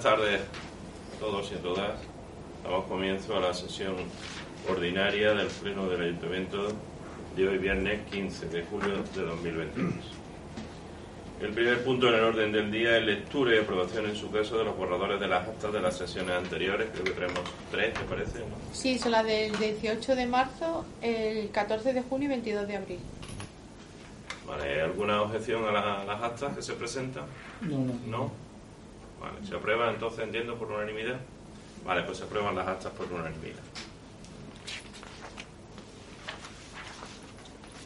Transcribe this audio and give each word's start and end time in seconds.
Buenas 0.00 0.14
tardes 0.16 0.40
a 1.16 1.18
todos 1.18 1.50
y 1.50 1.54
a 1.56 1.58
todas. 1.58 1.90
Damos 2.62 2.84
comienzo 2.84 3.36
a 3.36 3.40
la 3.40 3.52
sesión 3.52 3.96
ordinaria 4.70 5.34
del 5.34 5.48
Pleno 5.48 5.88
del 5.88 6.02
Ayuntamiento 6.02 6.68
de 7.34 7.48
hoy, 7.48 7.58
viernes 7.58 8.06
15 8.08 8.46
de 8.48 8.62
julio 8.66 9.02
de 9.12 9.22
2022. 9.22 9.92
El 11.40 11.48
primer 11.50 11.82
punto 11.82 12.08
en 12.10 12.14
el 12.14 12.20
orden 12.22 12.52
del 12.52 12.70
día 12.70 12.96
es 12.96 13.06
lectura 13.06 13.56
y 13.56 13.58
aprobación 13.58 14.06
en 14.06 14.14
su 14.14 14.30
caso 14.30 14.56
de 14.58 14.66
los 14.66 14.76
borradores 14.76 15.18
de 15.18 15.26
las 15.26 15.48
actas 15.48 15.72
de 15.72 15.80
las 15.80 15.98
sesiones 15.98 16.30
anteriores. 16.30 16.90
Creo 16.92 17.02
que 17.02 17.10
tenemos 17.10 17.40
tres, 17.72 17.92
¿te 17.94 18.00
parece? 18.04 18.38
¿no? 18.38 18.54
Sí, 18.72 19.00
son 19.00 19.10
las 19.10 19.26
del 19.26 19.50
18 19.58 20.14
de 20.14 20.26
marzo, 20.26 20.84
el 21.02 21.50
14 21.50 21.92
de 21.92 22.02
junio 22.02 22.26
y 22.26 22.28
22 22.28 22.68
de 22.68 22.76
abril. 22.76 22.98
Vale, 24.46 24.80
¿alguna 24.80 25.22
objeción 25.22 25.64
a 25.66 25.72
la- 25.72 26.04
las 26.04 26.22
actas 26.22 26.54
que 26.54 26.62
se 26.62 26.74
presentan? 26.74 27.24
No, 27.62 27.78
no. 27.78 27.94
¿No? 28.06 28.47
Vale, 29.20 29.44
¿se 29.46 29.54
aprueba 29.54 29.90
entonces, 29.90 30.20
entiendo, 30.20 30.56
por 30.56 30.70
unanimidad? 30.70 31.20
Vale, 31.84 32.02
pues 32.02 32.18
se 32.18 32.24
aprueban 32.24 32.54
las 32.54 32.68
actas 32.68 32.92
por 32.92 33.06
unanimidad. 33.12 33.62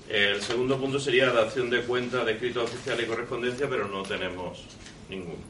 El 0.08 0.42
segundo 0.42 0.78
punto 0.78 0.98
sería 0.98 1.26
la 1.26 1.44
dación 1.44 1.70
de 1.70 1.82
cuenta 1.82 2.24
de 2.24 2.32
escritos 2.32 2.64
oficiales 2.64 3.06
y 3.06 3.08
correspondencia, 3.08 3.68
pero 3.68 3.88
no 3.88 4.02
tenemos 4.02 4.66
ninguno. 5.08 5.40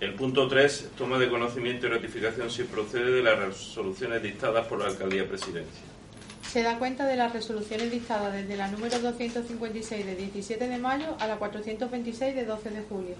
El 0.00 0.14
punto 0.14 0.46
3, 0.46 0.92
toma 0.96 1.18
de 1.18 1.28
conocimiento 1.28 1.86
y 1.86 1.90
ratificación 1.90 2.50
si 2.50 2.64
procede 2.64 3.10
de 3.12 3.22
las 3.22 3.38
resoluciones 3.38 4.22
dictadas 4.22 4.66
por 4.66 4.78
la 4.78 4.86
Alcaldía 4.86 5.26
Presidencia. 5.26 5.95
Se 6.56 6.62
da 6.62 6.78
cuenta 6.78 7.04
de 7.04 7.16
las 7.16 7.34
resoluciones 7.34 7.90
dictadas 7.90 8.32
desde 8.32 8.56
la 8.56 8.68
número 8.68 8.98
256 8.98 10.06
de 10.06 10.16
17 10.16 10.68
de 10.68 10.78
mayo 10.78 11.14
a 11.20 11.26
la 11.26 11.36
426 11.36 12.34
de 12.34 12.46
12 12.46 12.70
de 12.70 12.82
julio. 12.88 13.14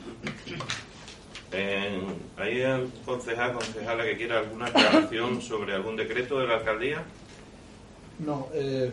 Eh, 1.52 2.00
¿Hay 2.38 2.60
el 2.62 2.90
concejal, 3.04 3.52
concejala 3.52 4.04
que 4.04 4.16
quiera 4.16 4.38
alguna 4.38 4.68
aclaración 4.68 5.42
sobre 5.42 5.74
algún 5.74 5.96
decreto 5.96 6.38
de 6.38 6.46
la 6.46 6.54
Alcaldía? 6.54 7.04
No, 8.20 8.48
eh, 8.54 8.90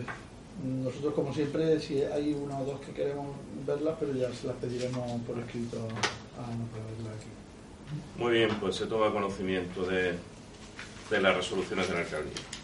nosotros 0.61 1.13
como 1.13 1.33
siempre, 1.33 1.79
si 1.79 2.01
hay 2.01 2.33
una 2.33 2.59
o 2.59 2.65
dos 2.65 2.81
que 2.81 2.91
queremos 2.91 3.27
verlas, 3.65 3.95
pero 3.97 4.13
ya 4.13 4.29
se 4.33 4.47
las 4.47 4.57
pediremos 4.57 5.21
por 5.21 5.39
escrito 5.39 5.77
a 5.77 6.51
Ana 6.51 6.65
para 6.69 6.83
verlas 6.83 7.15
aquí. 7.15 7.29
Muy 8.17 8.33
bien, 8.33 8.49
pues 8.59 8.75
se 8.75 8.87
toma 8.87 9.09
conocimiento 9.09 9.85
de, 9.85 10.15
de 11.09 11.21
las 11.21 11.33
resoluciones 11.33 11.87
de 11.87 11.93
la 11.93 11.99
alcaldía. 12.01 12.62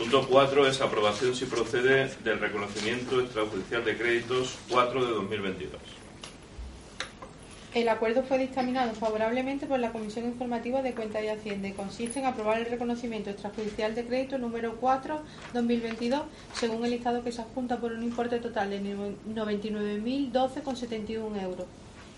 Punto 0.00 0.26
4 0.26 0.66
es 0.66 0.80
aprobación 0.80 1.36
si 1.36 1.44
procede 1.44 2.10
del 2.24 2.40
reconocimiento 2.40 3.20
extrajudicial 3.20 3.84
de 3.84 3.98
créditos 3.98 4.56
4 4.70 5.04
de 5.04 5.12
2022. 5.12 5.78
El 7.74 7.86
acuerdo 7.86 8.22
fue 8.22 8.38
dictaminado 8.38 8.94
favorablemente 8.94 9.66
por 9.66 9.78
la 9.78 9.92
Comisión 9.92 10.24
Informativa 10.24 10.80
de 10.80 10.94
Cuenta 10.94 11.22
y 11.22 11.28
Hacienda 11.28 11.68
y 11.68 11.72
consiste 11.72 12.18
en 12.18 12.24
aprobar 12.24 12.60
el 12.60 12.64
reconocimiento 12.64 13.28
extrajudicial 13.28 13.94
de 13.94 14.06
crédito 14.06 14.38
número 14.38 14.80
4-2022 14.80 16.22
según 16.54 16.86
el 16.86 16.92
listado 16.92 17.22
que 17.22 17.30
se 17.30 17.42
adjunta 17.42 17.78
por 17.78 17.92
un 17.92 18.02
importe 18.02 18.38
total 18.38 18.70
de 18.70 18.80
99.012,71 18.80 21.42
euros. 21.42 21.66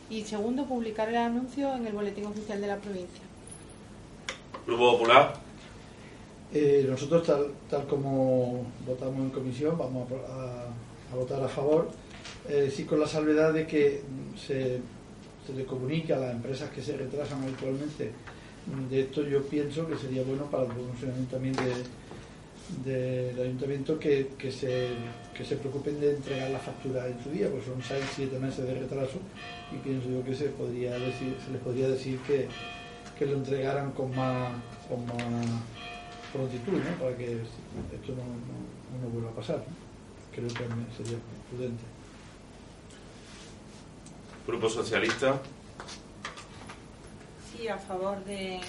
Y 0.08 0.22
segundo, 0.22 0.66
publicar 0.66 1.08
el 1.08 1.16
anuncio 1.16 1.74
en 1.74 1.84
el 1.84 1.94
Boletín 1.94 2.26
Oficial 2.26 2.60
de 2.60 2.66
la 2.68 2.76
provincia. 2.76 3.24
Grupo 4.64 4.92
Popular, 4.92 5.34
Eh, 6.54 6.84
nosotros, 6.88 7.22
tal, 7.24 7.46
tal 7.70 7.86
como 7.86 8.66
votamos 8.86 9.20
en 9.20 9.30
comisión, 9.30 9.78
vamos 9.78 10.06
a, 10.28 11.14
votar 11.14 11.42
a 11.42 11.48
favor, 11.48 11.88
eh, 12.48 12.70
sí 12.74 12.84
con 12.84 13.00
la 13.00 13.06
salvedad 13.06 13.52
de 13.52 13.66
que 13.66 14.02
se, 14.36 14.78
se 15.46 15.52
le 15.56 15.64
comunique 15.64 16.12
a 16.12 16.18
las 16.18 16.32
empresas 16.32 16.70
que 16.70 16.82
se 16.82 16.96
retrasan 16.96 17.42
habitualmente. 17.42 18.10
De 18.90 19.00
esto 19.00 19.22
yo 19.22 19.42
pienso 19.44 19.86
que 19.88 19.96
sería 19.96 20.22
bueno 20.22 20.44
para 20.50 20.64
el 20.64 20.72
funcionamiento 20.72 21.34
también 21.36 21.54
de- 21.56 22.02
del 22.84 23.38
ayuntamiento 23.40 23.98
que, 23.98 24.28
que 24.38 24.50
se, 24.52 24.88
que 25.36 25.44
se 25.44 25.56
preocupen 25.56 26.00
de 26.00 26.12
entregar 26.12 26.50
la 26.50 26.58
factura 26.58 27.06
en 27.08 27.22
su 27.22 27.30
día, 27.30 27.48
porque 27.50 27.66
son 27.66 27.82
6-7 27.82 28.38
meses 28.38 28.64
de 28.66 28.74
retraso 28.74 29.18
y 29.72 29.76
pienso 29.78 30.08
yo 30.08 30.24
que 30.24 30.32
se, 30.34 30.44
se 30.46 31.52
les 31.52 31.60
podría 31.62 31.88
decir 31.88 32.18
que, 32.20 32.46
que 33.18 33.26
lo 33.26 33.34
entregaran 33.36 33.90
con 33.92 34.14
más, 34.14 34.52
con 34.88 35.04
más 35.06 35.46
prontitud, 36.32 36.72
¿no? 36.72 36.96
para 36.98 37.16
que 37.16 37.32
esto 37.32 38.12
no, 38.12 38.24
no- 38.24 39.02
no 39.02 39.08
vuelva 39.12 39.30
a 39.30 39.34
pasar. 39.34 39.62
Creo 40.34 40.48
que 40.48 40.54
sería 40.96 41.18
prudente. 41.50 41.82
Grupo 44.46 44.68
Socialista, 44.68 45.40
Sí, 47.56 47.68
a 47.68 47.76
favor 47.78 48.24
de, 48.24 48.60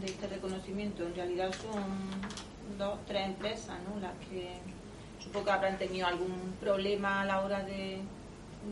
de 0.00 0.06
este 0.06 0.26
reconocimiento. 0.28 1.04
En 1.06 1.14
realidad 1.14 1.52
son 1.52 1.84
dos, 2.78 2.98
tres 3.06 3.26
empresas, 3.26 3.76
¿no? 3.88 4.00
Las 4.00 4.14
que 4.30 4.48
supongo 5.22 5.44
que 5.44 5.50
habrán 5.52 5.78
tenido 5.78 6.06
algún 6.06 6.54
problema 6.58 7.20
a 7.20 7.24
la 7.26 7.42
hora 7.42 7.62
de, 7.62 8.00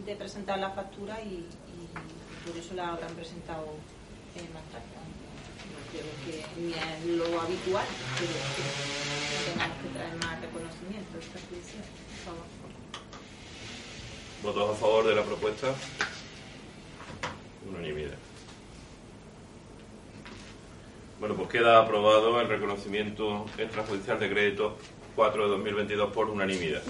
de 0.07 0.17
presentar 0.17 0.59
la 0.59 0.71
factura 0.71 1.21
y, 1.21 1.47
y 1.47 2.49
por 2.49 2.57
eso 2.57 2.75
la 2.75 2.89
habrán 2.95 3.13
presentado 3.15 3.67
eh, 4.37 4.49
más 4.55 4.65
tarde. 4.73 4.87
Creo 5.91 6.05
que 6.25 6.61
ni 6.61 6.73
es 6.73 7.05
lo 7.17 7.41
habitual, 7.41 7.87
pero 8.19 8.33
que 8.33 8.63
no 8.63 9.53
tengamos 9.53 9.77
que 9.83 9.89
traer 9.89 10.17
más 10.17 10.41
reconocimiento. 10.41 11.19
Esta 11.19 11.39
judicial. 11.49 11.85
Por 12.25 12.35
favor. 12.35 12.47
votos 14.43 14.77
a 14.77 14.81
favor 14.81 15.07
de 15.07 15.15
la 15.15 15.23
propuesta. 15.23 15.75
Unanimidad. 17.69 18.19
Bueno, 21.21 21.37
pues 21.37 21.49
queda 21.51 21.79
aprobado 21.79 22.41
el 22.41 22.49
reconocimiento 22.49 23.47
extrajudicial 23.57 24.19
de 24.19 24.29
crédito 24.29 24.77
4 25.15 25.45
de 25.45 25.49
2022 25.51 26.13
por 26.13 26.29
unanimidad. 26.29 26.83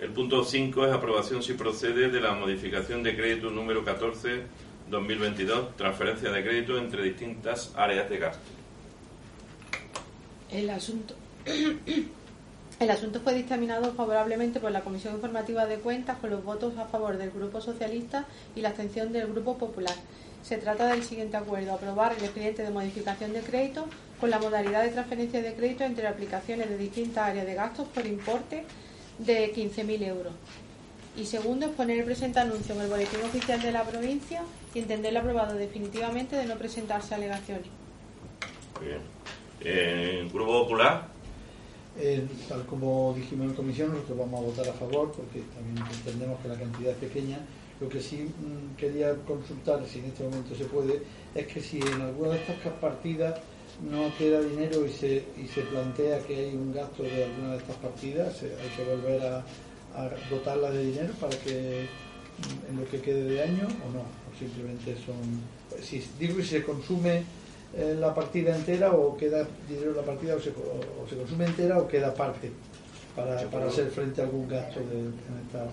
El 0.00 0.10
punto 0.10 0.44
5 0.44 0.86
es 0.86 0.92
aprobación 0.92 1.42
si 1.42 1.54
procede 1.54 2.08
de 2.08 2.20
la 2.20 2.32
modificación 2.32 3.02
de 3.02 3.16
crédito 3.16 3.50
número 3.50 3.84
14 3.84 4.42
2022, 4.90 5.76
transferencia 5.76 6.30
de 6.30 6.42
crédito 6.42 6.78
entre 6.78 7.02
distintas 7.02 7.72
áreas 7.76 8.08
de 8.08 8.18
gasto. 8.18 8.42
El 10.50 10.70
asunto. 10.70 11.14
El 12.80 12.90
asunto 12.90 13.20
fue 13.20 13.34
dictaminado 13.34 13.92
favorablemente 13.92 14.60
por 14.60 14.70
la 14.70 14.82
Comisión 14.82 15.14
Informativa 15.14 15.66
de 15.66 15.78
Cuentas 15.78 16.16
con 16.18 16.30
los 16.30 16.44
votos 16.44 16.78
a 16.78 16.86
favor 16.86 17.18
del 17.18 17.32
Grupo 17.32 17.60
Socialista 17.60 18.24
y 18.54 18.60
la 18.60 18.68
abstención 18.68 19.12
del 19.12 19.26
Grupo 19.26 19.58
Popular. 19.58 19.96
Se 20.44 20.58
trata 20.58 20.86
del 20.86 21.02
siguiente 21.02 21.36
acuerdo: 21.36 21.72
aprobar 21.72 22.12
el 22.12 22.22
expediente 22.22 22.62
de 22.62 22.70
modificación 22.70 23.32
de 23.32 23.40
crédito 23.40 23.86
con 24.20 24.30
la 24.30 24.38
modalidad 24.38 24.84
de 24.84 24.90
transferencia 24.90 25.42
de 25.42 25.54
crédito 25.54 25.82
entre 25.82 26.06
aplicaciones 26.06 26.68
de 26.68 26.78
distintas 26.78 27.30
áreas 27.30 27.46
de 27.46 27.54
gastos 27.54 27.88
por 27.88 28.06
importe 28.06 28.64
de 29.18 29.52
15.000 29.52 30.02
euros. 30.04 30.32
Y 31.16 31.24
segundo, 31.26 31.66
es 31.66 31.72
poner 31.72 31.98
el 31.98 32.04
presente 32.04 32.38
anuncio 32.38 32.74
en 32.74 32.82
el 32.82 32.88
boletín 32.88 33.20
oficial 33.24 33.60
de 33.60 33.72
la 33.72 33.82
provincia 33.84 34.42
y 34.74 34.78
entenderlo 34.78 35.20
aprobado 35.20 35.54
definitivamente 35.56 36.36
de 36.36 36.46
no 36.46 36.54
presentarse 36.56 37.14
alegaciones. 37.14 37.66
Muy 38.78 38.86
bien. 38.88 39.00
Eh, 39.60 40.28
Grupo 40.32 40.62
Popular, 40.62 41.08
Eh, 42.00 42.24
tal 42.48 42.64
como 42.66 43.12
dijimos 43.16 43.48
en 43.48 43.54
comisión, 43.54 43.92
nosotros 43.92 44.18
vamos 44.18 44.38
a 44.40 44.44
votar 44.44 44.68
a 44.68 44.72
favor 44.72 45.10
porque 45.10 45.42
también 45.56 45.84
entendemos 45.96 46.38
que 46.40 46.46
la 46.46 46.54
cantidad 46.54 46.92
es 46.92 46.98
pequeña. 46.98 47.38
Lo 47.80 47.88
que 47.88 48.00
sí 48.00 48.18
mm, 48.18 48.76
quería 48.76 49.14
consultar, 49.26 49.84
si 49.84 49.98
en 49.98 50.04
este 50.04 50.22
momento 50.22 50.54
se 50.54 50.64
puede, 50.66 51.02
es 51.34 51.46
que 51.48 51.60
si 51.60 51.80
en 51.80 52.00
alguna 52.00 52.30
de 52.34 52.36
estas 52.38 52.56
partidas 52.80 53.40
no 53.90 54.14
queda 54.16 54.40
dinero 54.40 54.86
y 54.86 54.90
se, 54.92 55.24
y 55.42 55.48
se 55.48 55.62
plantea 55.62 56.20
que 56.20 56.36
hay 56.36 56.54
un 56.54 56.72
gasto 56.72 57.02
de 57.02 57.24
alguna 57.24 57.50
de 57.54 57.58
estas 57.58 57.76
partidas, 57.76 58.36
se- 58.36 58.46
hay 58.54 58.68
que 58.76 58.84
volver 58.84 59.20
a, 59.26 59.44
a 59.94 60.08
dotarla 60.30 60.70
de 60.70 60.84
dinero 60.86 61.12
para 61.20 61.36
que 61.38 61.86
en 62.70 62.76
lo 62.78 62.88
que 62.88 63.00
quede 63.00 63.24
de 63.24 63.42
año 63.42 63.66
o 63.66 63.92
no, 63.92 64.00
o 64.00 64.38
simplemente 64.38 64.94
son... 65.04 65.16
Si, 65.82 66.04
digo 66.18 66.36
que 66.36 66.44
se 66.44 66.62
consume 66.62 67.24
eh, 67.76 67.96
la 67.98 68.14
partida 68.14 68.54
entera 68.56 68.92
o 68.92 69.16
queda 69.16 69.46
dinero 69.68 69.90
en 69.90 69.96
la 69.96 70.02
partida 70.02 70.36
o 70.36 70.40
se, 70.40 70.50
o- 70.50 71.02
o 71.04 71.08
se 71.08 71.16
consume 71.16 71.46
entera 71.46 71.78
o 71.78 71.88
queda 71.88 72.14
parte 72.14 72.50
para, 73.16 73.36
para 73.50 73.66
hacer 73.66 73.90
frente 73.90 74.20
a 74.20 74.24
algún 74.24 74.48
gasto 74.48 74.80
de, 74.80 74.98
en 75.00 75.14
esta... 75.46 75.66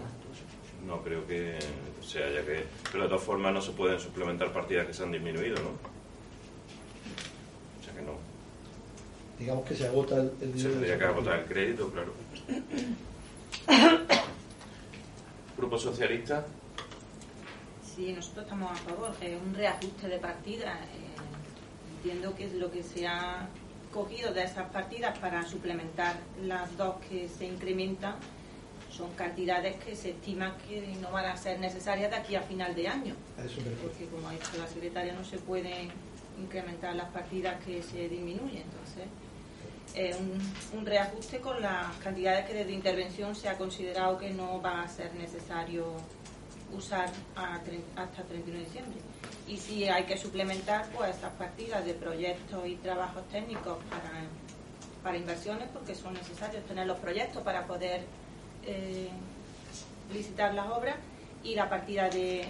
No 0.87 1.01
creo 1.03 1.25
que 1.25 1.57
se 2.05 2.23
haya 2.23 2.45
que. 2.45 2.63
Pero 2.91 3.05
de 3.05 3.09
todas 3.09 3.23
formas 3.23 3.51
no 3.53 3.59
se 3.61 3.71
pueden 3.71 3.99
suplementar 3.99 4.53
partidas 4.53 4.85
que 4.85 4.93
se 4.93 5.01
han 5.01 5.11
disminuido, 5.11 5.55
¿no? 5.55 5.69
O 5.69 7.83
sea 7.83 7.93
que 7.95 8.01
no. 8.03 8.11
Digamos 9.39 9.65
que 9.65 9.73
se 9.75 9.87
agota 9.87 10.15
el, 10.17 10.31
el 10.41 10.51
Se 10.51 10.57
dinero. 10.57 10.71
tendría 10.73 10.99
que 10.99 11.05
agotar 11.05 11.39
el 11.39 11.45
crédito, 11.45 11.89
claro. 11.89 12.13
Grupo 15.57 15.77
Socialista, 15.77 16.45
Sí, 17.95 18.11
nosotros 18.11 18.43
estamos 18.43 18.71
a 18.71 18.75
favor. 18.75 19.11
Es 19.21 19.41
un 19.41 19.53
reajuste 19.55 20.09
de 20.09 20.17
partidas. 20.19 20.75
eh, 20.81 21.15
entiendo 21.97 22.35
que 22.35 22.43
es 22.45 22.53
lo 22.53 22.69
que 22.69 22.83
se 22.83 23.07
ha 23.07 23.47
cogido 23.93 24.33
de 24.33 24.43
esas 24.43 24.69
partidas 24.69 25.17
para 25.19 25.45
suplementar 25.47 26.17
las 26.43 26.75
dos 26.75 26.95
que 27.09 27.29
se 27.29 27.45
incrementan. 27.45 28.15
Son 28.91 29.13
cantidades 29.13 29.77
que 29.81 29.95
se 29.95 30.09
estima 30.09 30.57
que 30.67 30.93
no 31.01 31.09
van 31.11 31.25
a 31.25 31.37
ser 31.37 31.57
necesarias 31.59 32.11
de 32.11 32.17
aquí 32.17 32.35
a 32.35 32.41
final 32.41 32.75
de 32.75 32.87
año. 32.89 33.15
Eso. 33.37 33.61
Porque, 33.81 34.05
como 34.07 34.27
ha 34.27 34.33
dicho 34.33 34.51
la 34.57 34.67
secretaria, 34.67 35.13
no 35.13 35.23
se 35.23 35.37
pueden 35.37 35.89
incrementar 36.37 36.95
las 36.97 37.09
partidas 37.11 37.63
que 37.63 37.81
se 37.81 38.09
disminuyen. 38.09 38.63
Entonces, 38.63 39.05
es 39.93 40.17
un, 40.73 40.85
reajuste 40.85 41.39
con 41.39 41.61
las 41.61 41.95
cantidades 41.97 42.45
que 42.45 42.53
desde 42.53 42.71
intervención 42.71 43.35
se 43.35 43.49
ha 43.49 43.57
considerado 43.57 44.17
que 44.17 44.31
no 44.31 44.61
va 44.61 44.83
a 44.83 44.87
ser 44.87 45.13
necesario 45.15 45.85
usar 46.73 47.09
a 47.35 47.55
hasta 47.55 48.21
el 48.21 48.27
31 48.27 48.59
de 48.59 48.65
diciembre. 48.65 48.99
Y 49.47 49.57
si 49.57 49.85
hay 49.85 50.03
que 50.03 50.17
suplementar, 50.17 50.87
pues 50.89 51.15
esas 51.15 51.31
partidas 51.33 51.85
de 51.85 51.93
proyectos 51.93 52.67
y 52.67 52.75
trabajos 52.75 53.27
técnicos 53.29 53.77
para, 53.89 54.25
para 55.03 55.17
inversiones, 55.17 55.69
porque 55.69 55.93
son 55.95 56.13
necesarios 56.13 56.65
tener 56.65 56.87
los 56.87 56.97
proyectos 56.99 57.43
para 57.43 57.65
poder 57.65 58.03
eh, 58.65 59.09
licitar 60.11 60.53
las 60.53 60.67
obras 60.67 60.95
y 61.43 61.53
la 61.53 61.69
partida 61.69 62.09
de, 62.09 62.45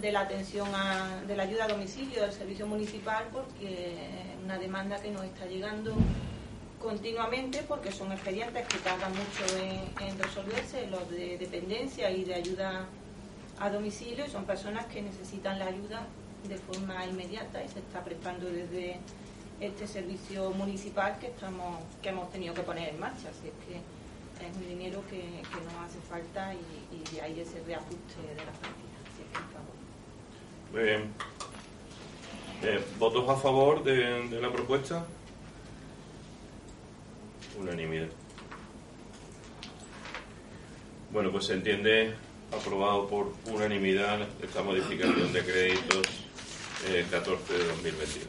de 0.00 0.12
la 0.12 0.20
atención 0.20 0.68
a, 0.74 1.22
de 1.26 1.36
la 1.36 1.42
ayuda 1.42 1.64
a 1.64 1.68
domicilio 1.68 2.22
del 2.22 2.32
servicio 2.32 2.66
municipal 2.66 3.24
porque 3.30 3.92
es 3.92 4.44
una 4.44 4.58
demanda 4.58 5.00
que 5.00 5.10
nos 5.10 5.24
está 5.24 5.44
llegando 5.44 5.94
continuamente 6.80 7.62
porque 7.66 7.92
son 7.92 8.12
expedientes 8.12 8.66
que 8.68 8.78
tardan 8.78 9.12
mucho 9.12 9.44
en, 10.00 10.18
resolverse, 10.18 10.86
los 10.88 11.10
de 11.10 11.38
dependencia 11.38 12.10
y 12.10 12.24
de 12.24 12.34
ayuda 12.34 12.86
a 13.58 13.70
domicilio, 13.70 14.24
y 14.26 14.30
son 14.30 14.44
personas 14.44 14.86
que 14.86 15.02
necesitan 15.02 15.58
la 15.58 15.66
ayuda 15.66 16.06
de 16.48 16.56
forma 16.56 17.04
inmediata 17.04 17.62
y 17.64 17.68
se 17.68 17.80
está 17.80 18.04
prestando 18.04 18.46
desde 18.46 18.98
este 19.60 19.88
servicio 19.88 20.50
municipal 20.50 21.18
que 21.18 21.26
estamos 21.26 21.80
que 22.00 22.10
hemos 22.10 22.30
tenido 22.30 22.54
que 22.54 22.62
poner 22.62 22.90
en 22.90 23.00
marcha. 23.00 23.28
Así 23.28 23.48
es 23.48 23.66
que 23.66 24.46
es 24.46 24.56
un 24.56 24.68
dinero 24.68 25.02
que, 25.10 25.18
que 25.18 25.60
nos 25.64 25.74
hace 25.84 25.98
falta 26.08 26.54
y, 26.54 27.14
de 27.14 27.20
ahí 27.20 27.40
ese 27.40 27.60
reajuste 27.64 28.22
de 28.22 28.36
las 28.36 28.56
partidas. 28.58 29.02
Así 29.12 29.22
es 29.22 29.28
que, 29.28 29.42
por 29.42 29.52
favor. 29.52 29.74
muy 30.72 30.82
bien. 30.84 31.12
Eh, 32.62 32.84
¿Votos 32.98 33.28
a 33.28 33.36
favor 33.36 33.82
de 33.82 34.40
la 34.40 34.52
propuesta? 34.52 35.04
Unanimidad. 37.58 38.08
Bueno, 41.10 41.32
pues 41.32 41.46
se 41.46 41.54
entiende 41.54 42.14
aprobado 42.52 43.08
por 43.08 43.32
unanimidad 43.46 44.20
esta 44.42 44.62
modificación 44.62 45.32
de 45.32 45.42
créditos 45.42 46.06
eh, 46.88 47.04
14 47.10 47.52
de 47.52 47.64
2022. 47.64 48.28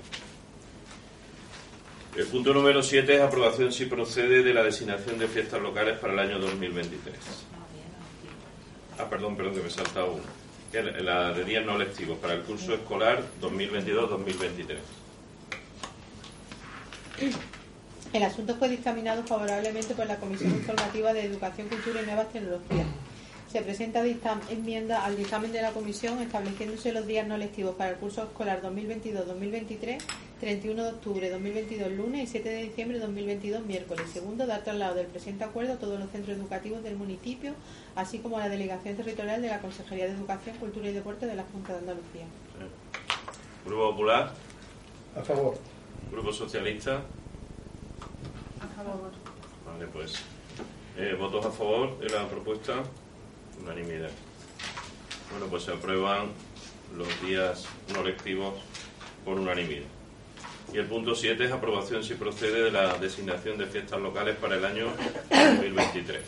El 2.16 2.26
punto 2.28 2.54
número 2.54 2.82
7 2.82 3.16
es 3.16 3.22
aprobación 3.22 3.72
si 3.72 3.86
procede 3.86 4.44
de 4.44 4.54
la 4.54 4.64
designación 4.64 5.20
de 5.20 5.28
fiestas 5.28 5.62
locales 5.62 6.00
para 6.00 6.14
el 6.14 6.20
año 6.20 6.40
2023. 6.40 7.16
Ah, 8.98 9.10
perdón, 9.10 9.38
perdón, 9.38 9.54
que 9.56 9.62
me 9.62 9.68
he 9.68 9.72
saltado 9.72 10.14
uno. 10.14 10.24
La 11.02 11.32
de 11.34 11.46
días 11.46 11.66
no 11.66 11.78
lectivos 11.78 12.18
para 12.18 12.34
el 12.34 12.42
curso 12.42 12.74
escolar 12.74 13.24
2022-2023. 13.42 14.78
El 18.12 18.24
asunto 18.24 18.56
fue 18.56 18.70
dictaminado 18.70 19.24
favorablemente 19.24 19.94
por 19.94 20.08
la 20.08 20.18
Comisión 20.18 20.50
Informativa 20.52 21.14
de 21.14 21.26
Educación, 21.26 21.68
Cultura 21.70 22.02
y 22.02 22.06
Nuevas 22.08 22.30
Tecnologías. 22.30 22.88
Se 23.52 23.62
presenta 23.62 24.04
enmienda 24.50 25.06
al 25.06 25.16
dictamen 25.16 25.52
de 25.52 25.62
la 25.62 25.72
Comisión 25.72 26.20
estableciéndose 26.20 26.92
los 26.92 27.06
días 27.06 27.28
no 27.28 27.38
lectivos 27.38 27.76
para 27.76 27.92
el 27.92 27.98
curso 27.98 28.24
escolar 28.24 28.64
2022-2023, 28.64 30.00
31 30.40 30.84
de 30.84 30.90
octubre 30.90 31.30
2022 31.30 31.92
lunes 31.92 32.24
y 32.24 32.28
7 32.28 32.50
de 32.50 32.64
diciembre 32.64 32.98
2022 32.98 33.64
miércoles. 33.66 34.06
Segundo, 34.12 34.48
dar 34.48 34.64
traslado 34.64 34.96
del 34.96 35.08
presente 35.08 35.44
acuerdo 35.44 35.74
a 35.74 35.78
todos 35.78 36.00
los 36.00 36.10
centros 36.10 36.36
educativos 36.36 36.82
del 36.84 36.96
municipio, 36.96 37.54
así 37.96 38.18
como 38.20 38.38
a 38.38 38.42
la 38.42 38.50
Delegación 38.50 38.96
Territorial 38.96 39.42
de 39.42 39.50
la 39.50 39.60
Consejería 39.60 40.06
de 40.06 40.14
Educación, 40.14 40.58
Cultura 40.58 40.90
y 40.90 40.94
Deporte 40.94 41.28
de 41.28 41.36
la 41.36 41.44
Junta 41.44 41.74
de 41.74 41.80
Andalucía. 41.80 42.26
Grupo 43.66 43.92
Popular, 43.92 44.34
A 45.16 45.22
favor. 45.22 45.58
Grupo 46.12 46.34
Socialista. 46.34 47.04
Favor. 48.84 49.12
Vale, 49.66 49.88
pues. 49.88 50.14
eh, 50.98 51.16
¿Votos 51.20 51.46
a 51.46 51.52
favor 51.52 52.00
de 52.00 52.10
la 52.10 52.28
propuesta? 52.28 52.84
Unanimidad. 53.62 54.10
Bueno, 55.32 55.48
pues 55.48 55.64
se 55.64 55.72
aprueban 55.74 56.30
los 56.98 57.22
días 57.22 57.66
no 57.94 58.04
lectivos 58.04 58.54
por 59.26 59.38
unanimidad. 59.40 59.86
Y 60.74 60.78
el 60.78 60.86
punto 60.86 61.14
7 61.16 61.44
es 61.46 61.52
aprobación 61.52 62.04
si 62.04 62.14
procede 62.14 62.64
de 62.64 62.72
la 62.72 62.98
designación 62.98 63.58
de 63.58 63.66
fiestas 63.66 64.00
locales 64.00 64.36
para 64.38 64.56
el 64.56 64.66
año 64.66 64.86
2023. 65.30 66.22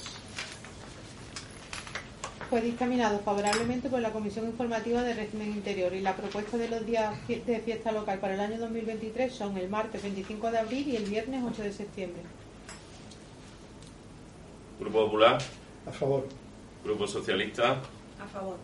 Fue 2.49 2.59
dictaminado 2.59 3.19
favorablemente 3.19 3.87
por 3.87 4.01
la 4.01 4.11
Comisión 4.11 4.45
Informativa 4.45 5.03
de 5.03 5.13
Régimen 5.13 5.51
Interior 5.51 5.93
y 5.93 6.01
la 6.01 6.17
propuesta 6.17 6.57
de 6.57 6.67
los 6.67 6.85
días 6.85 7.13
de 7.27 7.61
fiesta 7.63 7.93
local 7.93 8.19
para 8.19 8.33
el 8.33 8.41
año 8.41 8.59
2023 8.59 9.33
son 9.33 9.57
el 9.57 9.69
martes 9.69 10.03
25 10.03 10.51
de 10.51 10.57
abril 10.57 10.87
y 10.89 10.97
el 10.97 11.05
viernes 11.05 11.43
8 11.47 11.61
de 11.61 11.71
septiembre. 11.71 12.21
Grupo 14.81 15.05
Popular, 15.05 15.37
A 15.85 15.91
favor. 15.91 16.27
Grupo 16.83 17.05
Socialista. 17.05 17.79
A 18.19 18.25
favor. 18.25 18.57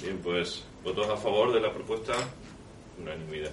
Bien, 0.00 0.16
pues 0.22 0.62
votos 0.84 1.08
a 1.08 1.16
favor 1.16 1.52
de 1.52 1.60
la 1.60 1.72
propuesta. 1.74 2.12
Unanimidad. 2.96 3.50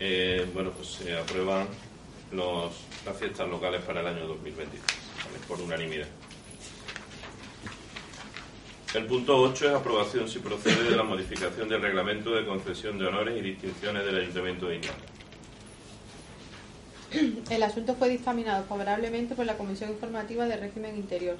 Eh, 0.00 0.50
bueno, 0.52 0.70
pues 0.72 0.88
se 0.88 1.16
aprueban 1.16 1.68
los, 2.32 2.72
las 3.06 3.16
fiestas 3.16 3.48
locales 3.48 3.82
para 3.82 4.00
el 4.00 4.08
año 4.08 4.26
2023, 4.26 4.82
¿vale? 4.82 5.38
por 5.46 5.60
unanimidad. 5.60 6.08
El 8.94 9.06
punto 9.06 9.36
8 9.38 9.68
es 9.68 9.74
aprobación 9.74 10.28
si 10.28 10.40
procede 10.40 10.90
de 10.90 10.96
la 10.96 11.04
modificación 11.04 11.68
del 11.68 11.80
reglamento 11.80 12.30
de 12.32 12.44
concesión 12.44 12.98
de 12.98 13.06
honores 13.06 13.38
y 13.38 13.42
distinciones 13.42 14.04
del 14.04 14.16
Ayuntamiento 14.16 14.66
de 14.66 14.76
Inaga. 14.76 15.13
El 17.50 17.62
asunto 17.62 17.94
fue 17.94 18.08
dictaminado 18.08 18.64
favorablemente 18.64 19.34
por 19.34 19.46
la 19.46 19.56
Comisión 19.56 19.90
Informativa 19.90 20.46
de 20.46 20.56
Régimen 20.56 20.96
Interior 20.96 21.36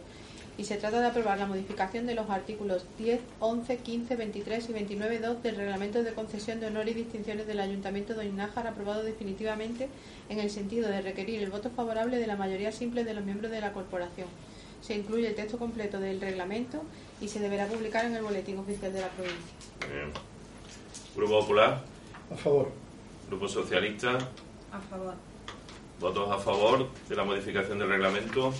y 0.56 0.64
se 0.64 0.76
trata 0.76 1.00
de 1.00 1.08
aprobar 1.08 1.38
la 1.38 1.46
modificación 1.46 2.06
de 2.06 2.14
los 2.14 2.30
artículos 2.30 2.84
10, 2.98 3.20
11, 3.40 3.76
15, 3.78 4.16
23 4.16 4.68
y 4.68 4.72
29.2 4.72 5.42
del 5.42 5.56
Reglamento 5.56 6.02
de 6.04 6.12
Concesión 6.12 6.60
de 6.60 6.66
Honor 6.66 6.88
y 6.88 6.94
Distinciones 6.94 7.48
del 7.48 7.58
Ayuntamiento 7.58 8.14
de 8.14 8.20
Oñinájar 8.20 8.68
aprobado 8.68 9.02
definitivamente 9.02 9.88
en 10.28 10.38
el 10.38 10.50
sentido 10.50 10.88
de 10.88 11.02
requerir 11.02 11.42
el 11.42 11.50
voto 11.50 11.70
favorable 11.70 12.18
de 12.18 12.26
la 12.28 12.36
mayoría 12.36 12.70
simple 12.70 13.02
de 13.02 13.14
los 13.14 13.24
miembros 13.24 13.50
de 13.50 13.60
la 13.60 13.72
corporación. 13.72 14.28
Se 14.80 14.94
incluye 14.94 15.26
el 15.26 15.34
texto 15.34 15.58
completo 15.58 15.98
del 15.98 16.20
reglamento 16.20 16.82
y 17.20 17.28
se 17.28 17.40
deberá 17.40 17.66
publicar 17.66 18.04
en 18.04 18.14
el 18.14 18.22
Boletín 18.22 18.58
Oficial 18.58 18.92
de 18.92 19.00
la 19.00 19.08
provincia. 19.08 19.56
Bien. 19.90 20.12
Grupo 21.16 21.40
Popular, 21.40 21.82
A 22.30 22.36
favor. 22.36 22.70
Grupo 23.28 23.48
Socialista, 23.48 24.18
A 24.70 24.80
favor. 24.80 25.33
¿Votos 26.04 26.30
a 26.30 26.36
favor 26.36 26.86
de 27.08 27.16
la 27.16 27.24
modificación 27.24 27.78
del 27.78 27.88
reglamento? 27.88 28.52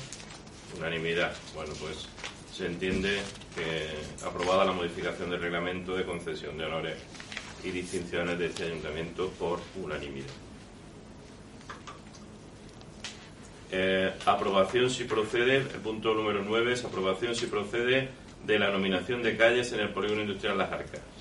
Unanimidad. 0.78 1.30
Bueno, 1.54 1.74
pues 1.78 2.08
se 2.50 2.64
entiende 2.64 3.20
que 3.54 4.24
aprobada 4.26 4.64
la 4.64 4.72
modificación 4.72 5.28
del 5.28 5.42
reglamento 5.42 5.94
de 5.94 6.06
concesión 6.06 6.56
de 6.56 6.64
honores 6.64 6.96
y 7.62 7.70
distinciones 7.70 8.38
de 8.38 8.46
este 8.46 8.64
ayuntamiento 8.64 9.28
por 9.38 9.60
unanimidad. 9.76 10.24
Eh, 13.72 14.10
aprobación 14.24 14.88
si 14.88 15.04
procede, 15.04 15.56
el 15.56 15.66
punto 15.82 16.14
número 16.14 16.42
9 16.42 16.72
es 16.72 16.82
aprobación 16.86 17.34
si 17.34 17.44
procede 17.44 18.08
de 18.46 18.58
la 18.58 18.70
nominación 18.70 19.22
de 19.22 19.36
calles 19.36 19.70
en 19.72 19.80
el 19.80 19.90
polígono 19.90 20.22
industrial 20.22 20.56
Las 20.56 20.72
Arcas. 20.72 21.13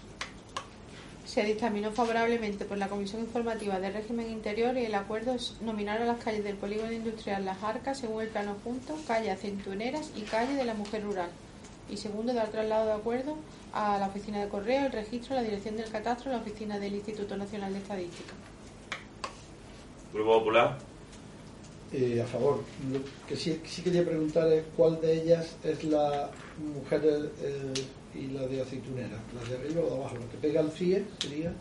Se 1.33 1.43
dictaminó 1.43 1.91
favorablemente 1.91 2.63
por 2.63 2.77
la 2.77 2.89
Comisión 2.89 3.21
Informativa 3.21 3.79
de 3.79 3.89
Régimen 3.89 4.29
Interior 4.29 4.77
y 4.77 4.85
el 4.85 4.93
acuerdo 4.93 5.33
es 5.33 5.55
nominar 5.61 5.99
a 5.99 6.05
las 6.05 6.23
calles 6.23 6.43
del 6.43 6.57
Polígono 6.57 6.91
Industrial 6.91 7.43
Las 7.43 7.63
Arcas 7.63 7.97
según 7.97 8.21
el 8.21 8.27
plano 8.27 8.55
junto, 8.63 8.95
calle 9.07 9.31
Acentuneras 9.31 10.11
y 10.15 10.21
calle 10.21 10.53
de 10.53 10.63
la 10.63 10.75
Mujer 10.75 11.01
Rural. 11.03 11.31
Y 11.89 11.97
segundo, 11.97 12.35
dar 12.35 12.49
traslado 12.49 12.85
de 12.85 12.93
acuerdo 12.93 13.35
a 13.73 13.97
la 13.97 14.09
Oficina 14.09 14.43
de 14.43 14.47
Correo, 14.47 14.85
el 14.85 14.91
Registro, 14.91 15.33
la 15.33 15.41
Dirección 15.41 15.75
del 15.75 15.89
Catastro 15.89 16.29
y 16.29 16.35
la 16.35 16.41
Oficina 16.41 16.77
del 16.77 16.93
Instituto 16.93 17.35
Nacional 17.35 17.73
de 17.73 17.79
Estadística. 17.79 18.33
Grupo 20.13 20.37
Popular, 20.37 20.77
Eh, 21.91 22.21
a 22.21 22.27
favor. 22.27 22.63
Lo 22.91 22.99
que 23.27 23.35
sí, 23.35 23.59
sí 23.65 23.81
quería 23.81 24.05
preguntar 24.05 24.47
es 24.53 24.63
cuál 24.77 25.01
de 25.01 25.13
ellas 25.13 25.55
es 25.63 25.83
la 25.83 26.29
mujer 26.75 27.31
eh, 27.41 27.73
y 28.15 28.27
la 28.27 28.47
de 28.47 28.61
aceitunera. 28.61 29.17
¿La 29.33 29.49
de 29.49 29.57
arriba 29.57 29.81
o 29.81 29.89
de 29.89 29.95
abajo? 29.95 30.15
¿La 30.15 30.31
que 30.31 30.37
pega 30.37 30.59
al 30.61 30.71
CIE 30.71 31.05
sería? 31.19 31.53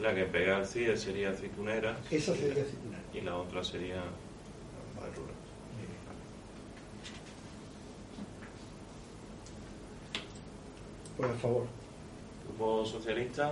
La 0.00 0.14
que 0.14 0.24
pega 0.24 0.56
al 0.56 0.66
CIE 0.66 0.96
sería 0.96 1.30
aceitunera. 1.30 1.98
Esa 2.10 2.34
sería 2.34 2.62
aceitunera. 2.62 3.02
Y 3.12 3.20
la 3.20 3.36
otra 3.36 3.62
sería 3.62 4.02
rural. 5.10 5.34
Pues 11.16 11.30
a 11.30 11.34
favor. 11.34 11.66
Grupo 12.44 12.84
Socialista. 12.84 13.50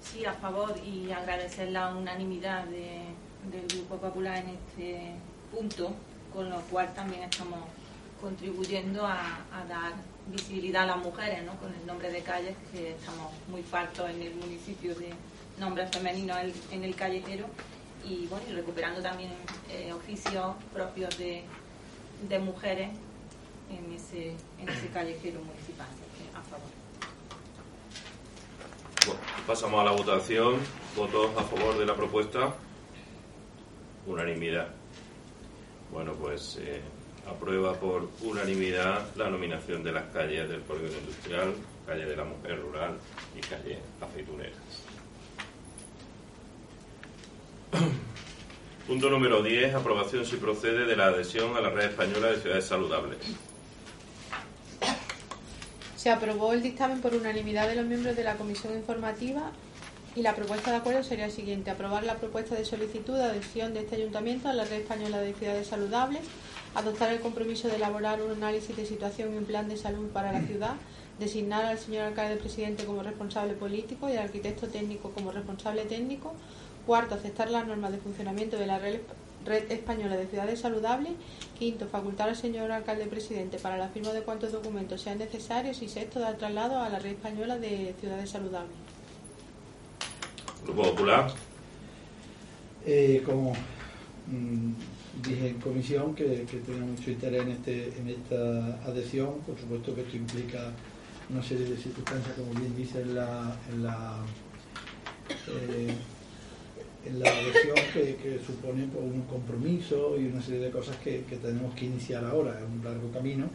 Sí, 0.00 0.24
a 0.24 0.32
favor 0.32 0.74
y 0.84 1.10
agradecer 1.10 1.70
la 1.70 1.94
unanimidad 1.94 2.64
de, 2.64 3.00
del 3.50 3.66
Grupo 3.68 3.96
Popular 3.96 4.38
en 4.38 4.50
este 4.50 5.14
punto, 5.52 5.92
con 6.32 6.50
lo 6.50 6.60
cual 6.62 6.92
también 6.94 7.24
estamos 7.24 7.60
contribuyendo 8.20 9.04
a, 9.04 9.44
dar 9.68 9.92
visibilidad 10.26 10.84
a 10.84 10.86
las 10.86 10.98
mujeres, 10.98 11.44
¿no? 11.44 11.56
con 11.58 11.74
el 11.74 11.86
nombre 11.86 12.10
de 12.10 12.22
calles, 12.22 12.56
que 12.72 12.92
estamos 12.92 13.32
muy 13.48 13.62
faltos 13.62 14.08
en 14.10 14.22
el 14.22 14.34
municipio 14.34 14.94
de 14.94 15.12
nombres 15.58 15.90
femeninos 15.90 16.38
en 16.70 16.84
el 16.84 16.94
callejero, 16.94 17.46
y 18.04 18.26
bueno, 18.26 18.44
recuperando 18.54 19.00
también 19.00 19.30
eh, 19.70 19.92
oficios 19.92 20.56
propios 20.72 21.16
de, 21.18 21.44
de 22.28 22.38
mujeres 22.38 22.90
en 23.70 23.92
ese, 23.92 24.34
en 24.60 24.68
ese 24.68 24.88
callejero 24.88 25.40
municipal. 25.40 25.86
a 26.34 26.42
favor. 26.42 26.68
pasamos 29.46 29.80
a 29.80 29.84
la 29.84 29.92
votación. 29.92 30.56
¿Votos 30.96 31.30
a 31.36 31.42
favor 31.42 31.78
de 31.78 31.86
la 31.86 31.94
propuesta? 31.94 32.54
Unanimidad. 34.06 34.68
Bueno, 35.92 36.12
pues 36.14 36.58
eh, 36.60 36.82
aprueba 37.28 37.74
por 37.74 38.08
unanimidad 38.22 39.14
la 39.16 39.30
nominación 39.30 39.82
de 39.84 39.92
las 39.92 40.04
calles 40.12 40.48
del 40.48 40.60
polígono 40.60 40.98
industrial, 40.98 41.54
calle 41.86 42.04
de 42.04 42.16
la 42.16 42.24
mujer 42.24 42.60
rural 42.60 42.98
y 43.36 43.40
calle 43.40 43.78
aceituneras. 44.00 44.56
Punto 48.86 49.10
número 49.10 49.42
10. 49.42 49.74
Aprobación 49.74 50.26
si 50.26 50.36
procede 50.36 50.84
de 50.84 50.96
la 50.96 51.06
adhesión 51.06 51.56
a 51.56 51.60
la 51.60 51.70
red 51.70 51.90
española 51.90 52.28
de 52.28 52.40
ciudades 52.40 52.66
saludables. 52.66 53.18
Se 55.96 56.10
aprobó 56.10 56.52
el 56.52 56.62
dictamen 56.62 57.00
por 57.00 57.14
unanimidad 57.14 57.68
de 57.68 57.76
los 57.76 57.86
miembros 57.86 58.16
de 58.16 58.24
la 58.24 58.34
comisión 58.34 58.74
informativa 58.74 59.52
y 60.16 60.22
la 60.22 60.34
propuesta 60.34 60.72
de 60.72 60.78
acuerdo 60.78 61.04
sería 61.04 61.28
la 61.28 61.32
siguiente. 61.32 61.70
Aprobar 61.70 62.02
la 62.02 62.16
propuesta 62.16 62.56
de 62.56 62.64
solicitud 62.64 63.16
de 63.16 63.24
adhesión 63.24 63.72
de 63.72 63.80
este 63.80 63.96
ayuntamiento 63.96 64.48
a 64.48 64.52
la 64.52 64.64
red 64.64 64.80
española 64.80 65.20
de 65.20 65.32
ciudades 65.32 65.68
saludables, 65.68 66.22
adoptar 66.74 67.12
el 67.12 67.20
compromiso 67.20 67.68
de 67.68 67.76
elaborar 67.76 68.22
un 68.22 68.30
análisis 68.32 68.76
de 68.76 68.86
situación 68.86 69.34
y 69.34 69.38
un 69.38 69.44
plan 69.44 69.68
de 69.68 69.76
salud 69.76 70.08
para 70.08 70.32
la 70.32 70.40
ciudad, 70.42 70.74
designar 71.18 71.64
al 71.64 71.78
señor 71.78 72.04
alcalde 72.04 72.36
presidente 72.36 72.84
como 72.84 73.02
responsable 73.02 73.54
político 73.54 74.08
y 74.08 74.12
al 74.12 74.24
arquitecto 74.24 74.68
técnico 74.68 75.10
como 75.10 75.30
responsable 75.32 75.84
técnico, 75.84 76.34
Cuarto, 76.86 77.14
aceptar 77.14 77.50
las 77.50 77.66
normas 77.66 77.92
de 77.92 77.98
funcionamiento 77.98 78.58
de 78.58 78.66
la 78.66 78.78
red, 78.80 79.00
española 79.70 80.16
de 80.16 80.26
ciudades 80.26 80.60
saludables. 80.60 81.12
Quinto, 81.56 81.86
facultar 81.86 82.28
al 82.28 82.36
señor 82.36 82.72
alcalde 82.72 83.06
presidente 83.06 83.58
para 83.58 83.76
la 83.76 83.88
firma 83.88 84.12
de 84.12 84.22
cuantos 84.22 84.50
documentos 84.50 85.00
sean 85.00 85.18
necesarios. 85.18 85.80
Y 85.80 85.88
sexto, 85.88 86.18
dar 86.18 86.36
traslado 86.38 86.80
a 86.80 86.88
la 86.88 86.98
red 86.98 87.12
española 87.12 87.56
de 87.56 87.94
ciudades 88.00 88.30
saludables. 88.30 88.74
Grupo 90.64 90.82
Popular. 90.82 91.32
Eh, 92.84 93.22
como 93.24 93.52
mm, 94.26 94.72
dije 95.26 95.48
en 95.48 95.60
comisión 95.60 96.14
que, 96.14 96.44
que 96.50 96.58
tengo 96.58 96.86
mucho 96.86 97.10
interés 97.10 97.42
en, 97.42 97.50
este, 97.50 97.92
en 97.98 98.08
esta 98.08 98.76
adhesión, 98.86 99.40
por 99.46 99.58
supuesto 99.58 99.94
que 99.94 100.02
esto 100.02 100.16
implica 100.16 100.72
una 101.30 101.42
serie 101.42 101.66
de 101.66 101.76
circunstancias, 101.76 102.34
como 102.36 102.52
bien 102.58 102.74
dice 102.76 103.02
en 103.02 103.14
la, 103.14 103.56
en 103.70 103.82
la 103.82 104.24
eh, 105.48 105.94
en 107.04 107.18
la 107.18 107.28
adhesión 107.28 107.76
que, 107.92 108.38
supone 108.46 108.86
pues, 108.92 109.04
un 109.04 109.22
compromiso 109.22 110.16
y 110.18 110.26
una 110.26 110.40
serie 110.40 110.60
de 110.60 110.70
cosas 110.70 110.96
que, 110.98 111.24
tenemos 111.42 111.74
que 111.74 111.86
iniciar 111.86 112.24
ahora, 112.24 112.58
es 112.58 112.64
un 112.64 112.84
largo 112.84 113.10
camino, 113.10 113.46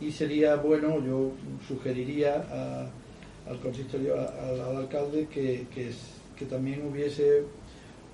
y 0.00 0.10
sería 0.10 0.56
bueno, 0.56 1.04
yo 1.04 1.32
sugeriría 1.66 2.90
al 3.48 3.60
consistorio, 3.60 4.14
al, 4.14 4.76
alcalde, 4.76 5.28
que, 5.32 5.66
que, 5.72 6.44
también 6.46 6.86
hubiese 6.86 7.44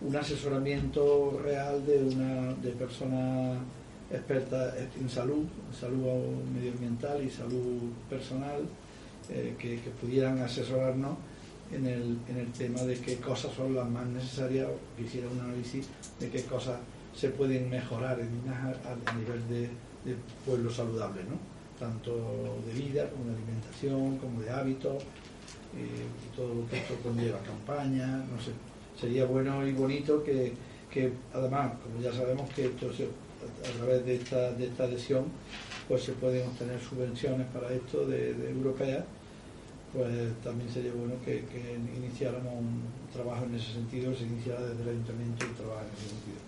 un 0.04 0.16
asesoramiento 0.16 1.40
real 1.42 1.84
de 1.86 2.02
una 2.02 2.54
de 2.54 2.70
persona 2.72 3.58
experta 4.10 4.74
en 5.00 5.08
salud, 5.08 5.44
salud 5.78 6.42
medioambiental 6.54 7.22
y 7.24 7.30
salud 7.30 7.90
personal, 8.10 8.60
eh, 9.30 9.54
que 9.58 9.78
pudieran 10.00 10.38
asesorarnos 10.40 11.16
en 11.72 11.86
el, 11.86 12.18
en 12.28 12.38
el 12.38 12.52
tema 12.52 12.82
de 12.82 12.98
qué 12.98 13.16
cosas 13.16 13.52
son 13.54 13.74
las 13.74 13.88
más 13.88 14.06
necesarias, 14.06 14.68
quisiera 14.96 15.28
un 15.28 15.40
análisis 15.40 15.86
de 16.20 16.28
qué 16.28 16.42
cosas 16.44 16.78
se 17.14 17.30
pueden 17.30 17.68
mejorar 17.70 18.20
en 18.20 18.30
a, 18.52 19.14
nivel 19.14 19.48
de, 19.48 19.68
pueblo 20.44 20.70
saludable, 20.70 21.22
¿no? 21.24 21.36
tanto 21.78 22.58
de 22.66 22.72
vida 22.72 23.08
como 23.10 23.24
de 23.26 23.36
alimentación, 23.36 24.18
como 24.18 24.40
de 24.40 24.50
hábitos, 24.50 25.02
eh, 25.76 26.04
todo 26.36 26.54
lo 26.54 26.68
que 26.68 26.78
esto 26.78 26.94
conlleva, 27.02 27.38
campaña, 27.40 28.18
no 28.18 28.40
sé. 28.40 28.52
Sería 29.00 29.24
bueno 29.24 29.66
y 29.66 29.72
bonito 29.72 30.22
que, 30.22 30.52
que 30.90 31.12
además, 31.32 31.72
como 31.82 32.02
ya 32.02 32.12
sabemos 32.12 32.48
que 32.50 32.66
esto 32.66 32.86
a 32.88 33.78
través 33.78 34.04
de 34.06 34.14
esta, 34.16 34.52
de 34.52 34.66
esta 34.66 34.84
adhesión, 34.84 35.24
pues 35.88 36.02
se 36.04 36.12
pueden 36.12 36.46
obtener 36.46 36.80
subvenciones 36.80 37.46
para 37.48 37.72
esto 37.72 38.06
de, 38.06 38.34
de 38.34 38.50
europeas 38.50 39.04
pues 39.92 40.08
también 40.42 40.70
sería 40.70 40.92
bueno 40.92 41.14
que, 41.24 41.44
iniciáramos 41.96 42.54
un 42.54 42.82
trabajo 43.12 43.44
en 43.44 43.54
ese 43.54 43.74
sentido, 43.74 44.14
se 44.14 44.24
iniciara 44.24 44.60
desde 44.62 44.82
el 44.82 44.88
ayuntamiento 44.88 45.44
el 45.44 45.52
trabajo 45.52 45.82
en 45.82 45.92
ese 45.92 46.08
sentido. 46.08 46.38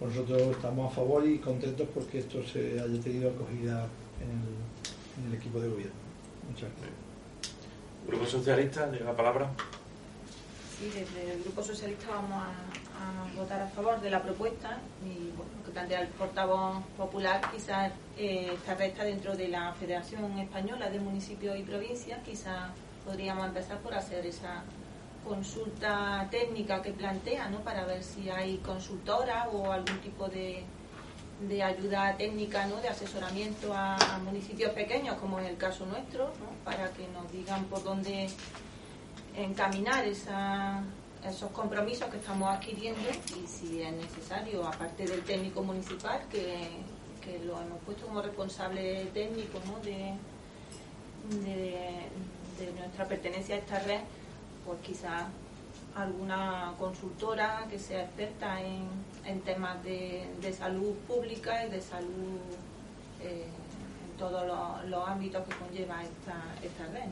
Por 0.00 0.08
nosotros 0.08 0.56
estamos 0.56 0.90
a 0.90 0.94
favor 0.94 1.26
y 1.26 1.38
contentos 1.38 1.86
porque 1.94 2.20
esto 2.20 2.42
se 2.42 2.80
haya 2.80 3.00
tenido 3.00 3.30
acogida 3.30 3.86
en 4.20 5.28
el, 5.28 5.34
equipo 5.34 5.60
de 5.60 5.68
gobierno. 5.68 5.94
Muchas 6.48 6.70
gracias. 6.70 6.90
Grupo 8.08 8.26
Socialista, 8.26 8.90
de 8.90 9.00
la 9.00 9.14
palabra. 9.14 9.50
Desde 10.82 11.34
el 11.34 11.42
Grupo 11.44 11.62
Socialista 11.62 12.08
vamos 12.10 12.42
a, 12.42 13.36
votar 13.36 13.62
a 13.62 13.68
favor 13.68 14.00
de 14.00 14.10
la 14.10 14.20
propuesta 14.20 14.78
y 15.04 15.30
bueno, 15.36 15.52
que 15.64 15.70
plantea 15.70 16.00
el 16.00 16.08
portavoz 16.08 16.82
popular, 16.96 17.40
quizás 17.52 17.92
eh, 18.18 18.50
está 18.52 18.74
recta 18.74 19.04
dentro 19.04 19.36
de 19.36 19.46
la 19.46 19.72
Federación 19.74 20.38
Española 20.40 20.90
de 20.90 20.98
Municipios 20.98 21.56
y 21.56 21.62
Provincias, 21.62 22.20
quizás 22.24 22.70
podríamos 23.04 23.46
empezar 23.46 23.78
por 23.78 23.94
hacer 23.94 24.26
esa 24.26 24.64
consulta 25.24 26.26
técnica 26.32 26.82
que 26.82 26.90
plantea, 26.90 27.48
¿no? 27.48 27.60
para 27.60 27.84
ver 27.84 28.02
si 28.02 28.28
hay 28.28 28.56
consultora 28.58 29.48
o 29.50 29.70
algún 29.70 29.98
tipo 30.00 30.28
de, 30.28 30.64
de 31.48 31.62
ayuda 31.62 32.16
técnica, 32.16 32.66
¿no? 32.66 32.76
de 32.78 32.88
asesoramiento 32.88 33.72
a, 33.72 33.96
municipios 34.24 34.72
pequeños, 34.72 35.16
como 35.18 35.38
es 35.38 35.48
el 35.48 35.56
caso 35.56 35.86
nuestro, 35.86 36.32
para 36.64 36.90
que 36.90 37.06
nos 37.08 37.30
digan 37.30 37.64
por 37.66 37.84
dónde 37.84 38.28
encaminar 39.36 40.04
esos 40.04 41.50
compromisos 41.52 42.08
que 42.10 42.18
estamos 42.18 42.48
adquiriendo 42.48 43.00
y 43.10 43.46
si 43.46 43.82
es 43.82 43.92
necesario, 43.92 44.66
aparte 44.66 45.04
del 45.04 45.22
técnico 45.22 45.62
municipal, 45.62 46.20
que, 46.30 47.02
lo 47.46 47.60
hemos 47.60 47.78
puesto 47.86 48.06
como 48.06 48.20
responsable 48.20 49.04
técnico 49.14 49.60
de, 49.84 50.12
de, 51.44 52.72
nuestra 52.76 53.06
pertenencia 53.06 53.54
a 53.54 53.58
esta 53.58 53.78
red, 53.78 54.00
pues 54.66 54.78
quizás 54.80 55.26
alguna 55.94 56.72
consultora 56.78 57.66
que 57.70 57.78
sea 57.78 58.02
experta 58.02 58.60
en, 58.60 58.88
en 59.24 59.40
temas 59.42 59.82
de, 59.84 60.52
salud 60.56 60.94
pública 61.06 61.64
y 61.64 61.70
de 61.70 61.80
salud 61.80 62.40
eh, 63.20 63.46
en 63.46 64.18
todos 64.18 64.44
los, 64.88 65.08
ámbitos 65.08 65.46
que 65.46 65.54
conlleva 65.56 66.02
esta, 66.02 66.42
esta 66.62 66.86
red. 66.86 67.08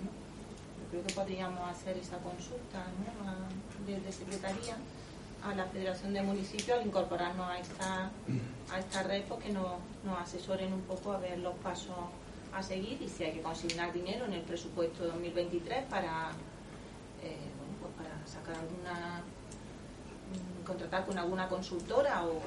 Creo 0.90 1.02
que 1.04 1.14
podríamos 1.14 1.68
hacer 1.70 1.96
esa 1.96 2.18
consulta 2.18 2.84
desde 3.86 4.12
Secretaría 4.12 4.76
a 5.42 5.54
la 5.54 5.64
Federación 5.66 6.12
de 6.12 6.22
Municipios 6.22 6.78
al 6.78 6.86
incorporarnos 6.86 7.48
a 7.48 7.58
esta, 7.58 8.10
a 8.72 8.78
esta 8.78 9.02
red, 9.04 9.22
porque 9.28 9.50
nos, 9.50 9.78
nos 10.04 10.18
asesoren 10.18 10.72
un 10.72 10.82
poco 10.82 11.12
a 11.12 11.18
ver 11.18 11.38
los 11.38 11.54
pasos 11.56 11.96
a 12.52 12.62
seguir 12.62 13.00
y 13.00 13.08
si 13.08 13.24
hay 13.24 13.32
que 13.32 13.42
consignar 13.42 13.92
dinero 13.92 14.24
en 14.26 14.34
el 14.34 14.42
presupuesto 14.42 15.06
2023 15.06 15.84
para, 15.84 16.32
eh, 17.22 17.36
pues 17.80 17.92
para 17.94 18.26
sacar 18.26 18.56
alguna, 18.60 19.22
mm, 20.32 20.66
contratar 20.66 21.06
con 21.06 21.16
alguna 21.18 21.48
consultora 21.48 22.24
o, 22.26 22.40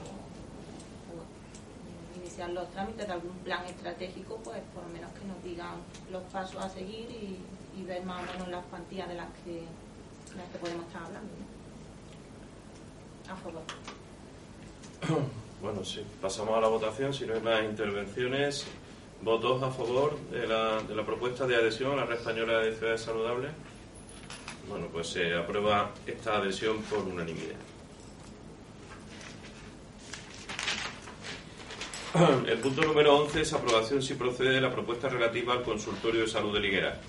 iniciar 2.15 2.50
los 2.51 2.69
trámites 2.71 3.05
de 3.05 3.13
algún 3.13 3.38
plan 3.39 3.65
estratégico, 3.65 4.38
pues 4.43 4.59
por 4.73 4.83
lo 4.83 4.89
menos 4.89 5.12
que 5.13 5.25
nos 5.25 5.43
digan 5.43 5.75
los 6.09 6.23
pasos 6.23 6.63
a 6.63 6.69
seguir 6.69 7.09
y, 7.09 7.39
y 7.77 7.84
ver 7.84 8.03
más 8.03 8.22
o 8.22 8.34
menos 8.34 8.48
las 8.50 8.65
cuantías 8.65 9.08
de 9.08 9.15
las 9.15 9.27
que, 9.44 9.63
podemos 10.60 10.86
estar 10.88 11.03
hablando. 11.03 11.32
A 13.30 13.36
favor. 13.36 13.63
Bueno, 15.62 15.86
sí, 15.86 16.03
pasamos 16.22 16.58
a 16.58 16.60
la 16.60 16.68
votación. 16.68 17.13
Si 17.13 17.25
no 17.25 17.36
hay 17.36 17.39
más 17.39 17.63
intervenciones, 17.63 18.65
¿votos 19.22 19.63
a 19.63 19.72
favor 19.72 20.20
de 20.30 20.46
la, 20.46 20.82
de 20.82 20.94
la 20.94 21.06
propuesta 21.06 21.48
de 21.48 21.56
adhesión 21.56 21.94
a 21.94 21.96
la 22.01 22.06
Red 22.06 22.18
Española 22.18 22.60
de 22.60 22.75
Ciudades 22.75 23.00
Saludables? 23.00 23.51
Bueno, 24.68 24.88
pues 24.92 25.08
se 25.08 25.34
aprueba 25.34 25.92
esta 26.06 26.36
adhesión 26.36 26.82
por 26.82 27.00
unanimidad. 27.00 27.56
El 32.48 32.58
punto 32.60 32.82
número 32.84 33.18
11 33.20 33.42
es 33.42 33.53
aprobación 33.53 34.01
si 34.01 34.13
procede 34.15 34.51
de 34.51 34.62
la 34.62 34.72
propuesta 34.72 35.10
relativa 35.10 35.53
al 35.53 35.63
consultorio 35.63 36.22
de 36.22 36.27
salud 36.27 36.53
de 36.53 36.60
Liguera. 36.60 37.00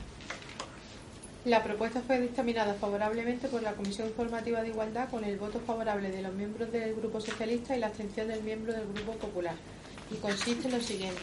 La 1.45 1.63
propuesta 1.63 2.01
fue 2.01 2.23
dictaminada 2.23 2.73
favorablemente 2.73 3.49
por 3.49 3.63
la 3.63 3.75
Comisión 3.75 4.09
Informativa 4.09 4.63
de 4.63 4.69
Igualdad 4.69 5.11
con 5.11 5.25
el 5.25 5.37
voto 5.37 5.61
favorable 5.61 6.11
de 6.11 6.23
los 6.23 6.33
miembros 6.33 6.73
del 6.73 6.95
Grupo 6.95 7.21
Socialista 7.21 7.77
y 7.77 7.81
la 7.81 7.89
abstención 7.89 8.29
del 8.29 8.43
miembro 8.43 8.73
del 8.73 8.91
Grupo 8.95 9.13
Popular. 9.13 9.55
Y 10.11 10.15
consiste 10.15 10.69
en 10.69 10.75
lo 10.75 10.81
siguiente. 10.81 11.21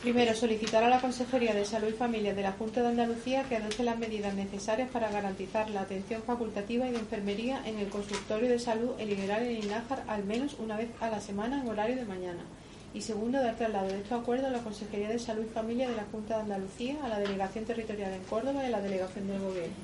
Primero, 0.00 0.32
solicitar 0.36 0.84
a 0.84 0.88
la 0.88 1.00
Consejería 1.00 1.54
de 1.54 1.64
Salud 1.64 1.88
y 1.88 1.92
Familia 1.92 2.34
de 2.34 2.42
la 2.42 2.52
Junta 2.52 2.82
de 2.82 2.88
Andalucía 2.88 3.42
que 3.48 3.56
adopte 3.56 3.82
las 3.82 3.98
medidas 3.98 4.34
necesarias 4.34 4.90
para 4.92 5.10
garantizar 5.10 5.68
la 5.70 5.80
atención 5.80 6.22
facultativa 6.22 6.86
y 6.86 6.92
de 6.92 6.98
enfermería 6.98 7.62
en 7.66 7.80
el 7.80 7.88
consultorio 7.88 8.48
de 8.48 8.60
salud 8.60 8.92
El 9.00 9.08
Liberal 9.08 9.42
en 9.42 9.64
Inájar 9.64 10.04
al 10.06 10.22
menos 10.22 10.54
una 10.60 10.76
vez 10.76 10.90
a 11.00 11.10
la 11.10 11.20
semana 11.20 11.60
en 11.60 11.68
horario 11.68 11.96
de 11.96 12.04
mañana. 12.04 12.44
Y 12.94 13.00
segundo, 13.00 13.42
dar 13.42 13.56
traslado 13.56 13.88
de 13.88 13.96
estos 13.98 14.20
acuerdos 14.20 14.46
a 14.46 14.50
la 14.50 14.60
Consejería 14.60 15.08
de 15.08 15.18
Salud 15.18 15.42
y 15.44 15.52
Familia 15.52 15.88
de 15.90 15.96
la 15.96 16.04
Junta 16.12 16.36
de 16.36 16.42
Andalucía, 16.42 16.96
a 17.04 17.08
la 17.08 17.18
Delegación 17.18 17.64
Territorial 17.64 18.12
en 18.12 18.22
Córdoba 18.22 18.62
y 18.62 18.66
a 18.66 18.70
la 18.70 18.80
Delegación 18.80 19.26
del 19.26 19.40
Gobierno. 19.40 19.74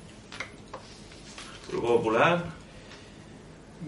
Grupo 1.69 1.87
Popular. 1.97 2.45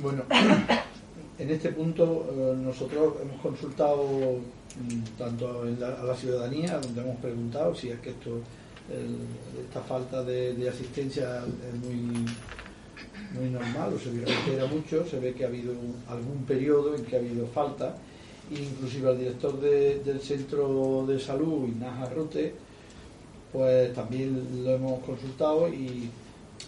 Bueno, 0.02 0.24
en 1.40 1.50
este 1.50 1.70
punto 1.72 2.28
eh, 2.36 2.56
nosotros 2.62 3.14
hemos 3.22 3.42
consultado 3.42 4.04
mm, 4.04 5.18
tanto 5.18 5.68
en 5.68 5.80
la, 5.80 5.88
a 6.02 6.04
la 6.04 6.16
ciudadanía, 6.16 6.78
donde 6.80 7.02
hemos 7.02 7.18
preguntado 7.18 7.74
si 7.76 7.90
es 7.90 8.00
que 8.02 8.10
esto, 8.10 8.42
el- 8.92 9.64
esta 9.66 9.82
falta 9.82 10.22
de, 10.24 10.54
de 10.54 10.70
asistencia 10.70 11.38
es 11.70 11.80
muy, 11.80 12.26
muy 13.40 13.50
normal 13.50 13.94
o 13.94 14.00
se 14.00 14.10
reitera 14.12 14.66
mucho, 14.66 15.06
se 15.08 15.20
ve 15.20 15.34
que 15.34 15.46
ha 15.46 15.48
habido 15.48 15.72
algún 16.10 16.44
periodo 16.46 16.94
en 16.96 17.06
que 17.06 17.16
ha 17.16 17.20
habido 17.20 17.48
falta, 17.48 17.96
inclusive 18.52 19.10
al 19.10 19.18
director 19.20 19.60
de- 19.60 20.00
del 20.00 20.20
centro 20.22 21.06
de 21.08 21.20
salud, 21.20 21.68
Ignacio 21.68 22.06
Arrote, 22.06 22.54
pues 23.52 23.94
también 23.94 24.64
lo 24.64 24.72
hemos 24.72 25.04
consultado 25.04 25.68
y 25.70 26.10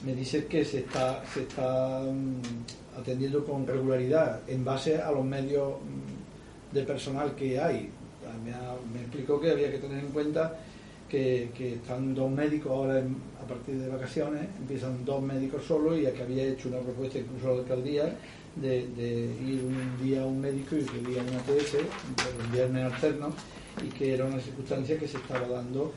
me 0.06 0.14
dice 0.14 0.46
que 0.46 0.64
se 0.66 0.80
está, 0.80 1.24
se 1.34 1.42
está 1.42 2.02
mm, 2.02 3.00
atendiendo 3.00 3.44
con 3.46 3.66
regularidad 3.66 4.42
en 4.48 4.64
base 4.64 4.98
a 5.02 5.12
los 5.12 5.26
medios 5.26 5.74
mm, 5.74 6.76
de 6.76 6.84
personal 6.84 7.36
que 7.36 7.60
hay. 7.60 7.90
Me, 8.44 8.52
ha- 8.54 8.76
me 8.94 9.02
explicó 9.02 9.40
que 9.40 9.52
había 9.52 9.72
que 9.72 9.78
tener 9.80 10.00
en 10.00 10.12
cuenta 10.12 10.58
que, 11.10 11.50
están 11.76 12.16
dos 12.16 12.32
médicos 12.32 12.72
ahora 12.72 13.00
en- 13.00 13.16
a 13.42 13.48
partir 13.48 13.76
de 13.76 13.88
vacaciones, 13.90 14.48
empiezan 14.60 15.06
dos 15.06 15.22
médicos 15.22 15.64
solos 15.64 15.98
y 15.98 16.04
que 16.04 16.24
había 16.24 16.44
hecho 16.44 16.70
una 16.70 16.80
propuesta 16.80 17.20
incluso 17.20 17.50
a 17.50 17.54
la 17.54 17.60
alcaldía 17.60 18.16
de, 18.56 18.80
ir 19.46 19.62
un 19.64 20.04
día 20.04 20.26
un 20.26 20.40
médico 20.40 20.76
y 20.76 20.82
otro 20.82 21.00
día 21.10 21.22
una 21.22 21.40
ATS, 21.40 21.74
los 22.40 22.52
viernes 22.52 22.94
alternos, 22.94 23.34
y 23.86 23.90
que 23.90 24.14
era 24.14 24.26
una 24.26 24.40
circunstancia 24.40 24.98
que 24.98 25.08
se 25.08 25.18
estaba 25.18 25.48
dando 25.48 25.92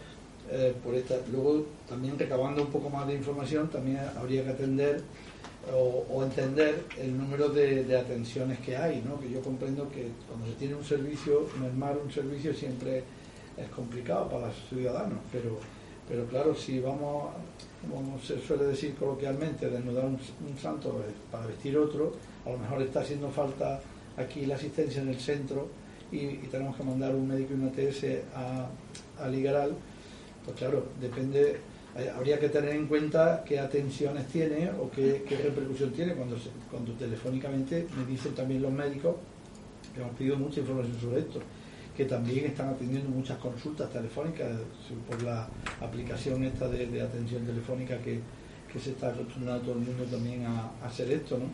eh, 0.50 0.74
por 0.82 0.94
esta. 0.94 1.16
Luego, 1.30 1.66
también 1.88 2.18
recabando 2.18 2.62
un 2.62 2.70
poco 2.70 2.90
más 2.90 3.06
de 3.06 3.14
información, 3.14 3.68
también 3.68 4.00
habría 4.16 4.44
que 4.44 4.50
atender 4.50 5.02
o, 5.72 6.22
entender 6.22 6.84
el 6.98 7.16
número 7.16 7.48
de, 7.48 7.84
de 7.84 7.98
atenciones 7.98 8.58
que 8.60 8.76
hay, 8.76 9.02
¿no? 9.06 9.20
que 9.20 9.30
yo 9.30 9.40
comprendo 9.42 9.90
que 9.90 10.08
cuando 10.26 10.46
se 10.46 10.52
tiene 10.54 10.74
un 10.74 10.84
servicio, 10.84 11.46
mermar 11.60 11.98
un 12.02 12.10
servicio 12.10 12.54
siempre 12.54 13.04
es 13.60 13.68
complicado 13.70 14.28
para 14.28 14.46
los 14.48 14.56
ciudadanos, 14.68 15.18
pero, 15.32 15.58
pero 16.08 16.26
claro, 16.26 16.54
si 16.54 16.80
vamos, 16.80 17.30
como 17.90 18.18
se 18.20 18.40
suele 18.40 18.64
decir 18.64 18.94
coloquialmente, 18.94 19.68
desnudar 19.68 20.06
un, 20.06 20.18
santo 20.60 21.02
para 21.30 21.46
vestir 21.46 21.76
otro, 21.76 22.12
a 22.46 22.50
lo 22.50 22.58
mejor 22.58 22.82
está 22.82 23.00
haciendo 23.00 23.30
falta 23.30 23.80
aquí 24.16 24.46
la 24.46 24.56
asistencia 24.56 25.02
en 25.02 25.08
el 25.08 25.18
centro 25.18 25.68
y, 26.10 26.28
tenemos 26.48 26.76
que 26.76 26.82
mandar 26.82 27.14
un 27.14 27.28
médico 27.28 27.52
y 27.52 27.56
una 27.56 27.70
TS 27.70 28.22
a, 28.34 28.68
a 29.22 29.28
Ligaral, 29.28 29.72
pues 30.44 30.56
claro, 30.56 30.86
depende, 31.00 31.60
habría 32.16 32.38
que 32.38 32.48
tener 32.48 32.70
en 32.70 32.86
cuenta 32.86 33.44
qué 33.46 33.58
atenciones 33.58 34.26
tiene 34.28 34.70
o 34.70 34.90
qué, 34.90 35.24
qué 35.28 35.36
repercusión 35.36 35.92
tiene. 35.92 36.14
Cuando, 36.14 36.36
cuando 36.70 36.92
telefónicamente 36.92 37.86
me 37.96 38.06
dicen 38.06 38.34
también 38.34 38.62
los 38.62 38.72
médicos 38.72 39.16
que 39.94 40.00
hemos 40.00 40.14
pedido 40.16 40.36
mucha 40.36 40.60
información 40.60 40.98
sobre 40.98 41.20
esto, 41.20 41.40
que 41.98 42.04
también 42.04 42.44
están 42.46 42.68
atendiendo 42.68 43.10
muchas 43.10 43.38
consultas 43.38 43.90
telefónicas 43.90 44.46
su- 44.86 44.94
por 45.10 45.20
la 45.20 45.48
aplicación 45.80 46.44
esta 46.44 46.68
de, 46.68 47.02
atención 47.02 47.44
telefónica 47.44 47.98
que, 47.98 48.20
que 48.72 48.78
se 48.78 48.90
está 48.90 49.08
acostumbrando 49.08 49.62
todo 49.62 49.72
el 49.72 49.80
mundo 49.80 50.04
también 50.04 50.46
a, 50.46 50.70
hacer 50.86 51.10
esto, 51.10 51.38
¿no? 51.38 51.46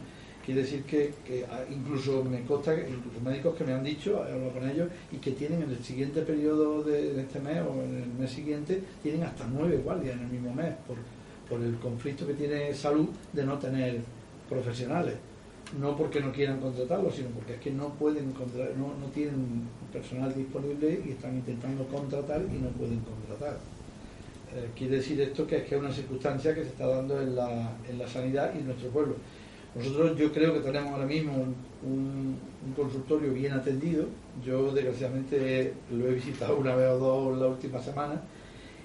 Quiere 0.45 0.61
decir 0.61 0.83
que, 0.83 1.15
ah, 1.51 1.61
incluso 1.71 2.23
me 2.23 2.43
consta, 2.43 2.75
incluso 2.75 3.19
médicos 3.25 3.57
que 3.57 3.65
me 3.65 3.73
han 3.73 3.83
dicho, 3.83 4.23
he 4.29 4.33
hablado 4.35 4.53
con 4.53 4.69
ellos, 4.69 4.89
y 5.11 5.17
que 5.17 5.31
tienen 5.31 5.63
en 5.63 5.71
el 5.71 5.83
siguiente 5.83 6.21
periodo 6.21 6.83
de, 6.83 7.15
de 7.15 7.23
este 7.23 7.41
mes 7.41 7.63
o 7.63 7.83
en 7.83 8.03
el 8.03 8.09
mes 8.21 8.31
siguiente, 8.31 8.83
tienen 9.03 9.23
hasta 9.23 9.47
nueve 9.51 9.79
guardias 9.79 10.15
en 10.17 10.25
el 10.25 10.29
mismo 10.29 10.53
mes, 10.53 10.75
por, 10.87 10.99
por 11.49 11.65
el 11.67 11.77
conflicto 11.79 12.27
que 12.27 12.35
tiene 12.35 12.75
salud 12.75 13.09
de 13.33 13.45
no 13.47 13.59
tener 13.59 14.01
profesionales. 14.51 15.15
No 15.79 15.97
porque 15.97 16.21
no 16.21 16.31
quieran 16.33 16.61
contratarlos, 16.61 17.17
sino 17.17 17.31
porque 17.31 17.55
es 17.55 17.61
que 17.61 17.71
no 17.71 17.89
pueden 17.95 18.31
contra- 18.33 18.71
no, 18.77 18.95
no 19.01 19.07
tienen 19.13 19.63
personal 19.93 20.33
disponible 20.35 21.03
y 21.05 21.11
están 21.11 21.35
intentando 21.35 21.85
contratar 21.89 22.43
y 22.43 22.59
no 22.59 22.69
pueden 22.71 23.01
contratar. 23.01 23.59
Eh, 24.55 24.69
quiere 24.77 24.97
decir 24.97 25.21
esto 25.21 25.47
que 25.47 25.57
es 25.57 25.65
que 25.65 25.75
es 25.75 25.81
una 25.81 25.93
circunstancia 25.93 26.55
que 26.55 26.63
se 26.63 26.69
está 26.69 26.87
dando 26.87 27.21
en 27.21 27.35
la, 27.35 27.73
en 27.89 27.99
la 27.99 28.07
sanidad 28.07 28.53
y 28.55 28.59
en 28.59 28.67
nuestro 28.67 28.91
pueblo. 28.91 29.17
Nosotros 29.75 30.17
yo 30.17 30.33
creo 30.33 30.55
que 30.55 30.61
tenemos 30.61 30.93
ahora 30.93 31.07
mismo 31.07 31.33
un, 31.83 32.39
consultorio 32.77 33.33
bien 33.33 33.53
atendido. 33.53 34.07
Yo 34.45 34.73
desgraciadamente 34.73 35.75
lo 35.91 36.09
he 36.09 36.15
visitado 36.15 36.57
una 36.57 36.75
vez 36.77 36.89
o 36.91 36.99
dos 36.99 37.39
la 37.39 37.49
última 37.49 37.81
semana 37.81 38.23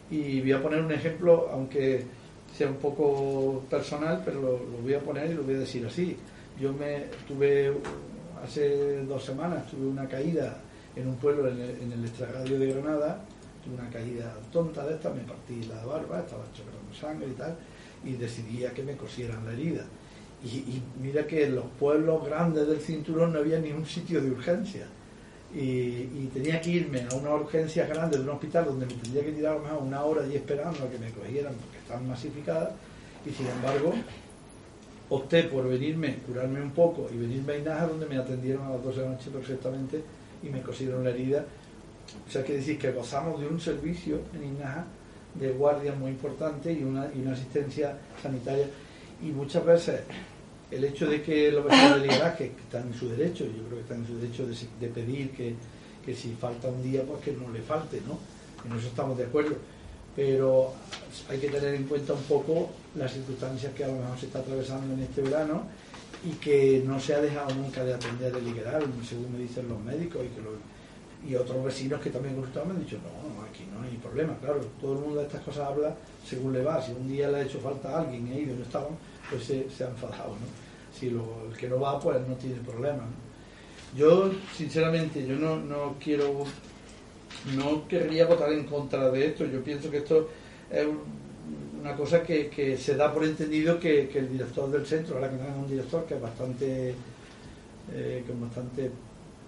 y 0.10 0.42
voy 0.42 0.52
a 0.52 0.62
poner 0.62 0.82
un 0.82 0.92
ejemplo, 0.92 1.50
aunque 1.52 2.04
sea 2.58 2.68
un 2.68 2.78
poco 2.78 3.64
personal, 3.70 4.24
pero 4.26 4.42
lo 4.42 4.82
voy 4.82 4.96
a 4.96 5.00
poner 5.00 5.30
y 5.30 5.34
lo 5.36 5.44
voy 5.44 5.54
a 5.56 5.60
decir 5.60 5.86
así. 5.86 6.18
Yo 6.60 6.74
me 6.74 7.06
tuve 7.28 7.74
hace 8.44 9.04
dos 9.06 9.24
semanas 9.24 9.68
tuve 9.70 9.88
una 9.88 10.08
caída 10.08 10.58
en 10.96 11.08
un 11.08 11.16
pueblo 11.16 11.48
en 11.50 11.60
el, 11.60 11.70
en 11.82 11.92
el 11.92 12.06
extrarradio 12.06 12.60
de 12.60 12.74
Granada, 12.74 13.22
tuve 13.64 13.76
una 13.76 13.90
caída 13.90 14.36
tonta 14.52 14.86
de 14.86 14.96
esta, 14.96 15.10
me 15.10 15.22
partí 15.22 15.64
la 15.64 15.86
barba, 15.86 16.20
estaba 16.20 16.44
chorreando 16.54 16.94
sangre 16.94 17.28
y 17.28 17.34
tal, 17.34 17.56
y 18.04 18.14
decidí 18.14 18.66
a 18.66 18.74
que 18.74 18.84
me 18.84 18.96
cosieran 18.96 19.46
la 19.46 19.54
herida. 19.54 19.86
Y, 20.44 20.82
mira 21.02 21.28
que 21.28 21.46
en 21.46 21.56
los 21.56 21.66
pueblos 21.80 22.26
grandes 22.26 22.68
del 22.68 22.80
cinturón 22.80 23.34
no 23.34 23.40
había 23.40 23.60
ni 23.60 23.72
un 23.72 23.86
sitio 23.86 24.22
de 24.22 24.32
urgencia. 24.32 24.88
Y, 25.54 26.30
tenía 26.34 26.62
que 26.62 26.70
irme 26.70 27.06
a 27.12 27.16
una 27.16 27.34
urgencia 27.34 27.86
grande 27.88 28.18
de 28.18 28.24
un 28.24 28.30
hospital 28.30 28.66
donde 28.66 28.86
me 28.86 28.94
tendría 28.94 29.26
que 29.26 29.32
tirar 29.32 29.60
mejor 29.60 29.84
una 29.84 30.04
hora 30.04 30.24
allí 30.24 30.36
esperando 30.36 30.86
a 30.86 30.90
que 30.90 30.98
me 30.98 31.12
cogieran 31.12 31.54
porque 31.56 31.78
estaban 31.78 32.08
masificadas. 32.08 32.72
Y 33.26 33.32
sin 33.32 33.48
embargo, 33.48 33.94
opté 35.10 35.44
por 35.44 35.68
venirme, 35.68 36.18
curarme 36.26 36.62
un 36.62 36.72
poco 36.72 37.10
y 37.14 37.18
venirme 37.18 37.54
a 37.54 37.58
Inaja 37.58 37.88
donde 37.88 38.06
me 38.06 38.18
atendieron 38.18 38.66
a 38.66 38.70
las 38.72 38.84
12 38.84 39.00
de 39.00 39.06
la 39.06 39.12
noche 39.12 39.30
perfectamente 39.32 40.02
y 40.44 40.50
me 40.50 40.62
cosieron 40.62 41.04
la 41.04 41.10
herida. 41.10 41.46
O 42.28 42.32
sea, 42.32 42.44
que 42.44 42.54
decir 42.54 42.78
que 42.78 42.92
gozamos 42.92 43.40
de 43.40 43.48
un 43.48 43.60
servicio 43.60 44.22
en 44.34 44.44
Inaja 44.44 44.86
de 45.36 45.52
guardia 45.52 45.94
muy 45.94 46.12
importante 46.12 46.72
y 46.74 46.84
una, 46.84 47.10
y 47.14 47.22
una 47.22 47.34
asistencia 47.34 47.98
sanitaria. 48.22 48.68
Y 49.22 49.28
muchas 49.28 49.66
veces 49.66 50.02
el 50.72 50.84
hecho 50.84 51.08
de 51.08 51.22
que 51.22 51.52
los 51.52 51.66
vecinos 51.66 52.02
de 52.02 52.08
Ligará, 52.08 52.36
que 52.36 52.46
están 52.46 52.88
en 52.88 52.94
su 52.94 53.10
derecho, 53.10 53.46
yo 53.46 53.64
creo 53.64 53.76
que 53.76 53.82
están 53.82 54.00
en 54.00 54.08
su 54.08 54.18
derecho 54.18 54.48
de, 54.48 54.56
de 54.80 54.94
pedir 54.94 55.32
que, 55.32 55.56
que 56.06 56.16
si 56.16 56.34
falta 56.34 56.68
un 56.68 56.84
día, 56.84 57.04
pues 57.04 57.22
que 57.22 57.32
no 57.32 57.52
le 57.52 57.62
falte, 57.62 58.02
¿no? 58.08 58.20
En 58.66 58.78
eso 58.78 58.88
estamos 58.88 59.18
de 59.18 59.26
acuerdo. 59.26 59.56
Pero 60.16 60.74
hay 61.30 61.40
que 61.40 61.50
tener 61.50 61.76
en 61.76 61.84
cuenta 61.86 62.14
un 62.14 62.24
poco 62.24 62.70
las 62.96 63.14
circunstancias 63.14 63.74
que 63.74 63.84
a 63.84 63.88
lo 63.88 63.94
mejor 63.94 64.20
se 64.20 64.26
está 64.28 64.40
atravesando 64.40 64.94
en 64.94 65.02
este 65.02 65.22
verano 65.22 65.64
y 66.26 66.32
que 66.34 66.84
no 66.86 67.00
se 67.00 67.14
ha 67.16 67.22
dejado 67.22 67.54
nunca 67.56 67.84
de 67.84 67.94
atender 67.94 68.36
el 68.36 68.44
Ligeral, 68.46 68.84
según 69.08 69.32
me 69.34 69.40
dicen 69.40 69.70
los 69.70 69.80
médicos 69.80 70.22
y 70.26 70.36
que 70.36 70.42
lo- 70.42 70.70
y 71.30 71.36
otros 71.36 71.64
vecinos 71.66 72.00
que 72.02 72.10
también 72.10 72.36
consultaban 72.36 72.70
me 72.70 72.76
han 72.76 72.84
dicho, 72.84 72.98
no, 72.98 73.42
aquí 73.44 73.64
no 73.74 73.82
hay 73.84 73.96
problema, 73.98 74.36
claro, 74.42 74.62
todo 74.82 74.94
el 74.94 75.00
mundo 75.00 75.20
de 75.20 75.26
estas 75.28 75.42
cosas 75.44 75.68
habla 75.68 75.94
según 76.28 76.54
le 76.54 76.64
va, 76.64 76.82
si 76.82 76.92
un 76.94 77.08
día 77.10 77.30
le 77.30 77.38
ha 77.38 77.42
hecho 77.44 77.60
falta 77.60 77.90
a 77.90 78.02
alguien 78.02 78.28
y 78.28 78.40
y 78.42 78.46
no 78.46 78.64
estaban, 78.64 78.98
pues 79.30 79.44
se, 79.44 79.70
se 79.70 79.84
ha 79.84 79.90
enfadado, 79.90 80.32
¿no? 80.32 80.48
Si 80.98 81.10
lo- 81.10 81.46
el 81.50 81.58
que 81.58 81.68
no 81.68 81.80
va, 81.80 82.00
pues 82.00 82.26
no 82.28 82.36
tiene 82.36 82.56
problema, 82.66 83.04
¿no? 83.04 83.30
Yo, 83.98 84.32
sinceramente, 84.56 85.26
yo 85.26 85.36
no, 85.36 85.58
no 85.58 85.96
quiero, 86.04 86.44
no 87.56 87.88
querría 87.88 88.26
votar 88.26 88.52
en 88.52 88.66
contra 88.66 89.10
de 89.10 89.28
esto, 89.28 89.46
yo 89.46 89.64
pienso 89.64 89.90
que 89.90 89.98
esto 89.98 90.30
es 90.72 90.86
un- 90.86 91.20
una 91.82 91.96
cosa 91.96 92.22
que, 92.24 92.78
se 92.78 92.96
da 92.96 93.14
por 93.14 93.24
entendido 93.24 93.80
que, 93.80 94.10
el 94.14 94.30
director 94.32 94.70
del 94.70 94.86
centro, 94.86 95.16
ahora 95.16 95.30
que 95.30 95.38
tenemos 95.38 95.64
un 95.64 95.70
director 95.70 96.06
que 96.06 96.16
es 96.16 96.22
bastante 96.22 96.94
eh, 97.94 98.24
con 98.28 98.42
bastante 98.42 98.92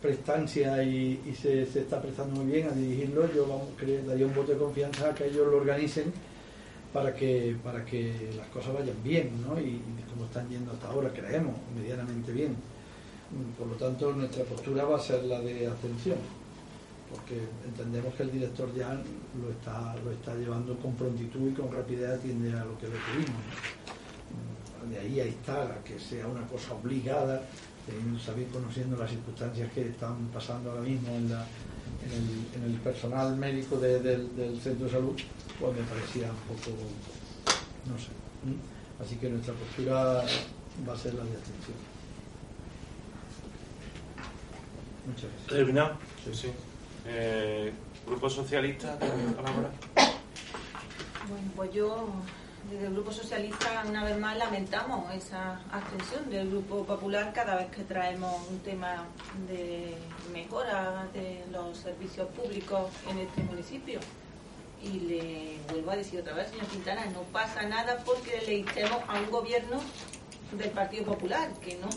prestancia 0.01 0.81
y, 0.83 1.19
se, 1.39 1.61
está 1.63 2.01
prestando 2.01 2.41
muy 2.41 2.51
bien 2.51 2.67
a 2.67 2.71
dirigirlo, 2.71 3.31
yo 3.33 3.45
vamos, 3.47 3.67
daría 4.07 4.25
un 4.25 4.33
voto 4.33 4.53
de 4.53 4.57
confianza 4.57 5.09
a 5.09 5.13
que 5.15 5.27
ellos 5.27 5.47
lo 5.47 5.57
organicen 5.57 6.11
para 6.91 7.13
que 7.13 7.55
para 7.63 7.85
que 7.85 8.11
las 8.35 8.47
cosas 8.47 8.73
vayan 8.73 8.95
bien, 9.03 9.29
¿no? 9.47 9.59
Y 9.59 9.79
como 10.11 10.25
están 10.25 10.49
yendo 10.49 10.71
hasta 10.71 10.87
ahora, 10.89 11.09
creemos, 11.13 11.55
medianamente 11.77 12.31
bien. 12.31 12.55
Por 13.57 13.67
lo 13.67 13.75
tanto, 13.75 14.11
nuestra 14.11 14.43
postura 14.43 14.83
va 14.83 14.97
a 14.97 14.99
ser 14.99 15.23
la 15.23 15.39
de 15.39 15.67
atención, 15.67 16.17
porque 17.11 17.41
entendemos 17.65 18.13
que 18.15 18.23
el 18.23 18.31
director 18.31 18.73
ya 18.73 18.93
lo 18.93 19.49
está, 19.51 19.95
lo 20.03 20.11
está 20.11 20.33
llevando 20.35 20.77
con 20.77 20.95
prontitud 20.95 21.51
y 21.51 21.53
con 21.53 21.71
rapidez 21.71 22.11
atiende 22.11 22.51
a 22.57 22.63
lo 22.63 22.77
que 22.77 22.87
le 22.87 22.95
pedimos. 22.95 23.41
De 24.89 24.97
ahí 24.97 25.19
a 25.19 25.27
instar 25.27 25.71
a 25.71 25.83
que 25.83 25.99
sea 25.99 26.25
una 26.27 26.41
cosa 26.47 26.73
obligada, 26.73 27.43
saber 28.23 28.47
conociendo 28.47 28.97
las 28.97 29.09
circunstancias 29.09 29.71
que 29.73 29.89
están 29.89 30.27
pasando 30.33 30.71
ahora 30.71 30.83
mismo 30.83 31.09
en, 31.09 31.29
la, 31.29 31.45
en, 32.05 32.11
el, 32.11 32.63
en 32.63 32.71
el, 32.71 32.79
personal 32.79 33.35
médico 33.35 33.77
de, 33.77 33.99
del, 33.99 34.35
del 34.35 34.59
centro 34.59 34.85
de 34.85 34.91
salud, 34.91 35.19
pues 35.59 35.75
me 35.75 35.83
parecía 35.83 36.29
un 36.29 36.55
poco, 36.55 36.77
no 37.87 37.97
sé. 37.97 38.09
Así 39.01 39.15
que 39.15 39.29
nuestra 39.29 39.53
postura 39.53 40.23
va 40.87 40.93
a 40.93 40.97
ser 40.97 41.13
la 41.15 41.23
de 41.23 41.31
atención. 41.31 41.77
Muchas 45.07 45.23
gracias. 45.23 45.47
¿Terminado? 45.47 45.97
Sí, 46.23 46.31
sí. 46.33 46.47
Eh, 47.05 47.73
¿Grupo 48.05 48.29
Socialista? 48.29 48.97
palabra? 48.99 49.71
Bueno, 51.27 51.51
pues 51.55 51.73
yo, 51.73 52.09
desde 52.69 52.87
el 52.87 52.93
Grupo 52.93 53.11
Socialista, 53.11 53.83
una 53.87 54.03
vez 54.03 54.17
más 54.19 54.37
lamentamos 54.37 55.13
esa 55.13 55.59
abstención 55.71 56.29
del 56.29 56.49
Grupo 56.49 56.83
Popular 56.85 57.31
cada 57.33 57.55
vez 57.55 57.71
que 57.71 57.83
traemos 57.83 58.47
un 58.49 58.59
tema 58.59 59.05
de 59.47 59.95
mejora 60.33 61.07
de 61.13 61.43
los 61.51 61.77
servicios 61.77 62.27
públicos 62.29 62.91
en 63.09 63.19
este 63.19 63.43
municipio. 63.43 63.99
Y 64.83 64.99
le 65.01 65.57
vuelvo 65.71 65.91
a 65.91 65.95
decir 65.95 66.19
otra 66.19 66.33
vez, 66.33 66.49
señor 66.49 66.65
Quintana, 66.67 67.05
no 67.07 67.21
pasa 67.31 67.63
nada 67.63 67.99
porque 68.03 68.41
le 68.45 68.55
instemos 68.59 68.97
a 69.07 69.19
un 69.19 69.29
gobierno 69.29 69.79
del 70.51 70.69
Partido 70.71 71.05
Popular, 71.05 71.49
que 71.61 71.77
no 71.77 71.89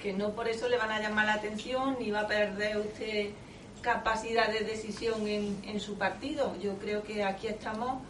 que 0.00 0.14
no 0.14 0.30
por 0.30 0.48
eso 0.48 0.68
le 0.68 0.78
van 0.78 0.90
a 0.90 1.00
llamar 1.00 1.26
la 1.26 1.34
atención 1.34 1.96
ni 2.00 2.10
va 2.10 2.20
a 2.20 2.26
perder 2.26 2.78
usted 2.78 3.30
capacidad 3.80 4.52
de 4.52 4.60
decisión 4.60 5.26
en, 5.26 5.58
en, 5.64 5.80
su 5.80 5.94
partido. 5.94 6.54
Yo 6.60 6.76
creo 6.78 7.02
que 7.02 7.24
aquí 7.24 7.46
estamos, 7.46 8.02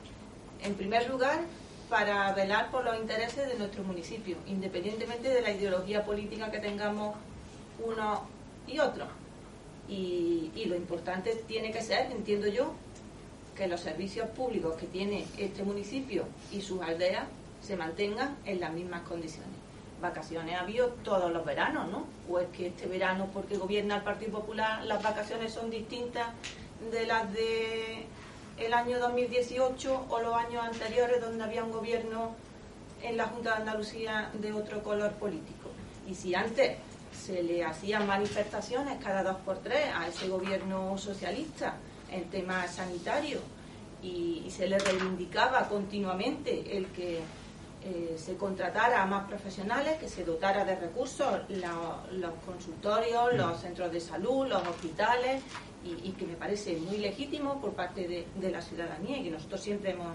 en 0.62 0.74
primer 0.74 1.08
lugar, 1.08 1.40
para 1.88 2.32
velar 2.32 2.70
por 2.70 2.84
los 2.84 2.98
intereses 2.98 3.48
de 3.48 3.56
nuestro 3.56 3.82
municipio, 3.82 4.36
independientemente 4.46 5.28
de 5.28 5.42
la 5.42 5.50
ideología 5.50 6.04
política 6.04 6.50
que 6.50 6.58
tengamos 6.58 7.16
uno 7.84 8.22
y 8.66 8.78
otro. 8.78 9.06
Y, 9.88 10.50
y 10.54 10.66
lo 10.66 10.76
importante 10.76 11.34
tiene 11.48 11.72
que 11.72 11.82
ser, 11.82 12.10
entiendo 12.12 12.46
yo, 12.46 12.72
que 13.56 13.66
los 13.66 13.80
servicios 13.80 14.28
públicos 14.30 14.76
que 14.76 14.86
tiene 14.86 15.26
este 15.36 15.64
municipio 15.64 16.24
y 16.52 16.60
sus 16.60 16.80
aldeas 16.80 17.24
se 17.60 17.76
mantengan 17.76 18.36
en 18.46 18.60
las 18.60 18.72
mismas 18.72 19.02
condiciones 19.02 19.69
vacaciones 20.00 20.56
ha 20.56 20.60
habido 20.60 20.88
todos 21.04 21.30
los 21.32 21.44
veranos, 21.44 21.88
¿no? 21.90 22.06
O 22.28 22.38
es 22.38 22.48
que 22.48 22.68
este 22.68 22.86
verano, 22.86 23.28
porque 23.32 23.56
gobierna 23.56 23.96
el 23.96 24.02
Partido 24.02 24.40
Popular, 24.40 24.84
las 24.84 25.02
vacaciones 25.02 25.52
son 25.52 25.70
distintas 25.70 26.28
de 26.90 27.06
las 27.06 27.32
de 27.32 28.06
el 28.58 28.74
año 28.74 28.98
2018 28.98 30.06
o 30.08 30.20
los 30.20 30.34
años 30.34 30.64
anteriores 30.64 31.20
donde 31.20 31.42
había 31.42 31.64
un 31.64 31.72
gobierno 31.72 32.34
en 33.02 33.16
la 33.16 33.26
Junta 33.26 33.50
de 33.50 33.56
Andalucía 33.56 34.30
de 34.34 34.52
otro 34.52 34.82
color 34.82 35.12
político. 35.12 35.70
Y 36.06 36.14
si 36.14 36.34
antes 36.34 36.76
se 37.12 37.42
le 37.42 37.64
hacían 37.64 38.06
manifestaciones 38.06 39.02
cada 39.02 39.22
dos 39.22 39.36
por 39.44 39.58
tres 39.58 39.86
a 39.94 40.08
ese 40.08 40.28
gobierno 40.28 40.96
socialista 40.98 41.76
en 42.10 42.24
temas 42.30 42.74
sanitarios 42.74 43.42
y, 44.02 44.42
y 44.46 44.50
se 44.50 44.68
le 44.68 44.78
reivindicaba 44.78 45.68
continuamente 45.68 46.76
el 46.76 46.86
que 46.86 47.20
eh, 47.82 48.16
se 48.18 48.36
contratara 48.36 49.02
a 49.02 49.06
más 49.06 49.26
profesionales, 49.26 49.98
que 49.98 50.08
se 50.08 50.24
dotara 50.24 50.64
de 50.64 50.76
recursos 50.76 51.40
la, 51.48 52.02
los 52.12 52.32
consultorios, 52.44 53.34
los 53.34 53.60
centros 53.60 53.90
de 53.90 54.00
salud, 54.00 54.46
los 54.46 54.66
hospitales, 54.66 55.42
y, 55.84 56.08
y 56.08 56.12
que 56.12 56.26
me 56.26 56.34
parece 56.34 56.76
muy 56.76 56.98
legítimo 56.98 57.60
por 57.60 57.72
parte 57.72 58.06
de, 58.06 58.26
de, 58.34 58.50
la 58.50 58.60
ciudadanía 58.60 59.16
y 59.18 59.24
que 59.24 59.30
nosotros 59.30 59.62
siempre 59.62 59.92
hemos, 59.92 60.14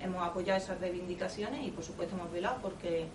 hemos 0.00 0.22
apoyado 0.22 0.58
esas 0.58 0.80
reivindicaciones 0.80 1.66
y 1.66 1.70
por 1.72 1.82
supuesto 1.82 2.14
hemos 2.14 2.30
velado 2.30 2.58
porque 2.62 3.08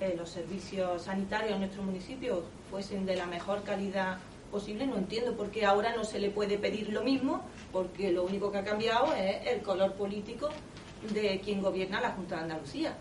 eh, 0.00 0.14
los 0.18 0.28
servicios 0.28 1.02
sanitarios 1.02 1.52
en 1.52 1.60
nuestro 1.60 1.82
municipio 1.82 2.42
fuesen 2.70 3.06
de 3.06 3.16
la 3.16 3.26
mejor 3.26 3.62
calidad 3.62 4.18
posible. 4.50 4.86
No 4.86 4.96
entiendo 4.96 5.36
por 5.36 5.50
qué 5.50 5.64
ahora 5.64 5.94
no 5.96 6.04
se 6.04 6.18
le 6.18 6.30
puede 6.30 6.58
pedir 6.58 6.92
lo 6.92 7.02
mismo, 7.02 7.42
porque 7.72 8.12
lo 8.12 8.24
único 8.24 8.50
que 8.50 8.58
ha 8.58 8.64
cambiado 8.64 9.14
es 9.14 9.46
el 9.46 9.62
color 9.62 9.94
político 9.94 10.48
de 11.12 11.40
quien 11.40 11.62
gobierna 11.62 12.00
la 12.00 12.10
Junta 12.10 12.36
de 12.36 12.42
Andalucía. 12.42 12.96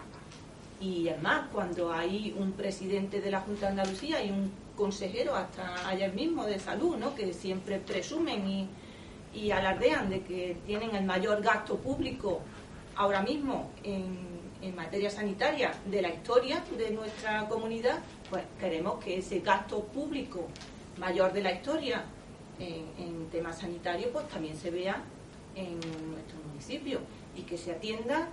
Y 0.80 1.08
además, 1.08 1.46
cuando 1.54 1.92
hay 1.92 2.36
un 2.38 2.52
presidente 2.52 3.22
de 3.22 3.32
la 3.32 3.40
Junta 3.42 3.68
de 3.68 3.72
Andalucía 3.72 4.24
y 4.24 4.30
un 4.30 4.52
consejero, 4.76 5.36
hasta 5.36 5.88
ayer 5.88 6.14
mismo, 6.14 6.46
de 6.46 6.60
salud, 6.60 6.98
¿no? 6.98 7.16
que 7.16 7.34
siempre 7.34 7.80
presumen 7.80 8.70
y, 9.34 9.52
alardean 9.52 10.10
de 10.10 10.22
que 10.22 10.58
tienen 10.66 10.96
el 10.96 11.04
mayor 11.04 11.42
gasto 11.42 11.76
público 11.76 12.40
ahora 12.96 13.22
mismo 13.22 13.70
en, 13.84 14.18
en, 14.62 14.74
materia 14.76 15.10
sanitaria 15.10 15.74
de 15.86 16.02
la 16.02 16.10
historia 16.10 16.64
de 16.78 16.92
nuestra 16.92 17.46
comunidad, 17.50 18.00
pues 18.30 18.44
queremos 18.60 19.04
que 19.04 19.18
ese 19.18 19.42
gasto 19.42 19.84
público 19.84 20.48
mayor 20.98 21.34
de 21.34 21.44
la 21.44 21.52
historia 21.52 22.06
en, 22.60 22.86
en 22.98 23.30
temas 23.30 23.60
sanitarios 23.60 24.10
pues 24.14 24.28
también 24.30 24.56
se 24.56 24.72
vea 24.72 25.04
en 25.56 25.82
nuestro 26.12 26.38
municipio 26.48 27.02
y 27.36 27.42
que 27.42 27.58
se 27.58 27.74
atienda 27.74 28.30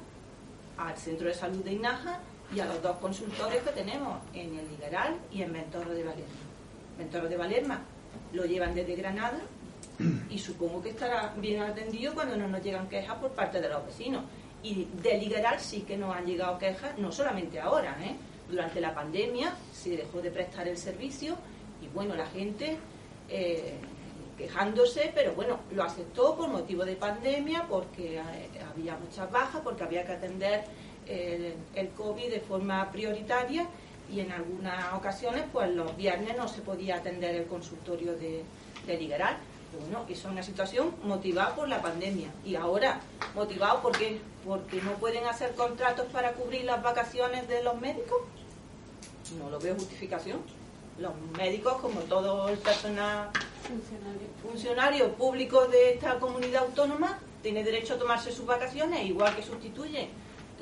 al 0.79 0.97
centro 0.97 1.27
de 1.27 1.35
salud 1.35 1.65
de 1.65 1.73
Inaja 1.73 2.21
y 2.55 2.61
a 2.61 2.67
los 2.67 2.83
dos 2.83 2.97
consultores 2.99 3.63
que 3.63 3.71
tenemos 3.71 4.19
en 4.35 4.59
el 4.59 4.69
Liberal 4.69 5.17
y 5.33 5.43
en 5.43 5.53
Mentorro 5.53 5.93
de 5.93 6.05
Valerma. 6.05 6.35
Mentorro 6.99 7.29
de 7.29 7.37
Valerma 7.37 7.81
lo 8.33 8.45
llevan 8.45 8.75
desde 8.75 8.95
Granada 8.95 9.41
y 10.29 10.39
supongo 10.39 10.83
que 10.83 10.91
estará 10.91 11.33
bien 11.39 11.63
atendido 11.63 12.15
cuando 12.15 12.37
no 12.37 12.49
nos 12.49 12.63
llegan 12.63 12.89
quejas 12.89 13.17
por 13.19 13.31
parte 13.33 13.61
de 13.61 13.69
los 13.69 13.85
vecinos. 13.87 14.25
Y 14.63 14.87
del 15.03 15.21
Liberal 15.21 15.59
sí 15.59 15.81
que 15.81 15.97
nos 15.97 16.15
han 16.15 16.25
llegado 16.25 16.59
quejas, 16.59 16.97
no 16.99 17.11
solamente 17.11 17.59
ahora, 17.59 17.97
¿eh? 18.01 18.15
durante 18.49 18.81
la 18.81 18.95
pandemia 18.95 19.55
se 19.73 19.97
dejó 19.97 20.21
de 20.21 20.31
prestar 20.31 20.69
el 20.69 20.77
servicio 20.77 21.37
y 21.83 21.89
bueno, 21.89 22.15
la 22.15 22.27
gente 22.27 22.77
eh, 23.29 23.75
quejándose, 24.37 25.11
pero 25.15 25.35
bueno, 25.35 25.61
lo 25.73 25.83
aceptó 25.83 26.37
por 26.37 26.49
motivo 26.49 26.85
de 26.85 26.97
pandemia, 26.97 27.67
porque 27.69 28.19
eh, 28.19 28.23
había 28.71 28.97
muchas 28.97 29.31
bajas, 29.31 29.61
porque 29.63 29.85
había 29.85 30.05
que 30.05 30.13
atender 30.13 30.65
el, 31.13 31.55
el, 31.75 31.89
COVID 31.91 32.31
de 32.31 32.41
forma 32.41 32.91
prioritaria 32.91 33.67
y 34.13 34.21
en 34.21 34.33
algunas 34.33 34.95
ocasiones, 34.95 35.45
pues 35.53 35.71
los 35.71 35.97
viernes 35.97 36.37
no 36.37 36.49
se 36.49 36.61
podía 36.61 36.97
atender 36.97 37.35
el 37.35 37.47
consultorio 37.47 38.15
de, 38.15 38.43
de 38.87 38.99
Liberal. 38.99 39.37
Bueno, 39.81 40.05
eso 40.09 40.29
es 40.29 40.33
una 40.33 40.43
situación 40.43 40.95
motivada 41.05 41.55
por 41.55 41.69
la 41.69 41.81
pandemia. 41.81 42.29
Y 42.45 42.57
ahora, 42.57 43.01
motivado 43.35 43.81
porque, 43.81 44.21
porque 44.47 44.83
no 44.83 44.93
pueden 44.95 45.25
hacer 45.25 45.55
contratos 45.55 46.07
para 46.13 46.33
cubrir 46.33 46.65
las 46.65 46.83
vacaciones 46.83 47.49
de 47.49 47.63
los 47.63 47.81
médicos, 47.81 48.21
no 49.39 49.49
lo 49.49 49.59
veo 49.59 49.75
justificación. 49.75 50.41
Los 50.99 51.13
médicos, 51.39 51.81
como 51.81 52.01
todo 52.01 52.51
el 52.51 52.59
personal 52.59 53.31
funcionario, 53.67 54.29
funcionario 54.43 55.15
público 55.15 55.67
de 55.69 55.95
esta 55.95 56.19
comunidad 56.19 56.65
autónoma, 56.65 57.19
tiene 57.43 57.65
derecho 57.65 57.95
a 57.95 57.99
tomarse 57.99 58.31
sus 58.31 58.45
vacaciones, 58.45 59.07
igual 59.07 59.35
que 59.35 59.43
sustituye 59.43 60.11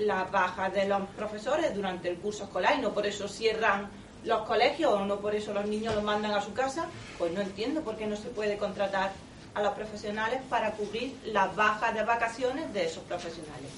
las 0.01 0.31
bajas 0.31 0.73
de 0.73 0.87
los 0.87 1.03
profesores 1.11 1.75
durante 1.75 2.09
el 2.09 2.17
curso 2.17 2.45
escolar 2.45 2.75
y 2.79 2.81
no 2.81 2.93
por 2.93 3.07
eso 3.07 3.29
cierran 3.29 3.89
los 4.25 4.43
colegios 4.43 4.93
o 4.93 5.05
no 5.05 5.21
por 5.21 5.35
eso 5.35 5.53
los 5.53 5.67
niños 5.67 5.95
los 5.95 6.05
mandan 6.05 6.33
a 6.33 6.41
su 6.41 6.53
casa, 6.53 6.87
pues 7.19 7.33
no 7.33 7.41
entiendo 7.41 7.83
por 7.83 7.97
qué 7.97 8.07
no 8.07 8.17
se 8.17 8.29
puede 8.29 8.57
contratar 8.57 9.13
a 9.55 9.63
los 9.63 9.73
profesionales 9.75 10.41
para 10.49 10.73
cubrir 10.73 11.17
las 11.27 11.55
bajas 11.57 11.95
de 11.95 12.03
vacaciones 12.03 12.73
de 12.73 12.87
esos 12.87 13.03
profesionales. 13.05 13.71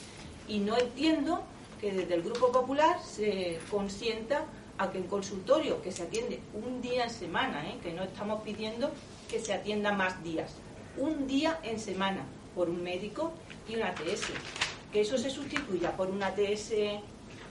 Y 0.48 0.58
no 0.58 0.76
entiendo 0.76 1.42
que 1.80 1.92
desde 1.92 2.14
el 2.14 2.22
Grupo 2.22 2.52
Popular 2.52 2.98
se 3.02 3.58
consienta 3.70 4.44
a 4.78 4.90
que 4.90 4.98
el 4.98 5.06
consultorio, 5.06 5.82
que 5.82 5.92
se 5.92 6.02
atiende 6.04 6.40
un 6.54 6.80
día 6.82 7.04
en 7.04 7.10
semana, 7.10 7.66
¿eh? 7.68 7.78
que 7.82 7.92
no 7.92 8.02
estamos 8.02 8.42
pidiendo 8.42 8.90
que 9.28 9.40
se 9.40 9.54
atienda 9.54 9.92
más 9.92 10.22
días, 10.22 10.52
un 10.96 11.26
día 11.26 11.58
en 11.62 11.78
semana 11.78 12.24
por 12.54 12.68
un 12.68 12.82
médico 12.82 13.32
y 13.68 13.76
una 13.76 13.88
ATS 13.88 14.71
que 14.92 15.00
eso 15.00 15.16
se 15.16 15.30
sustituya 15.30 15.96
por 15.96 16.10
una 16.10 16.26
ATS 16.28 16.72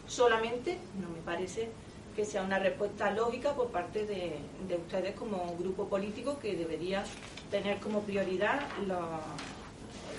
solamente, 0.08 0.77
no 1.01 1.10
me 1.10 1.21
parece 1.25 1.69
que 2.15 2.23
sea 2.25 2.43
una 2.43 2.60
respuesta 2.60 3.10
lógica 3.12 3.54
por 3.54 3.69
parte 3.69 4.06
de, 4.06 4.36
de 4.67 4.75
ustedes 4.75 5.15
como 5.15 5.56
grupo 5.58 5.88
político 5.88 6.38
que 6.39 6.56
debería 6.56 7.04
tener 7.49 7.80
como 7.80 8.01
prioridad 8.01 8.60
el 8.82 8.91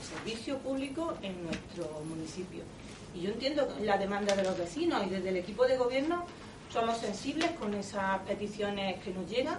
servicio 0.03 0.59
público 0.59 1.15
en 1.23 1.45
nuestro 1.45 2.03
municipio. 2.09 2.63
Y 3.15 3.23
yo 3.23 3.31
entiendo 3.31 3.69
la 3.83 3.99
demanda 3.99 4.35
de 4.35 4.43
los 4.43 4.57
vecinos 4.57 5.07
y 5.07 5.11
desde 5.11 5.29
el 5.29 5.37
equipo 5.37 5.67
de 5.67 5.77
gobierno 5.77 6.25
somos 6.73 6.99
sensibles 6.99 7.51
con 7.53 7.75
esas 7.75 8.21
peticiones 8.21 9.01
que 9.03 9.13
nos 9.13 9.29
llegan 9.31 9.59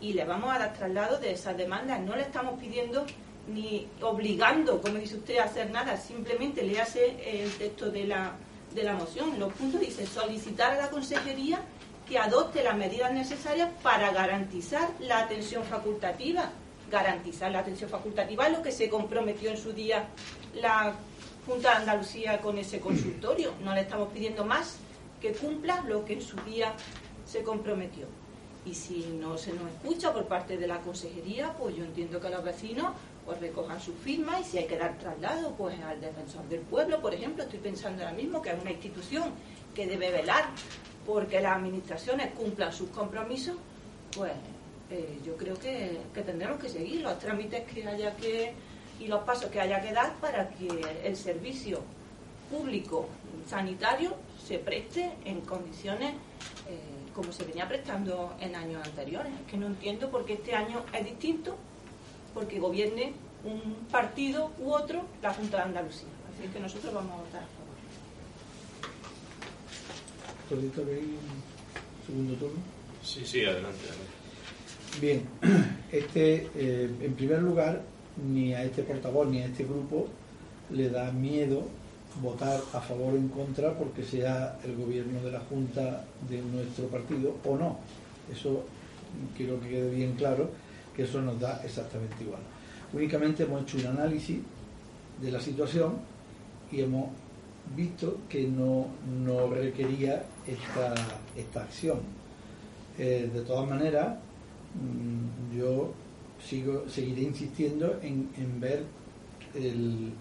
y 0.00 0.12
le 0.12 0.24
vamos 0.24 0.54
a 0.54 0.58
dar 0.58 0.74
traslado 0.74 1.18
de 1.18 1.32
esas 1.32 1.56
demandas. 1.56 2.00
No 2.00 2.16
le 2.16 2.22
estamos 2.22 2.58
pidiendo 2.60 3.06
ni 3.48 3.88
obligando, 4.02 4.80
como 4.80 4.98
dice 4.98 5.16
usted, 5.16 5.38
a 5.38 5.44
hacer 5.44 5.70
nada, 5.70 5.96
simplemente 5.96 6.62
le 6.62 6.80
hace 6.80 7.42
el 7.42 7.50
texto 7.52 7.90
de 7.90 8.04
la, 8.04 8.36
de 8.74 8.82
la 8.82 8.94
moción. 8.94 9.38
Los 9.38 9.52
puntos 9.54 9.80
dice 9.80 10.06
solicitar 10.06 10.72
a 10.72 10.82
la 10.82 10.90
Consejería 10.90 11.60
que 12.08 12.18
adopte 12.18 12.62
las 12.62 12.76
medidas 12.76 13.12
necesarias 13.12 13.70
para 13.82 14.12
garantizar 14.12 14.88
la 15.00 15.18
atención 15.18 15.64
facultativa. 15.64 16.50
Garantizar 16.90 17.50
la 17.50 17.58
atención 17.58 17.90
facultativa 17.90 18.46
es 18.46 18.56
lo 18.56 18.62
que 18.62 18.72
se 18.72 18.88
comprometió 18.88 19.50
en 19.50 19.58
su 19.58 19.72
día 19.72 20.08
la 20.54 20.94
Junta 21.46 21.70
de 21.70 21.76
Andalucía 21.76 22.40
con 22.40 22.58
ese 22.58 22.80
consultorio. 22.80 23.52
No 23.62 23.74
le 23.74 23.82
estamos 23.82 24.08
pidiendo 24.12 24.44
más 24.44 24.78
que 25.20 25.32
cumpla 25.32 25.82
lo 25.86 26.04
que 26.04 26.14
en 26.14 26.22
su 26.22 26.36
día 26.42 26.74
se 27.26 27.42
comprometió. 27.42 28.06
Y 28.66 28.74
si 28.74 29.06
no 29.20 29.38
se 29.38 29.52
nos 29.52 29.70
escucha 29.70 30.12
por 30.12 30.26
parte 30.26 30.56
de 30.56 30.66
la 30.66 30.80
consejería, 30.80 31.52
pues 31.54 31.76
yo 31.76 31.84
entiendo 31.84 32.20
que 32.20 32.28
los 32.28 32.44
vecinos 32.44 32.92
pues 33.24 33.40
recojan 33.40 33.80
su 33.80 33.92
firma 33.92 34.40
y 34.40 34.44
si 34.44 34.58
hay 34.58 34.66
que 34.66 34.78
dar 34.78 34.98
traslado, 34.98 35.52
pues 35.52 35.78
al 35.80 36.00
defensor 36.00 36.48
del 36.48 36.60
pueblo, 36.60 37.00
por 37.00 37.12
ejemplo, 37.12 37.44
estoy 37.44 37.58
pensando 37.58 38.02
ahora 38.02 38.16
mismo 38.16 38.40
que 38.40 38.50
es 38.50 38.60
una 38.60 38.72
institución 38.72 39.30
que 39.74 39.86
debe 39.86 40.10
velar 40.10 40.44
porque 41.06 41.40
las 41.40 41.56
administraciones 41.56 42.32
cumplan 42.32 42.72
sus 42.72 42.88
compromisos, 42.90 43.56
pues 44.16 44.32
eh, 44.90 45.18
yo 45.24 45.36
creo 45.36 45.58
que, 45.58 45.98
que 46.14 46.22
tendremos 46.22 46.58
que 46.58 46.68
seguir 46.68 47.02
los 47.02 47.18
trámites 47.18 47.64
que 47.64 47.86
haya 47.86 48.16
que 48.16 48.54
y 48.98 49.06
los 49.06 49.22
pasos 49.22 49.50
que 49.50 49.60
haya 49.60 49.80
que 49.80 49.92
dar 49.92 50.14
para 50.16 50.48
que 50.48 50.68
el 51.04 51.16
servicio 51.16 51.80
público 52.50 53.08
sanitario 53.46 54.14
se 54.46 54.58
preste 54.58 55.12
en 55.24 55.40
condiciones 55.42 56.14
como 57.18 57.32
se 57.32 57.44
venía 57.44 57.66
prestando 57.66 58.36
en 58.40 58.54
años 58.54 58.80
anteriores. 58.86 59.32
Es 59.34 59.50
que 59.50 59.56
no 59.56 59.66
entiendo 59.66 60.08
por 60.08 60.24
qué 60.24 60.34
este 60.34 60.54
año 60.54 60.84
es 60.96 61.04
distinto, 61.04 61.56
porque 62.32 62.60
gobierne 62.60 63.12
un 63.42 63.74
partido 63.90 64.52
u 64.60 64.70
otro 64.70 65.04
la 65.20 65.34
Junta 65.34 65.56
de 65.56 65.62
Andalucía. 65.64 66.06
Así 66.30 66.48
que 66.48 66.60
nosotros 66.60 66.94
vamos 66.94 67.10
a 67.10 67.16
votar 67.16 67.42
a 67.42 67.46
favor. 67.56 67.74
segundo 72.06 72.34
turno? 72.34 72.60
Sí, 73.02 73.26
sí, 73.26 73.44
adelante. 73.44 73.80
Bien, 75.00 75.28
este, 75.90 76.48
eh, 76.54 76.88
en 77.00 77.14
primer 77.14 77.42
lugar, 77.42 77.82
ni 78.28 78.54
a 78.54 78.62
este 78.62 78.84
portavoz 78.84 79.26
ni 79.26 79.42
a 79.42 79.46
este 79.46 79.64
grupo 79.64 80.06
le 80.70 80.88
da 80.88 81.10
miedo 81.10 81.66
votar 82.22 82.60
a 82.72 82.80
favor 82.80 83.14
o 83.14 83.16
en 83.16 83.28
contra 83.28 83.72
porque 83.74 84.02
sea 84.02 84.58
el 84.64 84.76
gobierno 84.76 85.22
de 85.22 85.32
la 85.32 85.40
Junta 85.40 86.04
de 86.28 86.42
nuestro 86.42 86.86
partido 86.88 87.36
o 87.44 87.56
no. 87.56 87.78
Eso 88.32 88.64
quiero 89.36 89.60
que 89.60 89.68
quede 89.68 89.94
bien 89.94 90.14
claro, 90.14 90.50
que 90.94 91.04
eso 91.04 91.20
nos 91.22 91.38
da 91.40 91.60
exactamente 91.64 92.22
igual. 92.22 92.40
Únicamente 92.92 93.44
hemos 93.44 93.62
hecho 93.62 93.78
un 93.78 93.86
análisis 93.86 94.38
de 95.20 95.30
la 95.30 95.40
situación 95.40 95.94
y 96.72 96.80
hemos 96.80 97.08
visto 97.76 98.18
que 98.28 98.46
no, 98.46 98.86
no 99.24 99.48
requería 99.48 100.24
esta, 100.46 100.94
esta 101.36 101.62
acción. 101.62 102.00
Eh, 102.98 103.30
de 103.32 103.40
todas 103.42 103.68
maneras, 103.68 104.16
mm, 104.74 105.56
yo 105.56 105.92
sigo, 106.44 106.88
seguiré 106.88 107.22
insistiendo 107.22 107.98
en, 108.02 108.30
en 108.36 108.60
ver 108.60 108.84
el, 109.54 110.12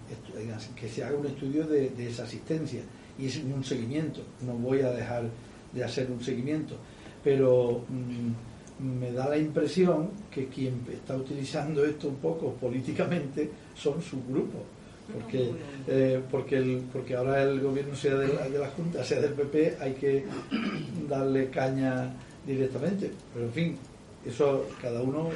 que 0.76 0.88
se 0.88 1.04
haga 1.04 1.18
un 1.18 1.26
estudio 1.26 1.66
de, 1.68 1.92
esa 1.98 2.24
asistencia 2.24 2.82
y 3.18 3.28
es 3.28 3.38
un 3.38 3.64
seguimiento. 3.64 4.22
No 4.42 4.54
voy 4.54 4.82
a 4.82 4.92
dejar 4.92 5.30
de 5.74 5.84
hacer 5.84 6.10
un 6.12 6.24
seguimiento, 6.24 6.76
pero 7.24 7.84
mm, 7.90 8.84
me 9.00 9.12
da 9.12 9.30
la 9.30 9.38
impresión 9.38 10.10
que 10.32 10.48
quien 10.48 10.82
está 10.92 11.16
utilizando 11.16 11.84
esto 11.86 12.10
un 12.10 12.18
poco 12.18 12.54
políticamente 12.54 13.50
son 13.76 14.02
sus 14.02 14.26
grupos. 14.28 14.62
Porque, 15.12 15.52
eh, 15.88 16.22
porque, 16.30 16.58
el, 16.58 16.84
porque 16.92 17.16
ahora 17.16 17.42
el 17.42 17.62
gobierno 17.62 17.96
sea 17.96 18.16
de 18.16 18.28
la, 18.28 18.50
de 18.50 18.60
la 18.60 18.68
Junta, 18.68 19.06
sea 19.06 19.22
del 19.22 19.32
PP, 19.32 19.78
hay 19.80 19.94
que 19.94 20.26
darle 21.10 21.50
caña 21.50 22.14
directamente. 22.46 23.12
Pero 23.34 23.46
en 23.46 23.52
fin, 23.54 23.78
eso 24.26 24.66
cada 24.82 25.02
uno 25.02 25.30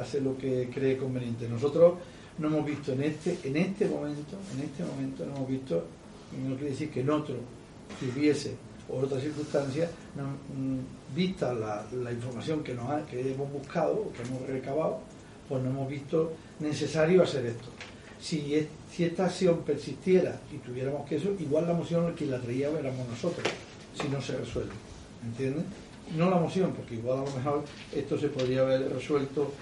hace 0.00 0.20
lo 0.20 0.36
que 0.36 0.70
cree 0.72 0.96
conveniente. 0.96 1.46
Nosotros 1.48 1.94
no 2.38 2.48
hemos 2.48 2.64
visto 2.66 2.92
en 2.92 3.02
este, 3.02 3.38
en 3.44 3.56
este 3.56 3.86
momento, 3.86 4.36
en 4.54 4.64
este 4.64 4.84
momento 4.84 5.24
no 5.26 5.36
hemos 5.36 5.48
visto, 5.48 5.84
no 6.46 6.54
quiere 6.56 6.70
decir 6.70 6.90
que 6.90 7.00
en 7.00 7.10
otro, 7.10 7.36
si 7.98 8.06
hubiese 8.06 8.54
o 8.88 8.98
otras 8.98 9.22
circunstancias, 9.22 9.90
no, 10.16 10.24
mm, 10.24 11.14
vista 11.14 11.52
la, 11.52 12.12
información 12.12 12.62
que, 12.62 12.74
nos 12.74 12.90
ha, 12.90 13.06
que 13.06 13.32
hemos 13.32 13.50
buscado, 13.52 14.10
que 14.12 14.22
hemos 14.22 14.46
recabado, 14.48 15.00
pues 15.48 15.62
no 15.62 15.70
hemos 15.70 15.88
visto 15.88 16.32
necesario 16.60 17.22
hacer 17.22 17.46
esto. 17.46 17.68
Si, 18.20 18.66
si 18.90 19.04
esta 19.04 19.26
acción 19.26 19.58
persistiera 19.62 20.40
y 20.52 20.58
tuviéramos 20.58 21.08
que 21.08 21.16
eso, 21.16 21.34
igual 21.38 21.66
la 21.66 21.74
moción 21.74 22.14
que 22.14 22.26
la 22.26 22.40
traía 22.40 22.68
éramos 22.70 23.08
nosotros, 23.08 23.46
si 24.00 24.08
no 24.08 24.20
se 24.20 24.36
resuelve. 24.36 24.72
¿Entiendes? 25.24 25.64
no 26.16 26.30
la 26.30 26.36
moción, 26.36 26.72
porque 26.72 26.94
igual 26.94 27.20
a 27.20 27.22
lo 27.24 27.30
mejor 27.30 27.64
esto 27.94 28.18
se 28.18 28.28
podría 28.28 28.62
haber 28.62 28.92
resuelto, 28.92 29.52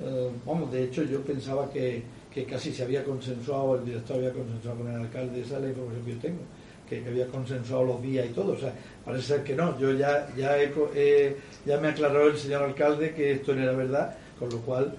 eh, 0.00 0.30
vamos, 0.46 0.72
de 0.72 0.84
hecho 0.84 1.02
yo 1.04 1.20
pensaba 1.22 1.70
que, 1.70 2.02
casi 2.48 2.72
se 2.72 2.82
había 2.82 3.04
consensuado, 3.04 3.76
el 3.76 3.84
director 3.84 4.16
había 4.16 4.32
consensuado 4.32 4.78
con 4.78 4.88
el 4.88 5.00
alcalde, 5.00 5.40
esa 5.40 5.56
es 5.56 5.62
la 5.62 5.68
información 5.68 6.04
que 6.04 6.12
yo 6.12 6.18
tengo, 6.18 6.40
que, 6.88 7.04
había 7.06 7.26
consensuado 7.28 7.84
los 7.84 8.02
días 8.02 8.26
y 8.26 8.30
todo, 8.30 8.52
o 8.52 8.58
sea, 8.58 8.72
parece 9.04 9.26
ser 9.26 9.44
que 9.44 9.54
no, 9.54 9.78
yo 9.78 9.92
ya, 9.92 10.28
ya, 10.36 10.56
he, 10.60 11.36
ya 11.66 11.78
me 11.78 11.88
aclaró 11.88 12.28
el 12.28 12.36
señor 12.36 12.62
alcalde 12.62 13.14
que 13.14 13.32
esto 13.32 13.54
no 13.54 13.62
era 13.62 13.72
verdad, 13.72 14.16
con 14.38 14.48
lo 14.50 14.58
cual 14.60 14.94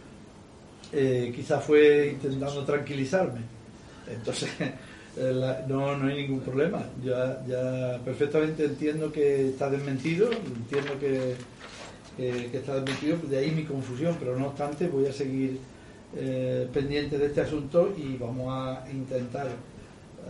eh, 0.92 1.32
quizás 1.36 1.64
fue 1.64 2.10
intentando 2.14 2.64
tranquilizarme. 2.64 3.42
Entonces, 4.08 4.50
Eh, 5.16 5.64
no, 5.68 5.96
no 5.96 6.08
hay 6.08 6.24
ningún 6.24 6.40
problema. 6.42 6.84
Ya, 7.04 7.44
ya 7.48 8.00
perfectamente 8.04 8.66
entiendo 8.66 9.12
que 9.12 9.50
está 9.50 9.70
desmentido, 9.70 10.32
entiendo 10.32 11.00
que, 11.00 11.36
que, 12.18 12.58
está 12.58 12.76
desmentido, 12.76 13.18
de 13.18 13.38
ahí 13.38 13.52
mi 13.52 13.64
confusión, 13.64 14.16
pero 14.20 14.38
no 14.38 14.48
obstante 14.48 14.88
voy 14.88 15.06
a 15.08 15.14
seguir 15.14 15.60
eh, 16.16 16.68
pendiente 16.72 17.18
de 17.18 17.28
este 17.28 17.42
asunto 17.42 17.94
y 17.98 18.18
vamos 18.18 18.48
a 18.50 18.86
intentar 18.92 19.48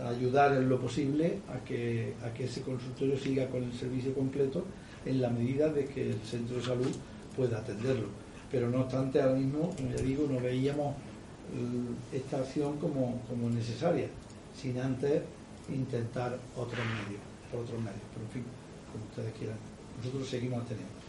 ayudar 0.08 0.56
en 0.56 0.68
lo 0.68 0.80
posible 0.80 1.38
a 1.48 1.64
que, 1.64 2.14
a 2.24 2.32
que 2.32 2.44
ese 2.44 2.62
consultorio 2.62 3.18
siga 3.18 3.46
con 3.48 3.62
el 3.62 3.72
servicio 3.72 4.14
completo 4.14 4.64
en 5.04 5.20
la 5.20 5.30
medida 5.30 5.68
de 5.68 5.84
que 5.84 6.10
el 6.10 6.20
centro 6.20 6.56
de 6.56 6.62
salud 6.62 6.90
pueda 7.36 7.58
atenderlo. 7.58 8.08
Pero 8.50 8.70
no 8.70 8.82
obstante, 8.82 9.20
ahora 9.20 9.34
mismo, 9.34 9.74
como 9.76 9.90
ya 9.90 10.02
digo, 10.02 10.26
no 10.30 10.40
veíamos 10.40 10.94
eh, 10.94 12.16
esta 12.16 12.38
acción 12.38 12.78
como, 12.78 13.20
como 13.28 13.50
necesaria 13.50 14.08
sin 14.56 14.78
antes 14.78 15.22
intentar 15.68 16.38
otros 16.56 16.78
medios, 16.78 17.20
otros 17.52 17.78
medios. 17.78 18.02
Pero 18.14 18.26
en 18.26 18.32
fin, 18.32 18.44
como 18.92 19.04
ustedes 19.04 19.32
quieran. 19.38 19.58
Nosotros 19.98 20.28
seguimos 20.28 20.66
teniendo. 20.66 21.03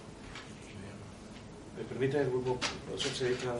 ¿Me 1.77 1.83
permite 1.83 2.21
el 2.21 2.29
grupo 2.29 2.57
socialista 2.95 3.53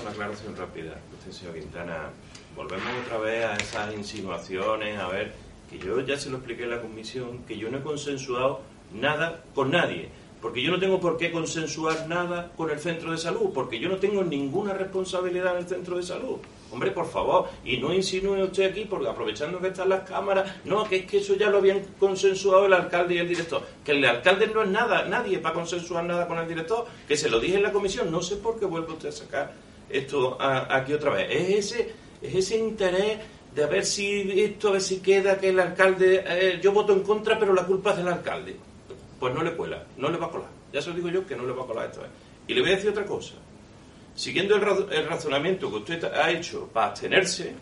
una 0.00 0.10
aclaración 0.10 0.54
rápida? 0.56 1.00
Usted, 1.18 1.32
señor 1.32 1.54
Quintana, 1.54 2.10
volvemos 2.54 2.86
otra 3.04 3.18
vez 3.18 3.44
a 3.46 3.56
esas 3.56 3.94
insinuaciones, 3.94 4.98
a 4.98 5.08
ver, 5.08 5.32
que 5.70 5.78
yo 5.78 5.98
ya 6.00 6.18
se 6.18 6.28
lo 6.28 6.36
expliqué 6.36 6.64
en 6.64 6.70
la 6.70 6.82
comisión, 6.82 7.44
que 7.44 7.56
yo 7.56 7.70
no 7.70 7.78
he 7.78 7.82
consensuado 7.82 8.60
nada 8.92 9.42
con 9.54 9.70
nadie, 9.70 10.10
porque 10.42 10.62
yo 10.62 10.70
no 10.70 10.78
tengo 10.78 11.00
por 11.00 11.16
qué 11.16 11.32
consensuar 11.32 12.06
nada 12.08 12.52
con 12.58 12.70
el 12.70 12.78
centro 12.78 13.10
de 13.10 13.16
salud, 13.16 13.50
porque 13.54 13.80
yo 13.80 13.88
no 13.88 13.96
tengo 13.96 14.22
ninguna 14.22 14.74
responsabilidad 14.74 15.52
en 15.52 15.62
el 15.62 15.68
centro 15.68 15.96
de 15.96 16.02
salud. 16.02 16.36
Hombre, 16.76 16.90
por 16.90 17.08
favor, 17.08 17.48
y 17.64 17.78
no 17.78 17.90
insinúe 17.90 18.44
usted 18.44 18.70
aquí, 18.70 18.84
porque 18.84 19.08
aprovechando 19.08 19.58
que 19.58 19.68
están 19.68 19.88
las 19.88 20.06
cámaras, 20.06 20.56
no, 20.66 20.84
que 20.84 20.96
es 20.96 21.06
que 21.06 21.16
eso 21.16 21.34
ya 21.34 21.48
lo 21.48 21.56
habían 21.56 21.82
consensuado 21.98 22.66
el 22.66 22.74
alcalde 22.74 23.14
y 23.14 23.18
el 23.18 23.28
director. 23.28 23.62
Que 23.82 23.92
el 23.92 24.04
alcalde 24.04 24.48
no 24.48 24.62
es 24.62 24.68
nada, 24.68 25.06
nadie 25.06 25.38
para 25.38 25.54
consensuar 25.54 26.04
nada 26.04 26.28
con 26.28 26.36
el 26.36 26.46
director, 26.46 26.84
que 27.08 27.16
se 27.16 27.30
lo 27.30 27.40
dije 27.40 27.56
en 27.56 27.62
la 27.62 27.72
comisión, 27.72 28.10
no 28.10 28.20
sé 28.20 28.36
por 28.36 28.60
qué 28.60 28.66
vuelve 28.66 28.92
usted 28.92 29.08
a 29.08 29.12
sacar 29.12 29.54
esto 29.88 30.36
aquí 30.38 30.92
otra 30.92 31.12
vez. 31.12 31.28
Es 31.30 31.72
ese, 31.72 31.94
es 32.20 32.34
ese 32.34 32.58
interés 32.58 33.20
de 33.54 33.64
a 33.64 33.68
ver 33.68 33.86
si 33.86 34.38
esto, 34.38 34.68
a 34.68 34.72
ver 34.72 34.82
si 34.82 35.00
queda 35.00 35.38
que 35.38 35.48
el 35.48 35.58
alcalde, 35.58 36.24
eh, 36.28 36.60
yo 36.62 36.72
voto 36.72 36.92
en 36.92 37.00
contra, 37.00 37.38
pero 37.38 37.54
la 37.54 37.64
culpa 37.64 37.92
es 37.92 37.96
del 37.96 38.08
alcalde. 38.08 38.54
Pues 39.18 39.34
no 39.34 39.42
le 39.42 39.56
cuela, 39.56 39.82
no 39.96 40.10
le 40.10 40.18
va 40.18 40.26
a 40.26 40.30
colar. 40.30 40.50
Ya 40.74 40.82
se 40.82 40.90
lo 40.90 40.96
digo 40.96 41.08
yo 41.08 41.26
que 41.26 41.36
no 41.36 41.46
le 41.46 41.54
va 41.54 41.64
a 41.64 41.66
colar 41.66 41.86
esta 41.86 42.02
vez. 42.02 42.10
Y 42.46 42.52
le 42.52 42.60
voy 42.60 42.72
a 42.72 42.76
decir 42.76 42.90
otra 42.90 43.06
cosa. 43.06 43.32
Siguiendo 44.16 44.56
el, 44.56 45.06
razonamiento 45.06 45.70
que 45.70 45.76
usted 45.76 46.04
ha 46.04 46.30
hecho 46.30 46.68
para 46.72 46.86
abstenerse, 46.86 47.52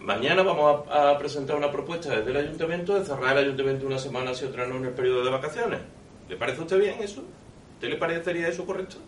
mañana 0.00 0.42
vamos 0.42 0.86
a, 0.90 1.18
presentar 1.18 1.56
una 1.56 1.72
propuesta 1.72 2.14
desde 2.14 2.30
el 2.30 2.36
ayuntamiento 2.36 2.98
de 2.98 3.04
cerrar 3.04 3.36
el 3.38 3.44
ayuntamiento 3.44 3.86
una 3.86 3.98
semana 3.98 4.32
y 4.38 4.44
otra 4.44 4.66
no 4.66 4.76
en 4.76 4.84
el 4.84 4.92
periodo 4.92 5.24
de 5.24 5.30
vacaciones. 5.30 5.80
¿Le 6.28 6.36
parece 6.36 6.60
a 6.60 6.62
usted 6.64 6.78
bien 6.78 6.96
eso? 7.00 7.24
¿Usted 7.74 7.88
le 7.88 7.96
parecería 7.96 8.46
eso 8.46 8.66
correcto? 8.66 8.98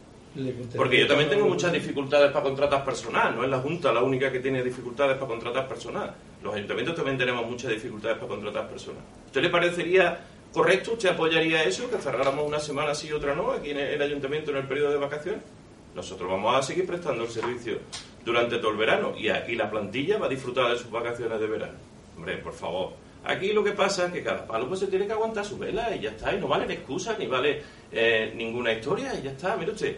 Porque 0.75 1.01
yo 1.01 1.07
también 1.07 1.29
tengo 1.29 1.47
muchas 1.47 1.73
dificultades 1.73 2.33
para 2.33 2.45
contratar 2.45 2.85
personal, 2.85 3.37
no 3.37 3.45
es 3.45 3.51
la 3.51 3.59
Junta 3.59 3.93
la 3.93 4.03
única 4.03 4.33
que 4.33 4.41
tiene 4.41 4.63
dificultades 4.63 5.17
para 5.17 5.29
contratar 5.29 5.69
personal. 5.69 6.15
Los 6.43 6.55
ayuntamientos 6.55 6.95
también 6.95 7.19
tenemos 7.19 7.47
muchas 7.47 7.71
dificultades 7.71 8.17
para 8.17 8.29
contratar 8.29 8.69
personal. 8.69 9.03
¿Usted 9.27 9.43
le 9.43 9.51
parecería 9.51 10.19
¿Correcto? 10.53 10.93
¿Usted 10.93 11.11
apoyaría 11.11 11.63
eso? 11.65 11.91
Que 11.91 11.99
cerráramos 11.99 12.47
una 12.47 12.59
semana 12.59 12.95
sí 12.95 13.09
y 13.09 13.13
otra 13.13 13.35
no 13.35 13.53
aquí 13.53 13.71
en 13.71 13.79
el 13.79 14.01
ayuntamiento 14.01 14.51
en 14.51 14.57
el 14.57 14.67
periodo 14.67 14.93
de 14.93 14.97
vacaciones. 14.97 15.43
Nosotros 15.95 16.31
vamos 16.31 16.57
a 16.57 16.63
seguir 16.63 16.87
prestando 16.87 17.25
el 17.25 17.31
servicio 17.31 17.79
durante 18.25 18.59
todo 18.59 18.71
el 18.71 18.77
verano 18.77 19.15
y 19.17 19.29
aquí 19.29 19.55
la 19.55 19.71
plantilla 19.71 20.19
va 20.19 20.27
a 20.27 20.29
disfrutar 20.29 20.71
de 20.71 20.79
sus 20.79 20.91
vacaciones 20.91 21.41
de 21.41 21.47
verano. 21.47 21.79
Hombre, 22.17 22.39
por 22.39 22.53
favor. 22.53 22.93
Aquí 23.25 23.53
lo 23.53 23.65
que 23.65 23.73
pasa 23.73 24.07
es 24.07 24.13
que 24.13 24.23
cada 24.23 24.47
palo 24.47 24.69
pues 24.69 24.81
se 24.81 24.87
tiene 24.87 25.07
que 25.07 25.13
aguantar 25.13 25.45
su 25.45 25.59
vela 25.59 25.95
y 25.95 26.01
ya 26.01 26.11
está, 26.11 26.33
y 26.33 26.41
no 26.41 26.49
valen 26.49 26.71
excusas 26.71 27.19
ni 27.19 27.27
vale 27.27 27.63
eh, 27.91 28.33
ninguna 28.35 28.73
historia 28.73 29.13
y 29.19 29.23
ya 29.23 29.33
está, 29.33 29.57
mire 29.57 29.73
usted. 29.73 29.97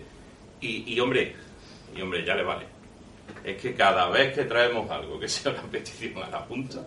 Y, 0.61 0.95
y 0.95 1.01
hombre, 1.01 1.35
y 1.95 2.01
hombre, 2.01 2.25
ya 2.25 2.35
le 2.35 2.43
vale. 2.43 2.67
Es 3.45 3.57
que 3.61 3.75
cada 3.75 4.09
vez 4.09 4.35
que 4.35 4.45
traemos 4.45 4.91
algo 4.91 5.19
que 5.19 5.29
sea 5.29 5.53
una 5.53 5.63
petición 5.71 6.23
a 6.23 6.31
la 6.31 6.39
Junta, 6.41 6.85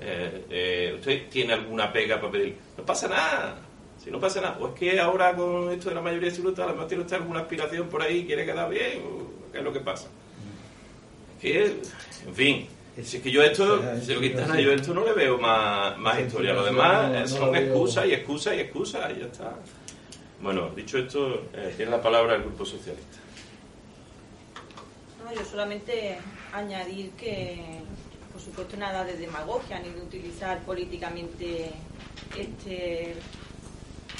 eh, 0.00 0.44
eh, 0.50 0.94
¿usted 0.96 1.28
tiene 1.28 1.54
alguna 1.54 1.92
pega 1.92 2.20
para 2.20 2.32
pedir? 2.32 2.56
No 2.76 2.84
pasa 2.84 3.08
nada. 3.08 3.56
Si 4.04 4.10
no 4.10 4.20
pasa 4.20 4.42
nada, 4.42 4.58
pues 4.58 4.74
que 4.74 5.00
ahora 5.00 5.34
con 5.34 5.70
esto 5.70 5.88
de 5.88 5.94
la 5.94 6.02
mayoría 6.02 6.28
absoluta, 6.28 6.64
a 6.64 6.66
lo 6.66 6.72
mejor 6.74 6.88
tiene 6.88 7.04
usted 7.04 7.16
alguna 7.16 7.40
aspiración 7.40 7.88
por 7.88 8.02
ahí, 8.02 8.26
quiere 8.26 8.44
quedar 8.44 8.68
bien, 8.68 9.02
o 9.02 9.50
¿qué 9.50 9.58
es 9.58 9.64
lo 9.64 9.72
que 9.72 9.80
pasa? 9.80 10.08
Que, 11.40 11.80
en 12.26 12.34
fin, 12.34 12.66
si 13.02 13.16
es 13.16 13.22
que 13.22 13.30
yo 13.30 13.42
esto, 13.42 13.82
si 14.02 14.12
lo 14.12 14.20
Quintana, 14.20 14.60
yo 14.60 14.72
esto 14.72 14.92
no 14.92 15.06
le 15.06 15.14
veo 15.14 15.38
más, 15.38 15.96
más 15.96 16.20
historia. 16.20 16.52
Lo 16.52 16.64
demás 16.64 17.30
son 17.30 17.56
excusas 17.56 18.06
y 18.06 18.12
excusas 18.12 18.54
y 18.54 18.60
excusas 18.60 19.10
y 19.16 19.20
ya 19.20 19.26
está. 19.26 19.54
Bueno, 20.42 20.68
dicho 20.76 20.98
esto, 20.98 21.46
eh, 21.54 21.72
tiene 21.74 21.90
la 21.90 22.02
palabra 22.02 22.36
el 22.36 22.42
Grupo 22.42 22.66
Socialista. 22.66 23.18
No, 25.24 25.32
yo 25.34 25.44
solamente 25.46 26.18
añadir 26.52 27.12
que, 27.12 27.80
por 28.30 28.42
supuesto, 28.42 28.76
nada 28.76 29.02
de 29.04 29.14
demagogia 29.16 29.78
ni 29.80 29.88
de 29.88 30.02
utilizar 30.02 30.60
políticamente 30.64 31.70
este, 32.38 33.14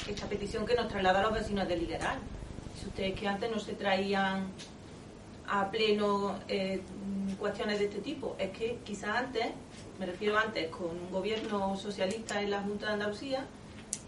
esta 0.09 0.27
petición 0.27 0.67
que 0.67 0.75
nos 0.75 0.89
traslada 0.89 1.21
a 1.21 1.23
los 1.23 1.33
vecinos 1.33 1.69
de 1.69 1.77
Liberal. 1.77 2.19
Si 2.79 2.87
ustedes 2.87 3.19
que 3.19 3.29
antes 3.29 3.51
no 3.51 3.59
se 3.59 3.75
traían 3.75 4.49
a 5.47 5.71
pleno 5.71 6.39
eh, 6.49 6.83
cuestiones 7.39 7.79
de 7.79 7.87
este 7.87 8.01
tipo, 8.01 8.37
es 8.39 8.51
que 8.51 8.79
quizás 8.85 9.17
antes, 9.17 9.47
me 9.99 10.07
refiero 10.07 10.39
antes, 10.39 10.69
con 10.69 10.91
un 10.91 11.11
gobierno 11.11 11.77
socialista 11.77 12.41
en 12.41 12.51
la 12.51 12.61
Junta 12.63 12.87
de 12.87 12.93
Andalucía, 12.95 13.47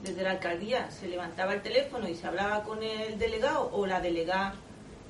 desde 0.02 0.22
la 0.22 0.32
alcaldía 0.32 0.90
se 0.90 1.08
levantaba 1.08 1.54
el 1.54 1.62
teléfono 1.62 2.08
y 2.08 2.14
se 2.14 2.26
hablaba 2.26 2.62
con 2.62 2.82
el 2.82 3.18
delegado 3.18 3.70
o 3.72 3.86
la 3.86 4.00
delegada 4.00 4.54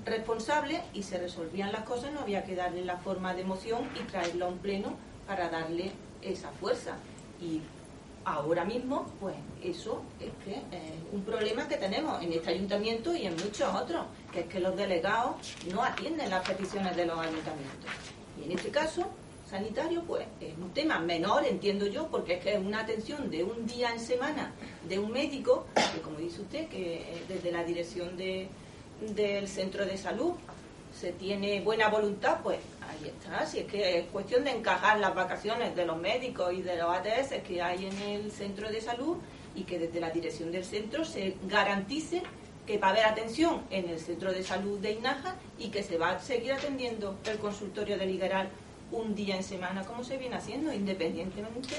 responsable 0.05 0.81
y 0.95 1.03
se 1.03 1.19
resolvían 1.19 1.73
las 1.73 1.83
cosas, 1.83 2.13
no 2.13 2.21
había 2.21 2.45
que 2.45 2.55
darle 2.55 2.85
la 2.85 2.97
forma 2.99 3.35
de 3.35 3.45
moción 3.45 3.89
y 4.01 4.05
traerlo 4.05 4.47
a 4.47 4.49
un 4.49 4.59
pleno 4.59 4.95
para 5.27 5.49
darle 5.49 5.93
esa 6.23 6.51
fuerza. 6.53 6.97
Y 7.41 7.61
ahora 8.27 8.65
mismo, 8.65 9.07
pues 9.21 9.37
eso 9.63 10.03
es 10.19 10.33
que 10.45 10.57
es 10.77 10.93
un 11.13 11.23
problema 11.23 11.69
que 11.69 11.77
tenemos 11.77 12.21
en 12.23 12.33
este 12.33 12.51
ayuntamiento 12.51 13.15
y 13.15 13.25
en 13.25 13.35
muchos 13.35 13.73
otros, 13.73 14.05
que 14.33 14.41
es 14.41 14.47
que 14.47 14.59
los 14.59 14.77
delegados 14.77 15.37
no 15.73 15.83
atienden 15.83 16.29
las 16.29 16.47
peticiones 16.47 16.97
de 16.97 17.07
los 17.07 17.17
ayuntamientos. 17.19 17.89
Y 18.39 18.47
en 18.47 18.59
este 18.59 18.71
caso, 18.71 19.07
sanitario, 19.49 20.03
pues 20.03 20.27
es 20.41 20.59
un 20.59 20.71
tema 20.75 20.99
menor, 20.99 21.47
entiendo 21.47 21.87
yo, 21.87 22.09
porque 22.09 22.35
es 22.35 22.43
que 22.43 22.55
es 22.55 22.59
una 22.59 22.81
atención 22.81 23.31
de 23.31 23.45
un 23.45 23.65
día 23.65 23.93
en 23.93 24.01
semana 24.01 24.53
de 24.89 24.99
un 24.99 25.13
médico, 25.13 25.67
que 25.95 26.01
como 26.01 26.19
dice 26.19 26.43
usted, 26.43 26.69
que 26.69 26.97
eh, 26.97 27.23
desde 27.29 27.53
la 27.53 27.63
dirección 27.63 28.17
de, 28.17 28.49
del 29.15 29.47
centro 29.47 29.87
de 29.87 29.97
salud 29.97 30.33
se 30.93 31.13
tiene 31.13 31.61
buena 31.61 31.89
voluntad, 31.89 32.41
pues 32.43 32.59
ahí 32.97 33.09
está. 33.09 33.47
Si 33.47 33.61
es 33.61 33.67
que 33.67 33.99
es 33.99 34.07
cuestión 34.07 34.45
de 34.45 34.51
encajar 34.51 34.99
las 34.99 35.15
vacaciones 35.15 35.75
de 35.75 35.87
los 35.87 35.99
médicos 35.99 36.53
y 36.53 36.63
de 36.63 36.77
los 36.77 36.91
ATS 36.91 37.43
que 37.47 37.63
hay 37.63 37.87
en 37.87 37.99
el 38.03 38.31
centro 38.31 38.71
de 38.71 38.81
salud 38.81 39.19
y 39.55 39.63
que 39.63 39.79
desde 39.79 40.01
la 40.01 40.11
dirección 40.11 40.53
del 40.53 40.65
centro 40.65 41.05
se 41.05 41.37
garantice 41.47 42.23
que 42.67 42.79
va 42.79 42.89
a 42.89 42.91
haber 42.91 43.05
atención 43.05 43.63
en 43.71 43.89
el 43.89 44.01
centro 44.01 44.33
de 44.33 44.43
salud 44.43 44.79
de 44.81 44.93
Inaja 44.93 45.37
y 45.59 45.69
que 45.69 45.83
se 45.83 45.99
va 45.99 46.11
a 46.11 46.19
seguir 46.19 46.53
atendiendo 46.53 47.17
el 47.25 47.39
consultorio 47.39 47.97
de 47.97 48.07
Liberal 48.07 48.49
un 48.91 49.15
día 49.15 49.37
en 49.37 49.43
semana 49.43 49.85
como 49.85 50.05
se 50.05 50.17
viene 50.17 50.37
haciendo, 50.37 50.73
independientemente 50.73 51.75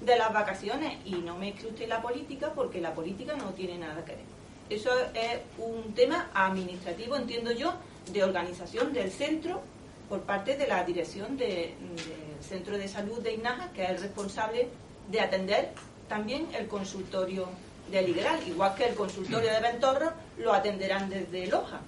de 0.00 0.16
las 0.18 0.32
vacaciones. 0.32 0.98
Y 1.04 1.14
no 1.14 1.36
mezcle 1.38 1.68
usted 1.68 1.88
la 1.88 2.02
política 2.02 2.52
porque 2.54 2.80
la 2.80 2.92
política 2.92 3.36
no 3.36 3.50
tiene 3.50 3.78
nada 3.78 4.04
que 4.04 4.12
ver. 4.12 4.36
Eso 4.68 4.90
es 5.14 5.38
un 5.58 5.94
tema 5.94 6.28
administrativo, 6.34 7.14
entiendo 7.14 7.52
yo, 7.52 7.74
de 8.12 8.24
organización 8.24 8.92
del 8.92 9.10
centro 9.10 9.62
por 10.08 10.20
parte 10.22 10.56
de 10.56 10.66
la 10.66 10.84
dirección 10.84 11.36
de- 11.36 11.74
del 11.78 12.44
centro 12.44 12.78
de 12.78 12.86
salud 12.88 13.20
de 13.20 13.34
Inaja, 13.34 13.70
que 13.72 13.82
es 13.84 13.90
el 13.90 13.98
responsable 14.00 14.68
de 15.10 15.20
atender 15.20 15.70
también 16.08 16.48
el 16.54 16.68
consultorio 16.68 17.48
de 17.90 18.02
Liberal, 18.02 18.38
igual 18.46 18.74
que 18.74 18.86
el 18.86 18.94
consultorio 18.94 19.50
de 19.52 19.60
Ventorro 19.60 20.12
lo 20.38 20.52
atenderán 20.52 21.08
desde 21.08 21.46
Loja, 21.46 21.80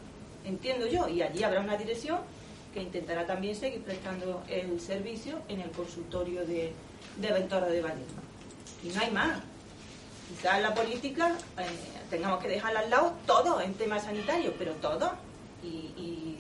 entiendo 0.45 0.87
yo, 0.87 1.09
y 1.09 1.23
allí 1.23 1.43
habrá 1.43 1.61
una 1.61 1.77
dirección 1.77 2.19
que 2.73 2.83
intentará 2.83 3.27
también 3.27 3.55
seguir 3.57 3.83
prestando 3.83 4.43
el 4.49 4.81
servicio 4.81 5.41
en 5.49 5.61
el 5.61 5.71
consultorio 5.71 6.45
de, 6.47 6.73
de 7.17 7.33
Ventorro 7.33 7.67
de 7.67 7.81
Vallejo. 7.81 8.21
Y 8.85 8.89
no 8.91 9.01
hay 9.01 9.11
más. 9.11 9.41
Quizás 10.29 10.61
la 10.61 10.75
política 10.75 11.37
eh, 11.59 11.63
tengamos 12.11 12.41
que 12.41 12.49
dejarla 12.49 12.81
al 12.81 12.91
lado 12.91 13.15
todo 13.27 13.61
en 13.61 13.75
temas 13.75 14.05
sanitarios, 14.05 14.55
pero 14.59 14.73
todo. 14.75 15.13
Y- 15.63 15.91
y 15.97 16.38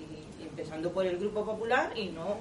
empezando 0.59 0.91
por 0.91 1.07
el 1.07 1.19
Grupo 1.19 1.45
Popular 1.45 1.93
y 1.97 2.07
no 2.09 2.39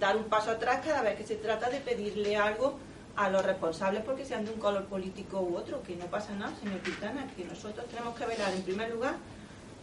dar 0.00 0.16
un 0.16 0.24
paso 0.24 0.50
atrás 0.50 0.80
cada 0.84 1.02
vez 1.02 1.16
que 1.16 1.24
se 1.24 1.36
trata 1.36 1.70
de 1.70 1.78
pedirle 1.78 2.36
algo 2.36 2.74
a 3.14 3.30
los 3.30 3.44
responsables 3.44 4.02
porque 4.02 4.24
sean 4.24 4.44
de 4.44 4.50
un 4.50 4.58
color 4.58 4.86
político 4.86 5.40
u 5.40 5.56
otro, 5.56 5.80
que 5.84 5.94
no 5.94 6.06
pasa 6.06 6.34
nada, 6.34 6.52
señor 6.60 6.80
Quintana, 6.80 7.30
que 7.36 7.44
nosotros 7.44 7.86
tenemos 7.86 8.16
que 8.16 8.26
velar 8.26 8.52
en 8.52 8.62
primer 8.62 8.90
lugar 8.90 9.14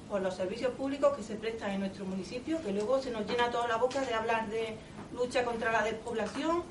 por 0.09 0.21
los 0.21 0.35
servicios 0.35 0.73
públicos 0.73 1.15
que 1.15 1.23
se 1.23 1.35
prestan 1.35 1.71
en 1.71 1.79
nuestro 1.79 2.03
municipio, 2.03 2.61
que 2.61 2.73
luego 2.73 3.01
se 3.01 3.09
nos 3.09 3.25
llena 3.25 3.49
toda 3.49 3.69
la 3.69 3.77
boca 3.77 4.01
de 4.01 4.13
hablar 4.13 4.49
de 4.49 4.75
lucha 5.13 5.45
contra 5.45 5.71
la 5.71 5.83
despoblación 5.83 6.63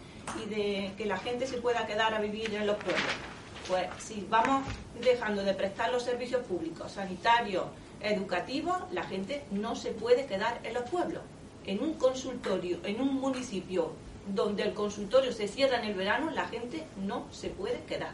y 0.44 0.50
de 0.50 0.92
que 0.98 1.06
la 1.06 1.16
gente 1.16 1.46
se 1.46 1.56
pueda 1.56 1.86
quedar 1.86 2.12
a 2.12 2.20
vivir 2.20 2.54
en 2.54 2.66
los 2.66 2.76
pueblos. 2.76 3.39
Pues 3.70 3.86
si 3.98 4.26
vamos 4.28 4.64
dejando 5.00 5.44
de 5.44 5.54
prestar 5.54 5.92
los 5.92 6.02
servicios 6.02 6.44
públicos, 6.44 6.90
sanitarios, 6.90 7.66
educativos, 8.00 8.76
la 8.90 9.04
gente 9.04 9.44
no 9.52 9.76
se 9.76 9.92
puede 9.92 10.26
quedar 10.26 10.58
en 10.64 10.74
los 10.74 10.90
pueblos. 10.90 11.22
En 11.64 11.80
un 11.80 11.94
consultorio, 11.94 12.78
en 12.82 13.00
un 13.00 13.14
municipio 13.14 13.92
donde 14.26 14.64
el 14.64 14.74
consultorio 14.74 15.32
se 15.32 15.46
cierra 15.46 15.78
en 15.78 15.84
el 15.84 15.94
verano, 15.94 16.32
la 16.32 16.48
gente 16.48 16.84
no 17.06 17.26
se 17.30 17.50
puede 17.50 17.80
quedar. 17.84 18.10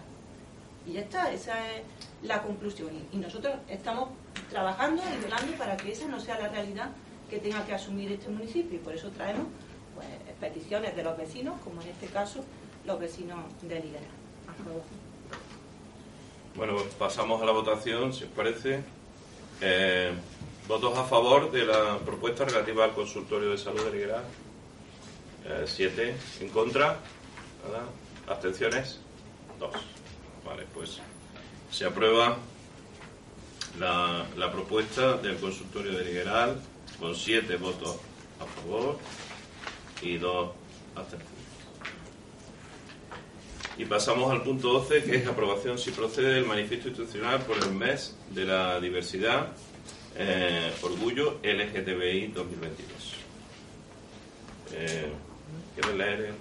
Y 0.87 0.93
ya 0.93 1.01
está, 1.01 1.33
esa 1.33 1.59
es 1.75 1.81
la 2.23 2.43
conclusión. 2.43 2.91
Y- 3.11 3.17
nosotros 3.17 3.55
estamos 3.67 4.11
trabajando 4.51 5.03
y 5.19 5.23
velando 5.25 5.57
para 5.57 5.79
que 5.79 5.93
esa 5.93 6.07
no 6.07 6.21
sea 6.21 6.39
la 6.39 6.49
realidad 6.49 6.91
que 7.31 7.39
tenga 7.39 7.65
que 7.65 7.73
asumir 7.73 8.13
este 8.13 8.29
municipio. 8.29 8.77
Y 8.77 8.83
por 8.83 8.95
eso 8.95 9.09
traemos 9.09 9.47
pues, 9.95 10.07
peticiones 10.39 10.95
de 10.95 11.03
los 11.03 11.17
vecinos, 11.17 11.59
como 11.65 11.81
en 11.81 11.89
este 11.89 12.09
caso 12.09 12.45
los 12.85 13.01
vecinos 13.01 13.39
de 13.63 13.81
Liguera. 13.81 15.06
Bueno, 16.57 16.77
pasamos 16.99 17.43
a 17.43 17.45
la 17.45 17.53
votación, 17.53 18.15
si 18.15 18.25
os 18.25 18.31
parece. 18.31 18.83
Eh, 19.61 20.11
¿Votos 20.67 20.97
a 20.97 21.05
favor 21.05 21.51
de 21.51 21.67
la 21.67 21.99
propuesta 21.99 22.47
relativa 22.47 22.85
al 22.85 22.95
consultorio 22.95 23.51
de 23.51 23.59
salud 23.59 23.85
de 23.85 23.93
Liguera? 23.93 24.25
Eh, 25.45 25.65
siete. 25.67 26.17
¿En 26.41 26.49
contra? 26.49 26.99
Nada. 27.63 27.85
¿Abstenciones? 28.27 29.01
Dos. 29.61 29.71
Vale, 30.47 30.65
pues 30.73 30.99
se 31.71 31.85
aprueba 31.85 32.39
la, 33.79 34.27
la 34.37 34.51
propuesta 34.51 35.19
del 35.19 35.37
consultorio 35.37 35.93
de 35.93 36.05
Ligueral 36.05 36.59
con 36.99 37.15
siete 37.15 37.57
votos 37.57 37.97
a 38.41 38.47
favor 38.47 38.99
y 40.01 40.17
dos 40.17 40.53
abstenciones. 40.95 41.36
Y 43.79 43.85
pasamos 43.85 44.31
al 44.31 44.43
punto 44.43 44.73
12, 44.73 45.03
que 45.05 45.17
es 45.17 45.27
aprobación 45.27 45.79
si 45.79 45.91
procede 45.91 46.35
del 46.35 46.47
manifiesto 46.47 46.89
institucional 46.89 47.41
por 47.43 47.59
el 47.59 47.73
mes 47.73 48.17
de 48.31 48.45
la 48.45 48.81
diversidad, 48.81 49.53
eh, 50.17 50.73
orgullo 50.83 51.39
LGTBI 51.43 52.29
2022. 52.29 53.15
Eh, 54.73 55.13
¿Quieres 55.75 55.95
leer? 55.95 56.35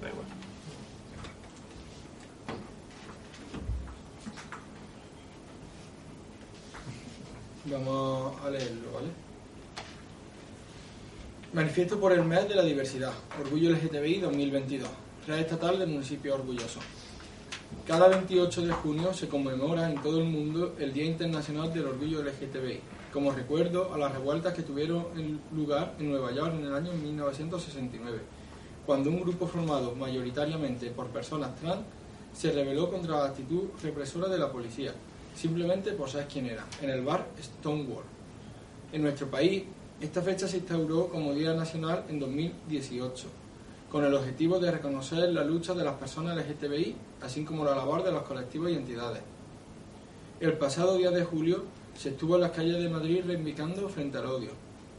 Da 0.00 0.08
igual. 0.08 0.26
Vamos 7.64 8.40
a 8.44 8.50
leerlo, 8.50 8.92
¿vale? 8.92 9.08
Manifiesto 11.52 11.98
por 11.98 12.12
el 12.12 12.24
mes 12.24 12.48
de 12.48 12.54
la 12.54 12.62
diversidad, 12.62 13.12
Orgullo 13.40 13.70
LGTBI 13.70 14.20
2022, 14.20 14.88
Red 15.26 15.40
Estatal 15.40 15.78
del 15.78 15.90
Municipio 15.90 16.34
Orgulloso. 16.34 16.80
Cada 17.86 18.08
28 18.08 18.62
de 18.62 18.72
junio 18.72 19.12
se 19.12 19.28
conmemora 19.28 19.90
en 19.90 20.00
todo 20.00 20.18
el 20.18 20.24
mundo 20.24 20.74
el 20.78 20.94
Día 20.94 21.04
Internacional 21.04 21.72
del 21.74 21.86
Orgullo 21.86 22.22
LGTBI, 22.22 22.80
como 23.12 23.30
recuerdo 23.30 23.92
a 23.92 23.98
las 23.98 24.12
revueltas 24.12 24.54
que 24.54 24.62
tuvieron 24.62 25.04
lugar 25.54 25.94
en 25.98 26.10
Nueva 26.10 26.32
York 26.32 26.54
en 26.58 26.64
el 26.64 26.74
año 26.74 26.92
1969, 26.94 28.18
cuando 28.86 29.10
un 29.10 29.20
grupo 29.20 29.46
formado 29.46 29.94
mayoritariamente 29.94 30.90
por 30.90 31.08
personas 31.08 31.54
trans 31.60 31.82
se 32.32 32.50
rebeló 32.50 32.90
contra 32.90 33.18
la 33.18 33.26
actitud 33.26 33.64
represora 33.82 34.28
de 34.28 34.38
la 34.38 34.50
policía, 34.50 34.94
simplemente 35.34 35.92
por 35.92 36.08
ser 36.08 36.26
quien 36.28 36.46
era, 36.46 36.64
en 36.80 36.88
el 36.88 37.02
bar 37.02 37.26
Stonewall. 37.40 38.04
En 38.90 39.02
nuestro 39.02 39.30
país, 39.30 39.64
esta 40.00 40.22
fecha 40.22 40.48
se 40.48 40.56
instauró 40.56 41.08
como 41.08 41.34
Día 41.34 41.52
Nacional 41.52 42.04
en 42.08 42.18
2018, 42.18 43.26
con 43.90 44.04
el 44.04 44.14
objetivo 44.14 44.60
de 44.60 44.70
reconocer 44.70 45.28
la 45.30 45.42
lucha 45.42 45.74
de 45.74 45.82
las 45.82 45.96
personas 45.96 46.36
LGTBI, 46.36 46.94
así 47.22 47.44
como 47.44 47.64
la 47.64 47.74
labor 47.74 48.04
de 48.04 48.12
los 48.12 48.22
colectivos 48.22 48.70
y 48.70 48.74
entidades. 48.74 49.20
El 50.38 50.52
pasado 50.54 50.96
día 50.96 51.10
de 51.10 51.24
julio 51.24 51.64
se 51.96 52.10
estuvo 52.10 52.36
en 52.36 52.42
las 52.42 52.52
calles 52.52 52.80
de 52.80 52.88
Madrid 52.88 53.24
reivindicando 53.26 53.88
frente 53.88 54.18
al 54.18 54.26
odio, 54.26 54.50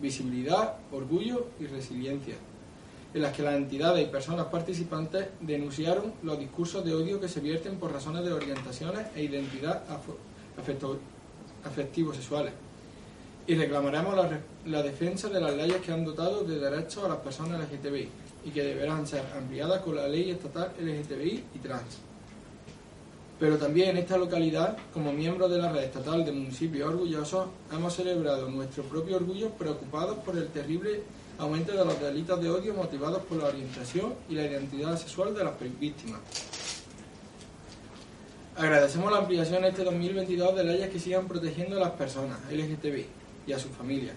visibilidad, 0.01 0.75
orgullo 0.91 1.47
y 1.59 1.67
resiliencia, 1.67 2.35
en 3.13 3.21
las 3.21 3.33
que 3.33 3.43
las 3.43 3.55
entidades 3.55 4.05
y 4.05 4.11
personas 4.11 4.47
participantes 4.47 5.27
denunciaron 5.39 6.13
los 6.21 6.37
discursos 6.37 6.83
de 6.83 6.93
odio 6.93 7.21
que 7.21 7.29
se 7.29 7.39
vierten 7.39 7.77
por 7.77 7.93
razones 7.93 8.25
de 8.25 8.33
orientaciones 8.33 9.07
e 9.15 9.23
identidad 9.23 9.83
afectivo-sexuales. 11.63 12.53
Y 13.47 13.55
reclamaremos 13.55 14.15
la, 14.15 14.39
la, 14.65 14.83
defensa 14.83 15.29
de 15.29 15.41
las 15.41 15.55
leyes 15.55 15.77
que 15.77 15.91
han 15.91 16.05
dotado 16.05 16.43
de 16.43 16.59
derechos 16.59 17.03
a 17.03 17.07
las 17.07 17.17
personas 17.17 17.59
LGTBI 17.59 18.09
y 18.45 18.49
que 18.49 18.63
deberán 18.63 19.05
ser 19.05 19.23
ampliadas 19.37 19.81
con 19.81 19.95
la 19.95 20.07
ley 20.07 20.31
estatal 20.31 20.71
LGTBI 20.79 21.43
y 21.55 21.59
trans. 21.59 21.99
Pero 23.39 23.57
también 23.57 23.89
en 23.89 23.97
esta 23.97 24.17
localidad, 24.17 24.77
como 24.93 25.11
miembros 25.11 25.49
de 25.49 25.57
la 25.57 25.71
red 25.71 25.83
estatal 25.83 26.23
de 26.23 26.31
municipios 26.31 26.89
orgullosos, 26.89 27.47
hemos 27.71 27.95
celebrado 27.95 28.47
nuestro 28.49 28.83
propio 28.83 29.15
orgullo 29.15 29.49
preocupados 29.49 30.19
por 30.19 30.37
el 30.37 30.47
terrible 30.49 31.01
aumento 31.39 31.71
de 31.71 31.83
los 31.83 31.99
delitos 31.99 32.39
de 32.39 32.51
odio 32.51 32.75
motivados 32.75 33.23
por 33.23 33.39
la 33.39 33.45
orientación 33.47 34.13
y 34.29 34.35
la 34.35 34.45
identidad 34.45 34.95
sexual 34.95 35.33
de 35.33 35.43
las 35.43 35.53
víctimas. 35.79 36.19
Agradecemos 38.55 39.11
la 39.11 39.17
ampliación 39.17 39.65
este 39.65 39.83
2022 39.83 40.55
de 40.55 40.63
leyes 40.63 40.89
que 40.89 40.99
sigan 40.99 41.27
protegiendo 41.27 41.77
a 41.77 41.79
las 41.79 41.91
personas 41.91 42.37
LGTBI 42.51 43.07
y 43.47 43.53
a 43.53 43.59
sus 43.59 43.71
familias, 43.71 44.13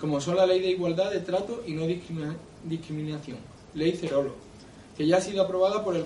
como 0.00 0.20
son 0.20 0.34
la 0.34 0.46
Ley 0.46 0.58
de 0.58 0.70
Igualdad 0.70 1.12
de 1.12 1.20
Trato 1.20 1.62
y 1.64 1.74
No 1.74 1.86
Discriminación, 1.86 2.47
Ley 3.74 3.92
Cerolo, 3.92 4.34
que 4.96 5.06
ya 5.06 5.18
ha 5.18 5.20
sido 5.20 5.42
aprobada 5.42 5.84
por 5.84 5.96
el 5.96 6.04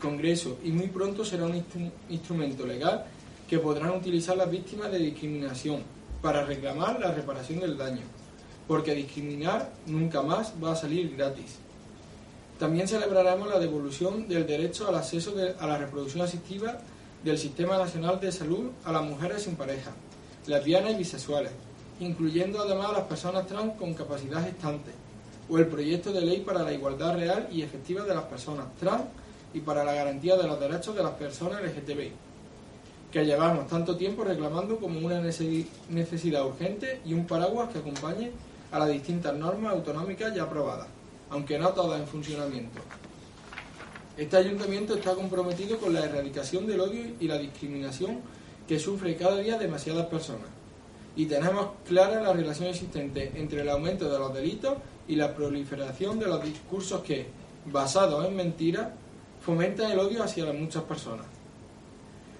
Congreso 0.00 0.58
y 0.62 0.70
muy 0.70 0.88
pronto 0.88 1.24
será 1.24 1.44
un 1.44 1.64
instrumento 2.08 2.66
legal 2.66 3.06
que 3.48 3.58
podrán 3.58 3.96
utilizar 3.96 4.36
las 4.36 4.50
víctimas 4.50 4.92
de 4.92 4.98
discriminación 4.98 5.82
para 6.20 6.44
reclamar 6.44 7.00
la 7.00 7.12
reparación 7.12 7.60
del 7.60 7.76
daño 7.76 8.02
porque 8.68 8.94
discriminar 8.94 9.72
nunca 9.86 10.22
más 10.22 10.52
va 10.62 10.72
a 10.72 10.76
salir 10.76 11.16
gratis. 11.16 11.56
También 12.58 12.86
celebraremos 12.86 13.48
la 13.48 13.58
devolución 13.58 14.28
del 14.28 14.46
derecho 14.46 14.86
al 14.86 14.96
acceso 14.96 15.34
a 15.58 15.66
la 15.66 15.78
reproducción 15.78 16.22
asistiva 16.22 16.78
del 17.24 17.38
Sistema 17.38 17.78
Nacional 17.78 18.20
de 18.20 18.30
Salud 18.30 18.70
a 18.84 18.92
las 18.92 19.02
mujeres 19.02 19.44
sin 19.44 19.56
pareja, 19.56 19.92
lesbianas 20.46 20.92
y 20.92 20.96
bisexuales, 20.96 21.52
incluyendo 21.98 22.60
además 22.60 22.90
a 22.90 22.92
las 22.92 23.02
personas 23.04 23.46
trans 23.46 23.74
con 23.78 23.94
capacidad 23.94 24.44
gestante, 24.44 24.90
o 25.50 25.58
el 25.58 25.66
proyecto 25.66 26.12
de 26.12 26.20
ley 26.20 26.40
para 26.40 26.62
la 26.62 26.72
igualdad 26.72 27.14
real 27.16 27.48
y 27.50 27.62
efectiva 27.62 28.04
de 28.04 28.14
las 28.14 28.24
personas 28.24 28.66
trans 28.78 29.04
y 29.54 29.60
para 29.60 29.84
la 29.84 29.94
garantía 29.94 30.36
de 30.36 30.46
los 30.46 30.60
derechos 30.60 30.94
de 30.94 31.02
las 31.02 31.12
personas 31.12 31.62
LGTBI, 31.62 32.12
que 33.10 33.24
llevamos 33.24 33.66
tanto 33.66 33.96
tiempo 33.96 34.24
reclamando 34.24 34.76
como 34.78 34.98
una 35.04 35.20
necesidad 35.20 36.46
urgente 36.46 37.00
y 37.04 37.14
un 37.14 37.26
paraguas 37.26 37.70
que 37.70 37.78
acompañe 37.78 38.32
a 38.70 38.78
las 38.78 38.90
distintas 38.90 39.34
normas 39.34 39.72
autonómicas 39.72 40.34
ya 40.34 40.42
aprobadas, 40.42 40.88
aunque 41.30 41.58
no 41.58 41.70
todas 41.70 42.00
en 42.00 42.06
funcionamiento. 42.06 42.80
Este 44.18 44.36
ayuntamiento 44.36 44.96
está 44.96 45.14
comprometido 45.14 45.78
con 45.78 45.94
la 45.94 46.04
erradicación 46.04 46.66
del 46.66 46.80
odio 46.80 47.06
y 47.20 47.28
la 47.28 47.38
discriminación 47.38 48.20
que 48.66 48.78
sufre 48.78 49.16
cada 49.16 49.38
día 49.38 49.56
demasiadas 49.56 50.06
personas. 50.06 50.48
Y 51.16 51.26
tenemos 51.26 51.68
clara 51.86 52.20
la 52.20 52.32
relación 52.32 52.68
existente 52.68 53.32
entre 53.36 53.62
el 53.62 53.68
aumento 53.70 54.10
de 54.10 54.18
los 54.18 54.34
delitos 54.34 54.74
y 55.08 55.16
la 55.16 55.34
proliferación 55.34 56.18
de 56.18 56.26
los 56.26 56.42
discursos 56.42 57.00
que, 57.02 57.26
basados 57.66 58.26
en 58.26 58.36
mentiras, 58.36 58.88
fomentan 59.40 59.90
el 59.90 59.98
odio 59.98 60.22
hacia 60.22 60.52
muchas 60.52 60.84
personas. 60.84 61.26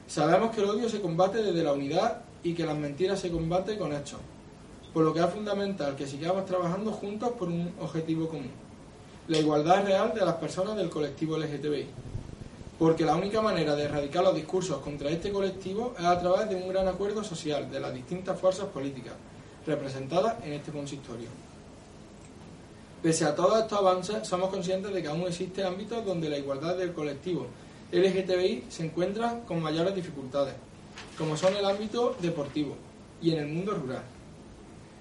Sabemos 0.06 0.54
que 0.54 0.60
el 0.60 0.70
odio 0.70 0.88
se 0.88 1.00
combate 1.00 1.42
desde 1.42 1.62
la 1.62 1.72
unidad 1.72 2.22
y 2.42 2.54
que 2.54 2.64
las 2.64 2.76
mentiras 2.76 3.20
se 3.20 3.30
combaten 3.30 3.78
con 3.78 3.92
hechos 3.92 4.20
por 4.92 5.04
lo 5.04 5.14
que 5.14 5.20
es 5.20 5.30
fundamental 5.30 5.94
que 5.96 6.06
sigamos 6.06 6.46
trabajando 6.46 6.92
juntos 6.92 7.30
por 7.38 7.48
un 7.48 7.72
objetivo 7.80 8.28
común, 8.28 8.50
la 9.28 9.38
igualdad 9.38 9.84
real 9.84 10.12
de 10.14 10.24
las 10.24 10.34
personas 10.36 10.76
del 10.76 10.90
colectivo 10.90 11.36
LGTBI. 11.36 11.86
Porque 12.78 13.04
la 13.04 13.16
única 13.16 13.40
manera 13.40 13.74
de 13.74 13.84
erradicar 13.84 14.22
los 14.22 14.34
discursos 14.34 14.78
contra 14.78 15.10
este 15.10 15.30
colectivo 15.30 15.94
es 15.98 16.04
a 16.04 16.18
través 16.18 16.48
de 16.48 16.54
un 16.54 16.68
gran 16.68 16.86
acuerdo 16.86 17.24
social 17.24 17.70
de 17.70 17.80
las 17.80 17.92
distintas 17.92 18.40
fuerzas 18.40 18.66
políticas 18.66 19.14
representadas 19.66 20.36
en 20.44 20.54
este 20.54 20.70
consistorio. 20.70 21.28
Pese 23.02 23.24
a 23.24 23.34
todos 23.34 23.60
estos 23.60 23.78
avances, 23.78 24.26
somos 24.26 24.50
conscientes 24.50 24.92
de 24.92 25.00
que 25.00 25.08
aún 25.08 25.22
existen 25.22 25.66
ámbitos 25.66 26.04
donde 26.04 26.28
la 26.28 26.36
igualdad 26.36 26.76
del 26.76 26.92
colectivo 26.92 27.46
LGTBI 27.92 28.64
se 28.68 28.86
encuentra 28.86 29.40
con 29.46 29.62
mayores 29.62 29.94
dificultades, 29.94 30.54
como 31.16 31.36
son 31.36 31.56
el 31.56 31.64
ámbito 31.64 32.16
deportivo 32.20 32.74
y 33.22 33.30
en 33.30 33.38
el 33.38 33.46
mundo 33.46 33.72
rural. 33.74 34.02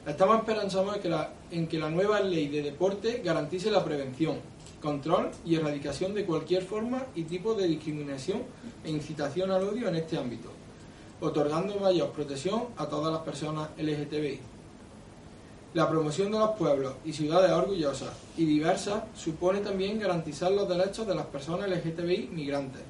Estamos 0.05 0.37
esperanzados 0.37 0.95
en 0.95 1.01
que, 1.01 1.09
la, 1.09 1.33
en 1.49 1.67
que 1.67 1.79
la 1.79 1.89
nueva 1.89 2.19
ley 2.19 2.47
de 2.49 2.61
deporte 2.61 3.21
garantice 3.25 3.71
la 3.71 3.83
prevención, 3.83 4.37
control 4.79 5.31
y 5.43 5.55
erradicación 5.55 6.13
de 6.13 6.23
cualquier 6.23 6.61
forma 6.61 7.03
y 7.15 7.23
tipo 7.23 7.55
de 7.55 7.67
discriminación 7.67 8.43
e 8.83 8.91
incitación 8.91 9.49
al 9.49 9.63
odio 9.63 9.89
en 9.89 9.95
este 9.95 10.17
ámbito, 10.19 10.49
otorgando 11.19 11.79
mayor 11.79 12.11
protección 12.11 12.67
a 12.77 12.85
todas 12.85 13.11
las 13.11 13.23
personas 13.23 13.69
LGTBI. 13.75 14.56
La 15.77 15.87
promoción 15.87 16.31
de 16.31 16.39
los 16.39 16.57
pueblos 16.57 16.95
y 17.05 17.13
ciudades 17.13 17.51
orgullosas 17.51 18.09
y 18.35 18.45
diversas 18.45 19.03
supone 19.15 19.59
también 19.59 19.99
garantizar 19.99 20.51
los 20.51 20.67
derechos 20.67 21.05
de 21.05 21.13
las 21.13 21.27
personas 21.27 21.69
LGTBI 21.69 22.29
migrantes, 22.33 22.81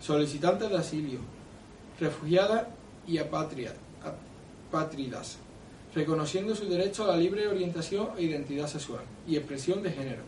solicitantes 0.00 0.70
de 0.70 0.76
asilo, 0.76 1.18
refugiadas 1.98 2.68
y 3.08 3.18
apátridas 3.18 3.74
reconociendo 5.96 6.54
su 6.54 6.66
derecho 6.68 7.02
a 7.02 7.08
la 7.08 7.16
libre 7.16 7.48
orientación 7.48 8.10
e 8.16 8.22
identidad 8.22 8.68
sexual 8.68 9.02
y 9.26 9.34
expresión 9.34 9.82
de 9.82 9.90
género. 9.90 10.22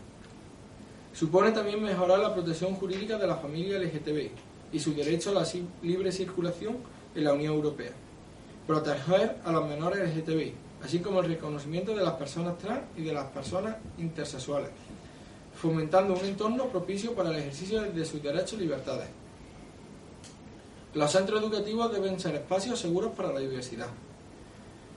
Supone 1.13 1.53
también 1.53 1.81
mejorar 1.81 2.19
la 2.19 2.33
protección 2.33 2.75
jurídica 2.75 3.17
de 3.17 3.27
la 3.27 3.37
familia 3.37 3.79
LGTB 3.79 4.31
y 4.73 4.79
su 4.81 4.93
derecho 4.93 5.29
a 5.29 5.41
la 5.41 5.47
libre 5.81 6.11
circulación 6.11 6.75
en 7.15 7.23
la 7.23 7.31
Unión 7.31 7.53
Europea. 7.53 7.93
Proteger 8.67 9.37
a 9.45 9.53
los 9.53 9.65
menores 9.65 10.13
LGTBI, 10.13 10.64
así 10.85 10.99
como 10.99 11.19
el 11.19 11.27
reconocimiento 11.27 11.95
de 11.95 12.03
las 12.03 12.13
personas 12.13 12.59
trans 12.59 12.83
y 12.95 13.01
de 13.01 13.11
las 13.11 13.25
personas 13.25 13.75
intersexuales, 13.97 14.69
fomentando 15.55 16.13
un 16.13 16.23
entorno 16.23 16.67
propicio 16.67 17.13
para 17.15 17.31
el 17.31 17.37
ejercicio 17.37 17.81
de 17.81 18.05
sus 18.05 18.21
derechos 18.21 18.53
y 18.53 18.57
libertades. 18.57 19.07
Los 20.93 21.11
centros 21.11 21.41
educativos 21.41 21.91
deben 21.91 22.19
ser 22.19 22.35
espacios 22.35 22.79
seguros 22.79 23.13
para 23.13 23.33
la 23.33 23.39
diversidad, 23.39 23.87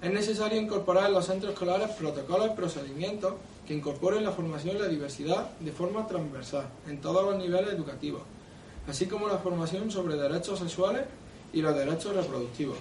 es 0.02 0.12
necesario 0.12 0.60
incorporar 0.60 1.06
en 1.06 1.14
los 1.14 1.24
centros 1.24 1.54
escolares 1.54 1.88
protocolos 1.96 2.50
y 2.52 2.56
procedimientos 2.56 3.32
que 3.66 3.74
incorporen 3.74 4.24
la 4.24 4.30
formación 4.30 4.76
y 4.76 4.80
la 4.80 4.88
diversidad 4.88 5.50
de 5.58 5.72
forma 5.72 6.06
transversal 6.06 6.66
en 6.86 7.00
todos 7.00 7.24
los 7.24 7.36
niveles 7.36 7.72
educativos, 7.72 8.22
así 8.86 9.06
como 9.06 9.26
la 9.26 9.38
formación 9.38 9.90
sobre 9.90 10.16
derechos 10.16 10.58
sexuales 10.58 11.06
y 11.52 11.62
los 11.62 11.74
derechos 11.74 12.14
reproductivos, 12.14 12.76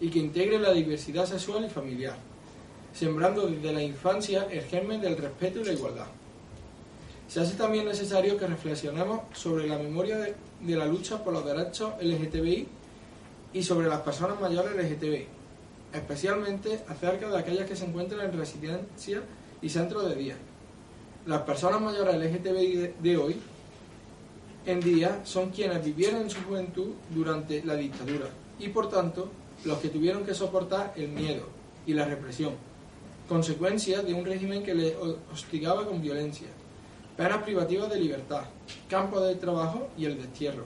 y 0.00 0.10
que 0.10 0.18
integre 0.18 0.58
la 0.58 0.72
diversidad 0.72 1.26
sexual 1.26 1.64
y 1.64 1.70
familiar, 1.70 2.16
sembrando 2.92 3.46
desde 3.46 3.72
la 3.72 3.82
infancia 3.82 4.46
el 4.50 4.62
germen 4.62 5.00
del 5.00 5.16
respeto 5.16 5.60
y 5.60 5.64
la 5.64 5.72
igualdad. 5.72 6.06
Se 7.28 7.40
hace 7.40 7.56
también 7.56 7.86
necesario 7.86 8.36
que 8.36 8.46
reflexionemos 8.46 9.20
sobre 9.32 9.66
la 9.66 9.78
memoria 9.78 10.18
de, 10.18 10.34
de 10.60 10.76
la 10.76 10.86
lucha 10.86 11.22
por 11.22 11.32
los 11.32 11.44
derechos 11.44 11.94
LGTBI 12.00 12.68
y 13.52 13.62
sobre 13.62 13.88
las 13.88 14.00
personas 14.00 14.40
mayores 14.40 14.76
LGTBI 14.76 15.36
especialmente 15.92 16.80
acerca 16.88 17.28
de 17.28 17.38
aquellas 17.38 17.66
que 17.66 17.76
se 17.76 17.84
encuentran 17.84 18.28
en 18.28 18.38
residencia 18.38 19.22
y 19.62 19.68
centros 19.68 20.08
de 20.08 20.14
día. 20.14 20.36
Las 21.26 21.42
personas 21.42 21.80
mayores 21.80 22.14
LGTBI 22.14 22.94
de 23.00 23.16
hoy 23.16 23.36
en 24.64 24.80
día 24.80 25.20
son 25.24 25.50
quienes 25.50 25.84
vivieron 25.84 26.22
en 26.22 26.30
su 26.30 26.42
juventud 26.42 26.92
durante 27.10 27.64
la 27.64 27.74
dictadura 27.74 28.26
y 28.58 28.68
por 28.68 28.88
tanto 28.88 29.28
los 29.66 29.78
que 29.78 29.88
tuvieron 29.88 30.24
que 30.24 30.32
soportar 30.32 30.92
el 30.96 31.08
miedo 31.08 31.44
y 31.86 31.92
la 31.92 32.04
represión, 32.04 32.54
consecuencia 33.28 34.02
de 34.02 34.14
un 34.14 34.24
régimen 34.24 34.62
que 34.62 34.74
les 34.74 34.94
hostigaba 35.32 35.84
con 35.84 36.00
violencia, 36.00 36.46
penas 37.16 37.42
privativas 37.42 37.90
de 37.90 37.98
libertad, 37.98 38.44
campos 38.88 39.26
de 39.26 39.34
trabajo 39.34 39.88
y 39.98 40.04
el 40.04 40.16
destierro. 40.16 40.64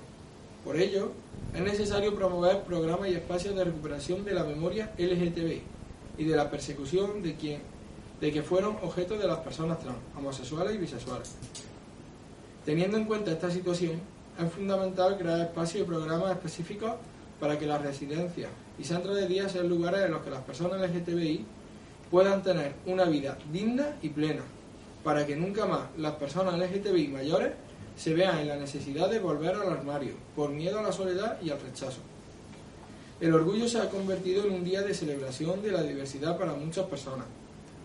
Por 0.64 0.76
ello, 0.76 1.12
es 1.54 1.62
necesario 1.62 2.14
promover 2.14 2.62
programas 2.62 3.08
y 3.08 3.14
espacios 3.14 3.56
de 3.56 3.64
recuperación 3.64 4.24
de 4.24 4.34
la 4.34 4.44
memoria 4.44 4.92
LGTB 4.98 5.60
y 6.18 6.24
de 6.24 6.36
la 6.36 6.50
persecución 6.50 7.22
de, 7.22 7.34
quien, 7.34 7.62
que 8.20 8.42
fueron 8.42 8.76
objeto 8.82 9.16
de 9.16 9.26
las 9.26 9.38
personas 9.38 9.80
trans, 9.80 9.96
homosexuales 10.16 10.74
y 10.74 10.78
bisexuales. 10.78 11.34
Teniendo 12.66 12.98
en 12.98 13.06
cuenta 13.06 13.32
esta 13.32 13.50
situación, 13.50 13.92
es 14.38 14.52
fundamental 14.52 15.16
crear 15.16 15.40
espacios 15.40 15.82
y 15.82 15.86
programas 15.86 16.32
específicos 16.32 16.92
para 17.40 17.58
que 17.58 17.66
las 17.66 17.82
residencias 17.82 18.50
y 18.78 18.84
centros 18.84 19.16
de 19.16 19.26
día 19.26 19.48
sean 19.48 19.68
lugares 19.68 20.04
en 20.04 20.12
los 20.12 20.22
que 20.22 20.30
las 20.30 20.42
personas 20.42 20.80
LGTBI 20.80 21.44
puedan 22.10 22.42
tener 22.42 22.74
una 22.86 23.04
vida 23.04 23.38
digna 23.50 23.96
y 24.02 24.10
plena, 24.10 24.42
para 25.02 25.26
que 25.26 25.36
nunca 25.36 25.64
más 25.66 25.82
las 25.96 26.14
personas 26.14 26.58
LGTBI 26.58 27.08
mayores 27.08 27.52
se 27.96 28.14
vean 28.14 28.38
en 28.38 28.48
la 28.48 28.56
necesidad 28.56 29.10
de 29.10 29.18
volver 29.18 29.54
al 29.54 29.70
armario, 29.70 30.14
por 30.36 30.50
miedo 30.50 30.78
a 30.78 30.82
la 30.82 30.92
soledad 30.92 31.40
y 31.42 31.50
al 31.50 31.60
rechazo. 31.60 32.00
El 33.20 33.34
orgullo 33.34 33.68
se 33.68 33.78
ha 33.78 33.90
convertido 33.90 34.44
en 34.44 34.52
un 34.52 34.64
día 34.64 34.82
de 34.82 34.94
celebración 34.94 35.62
de 35.62 35.72
la 35.72 35.82
diversidad 35.82 36.38
para 36.38 36.54
muchas 36.54 36.86
personas, 36.86 37.26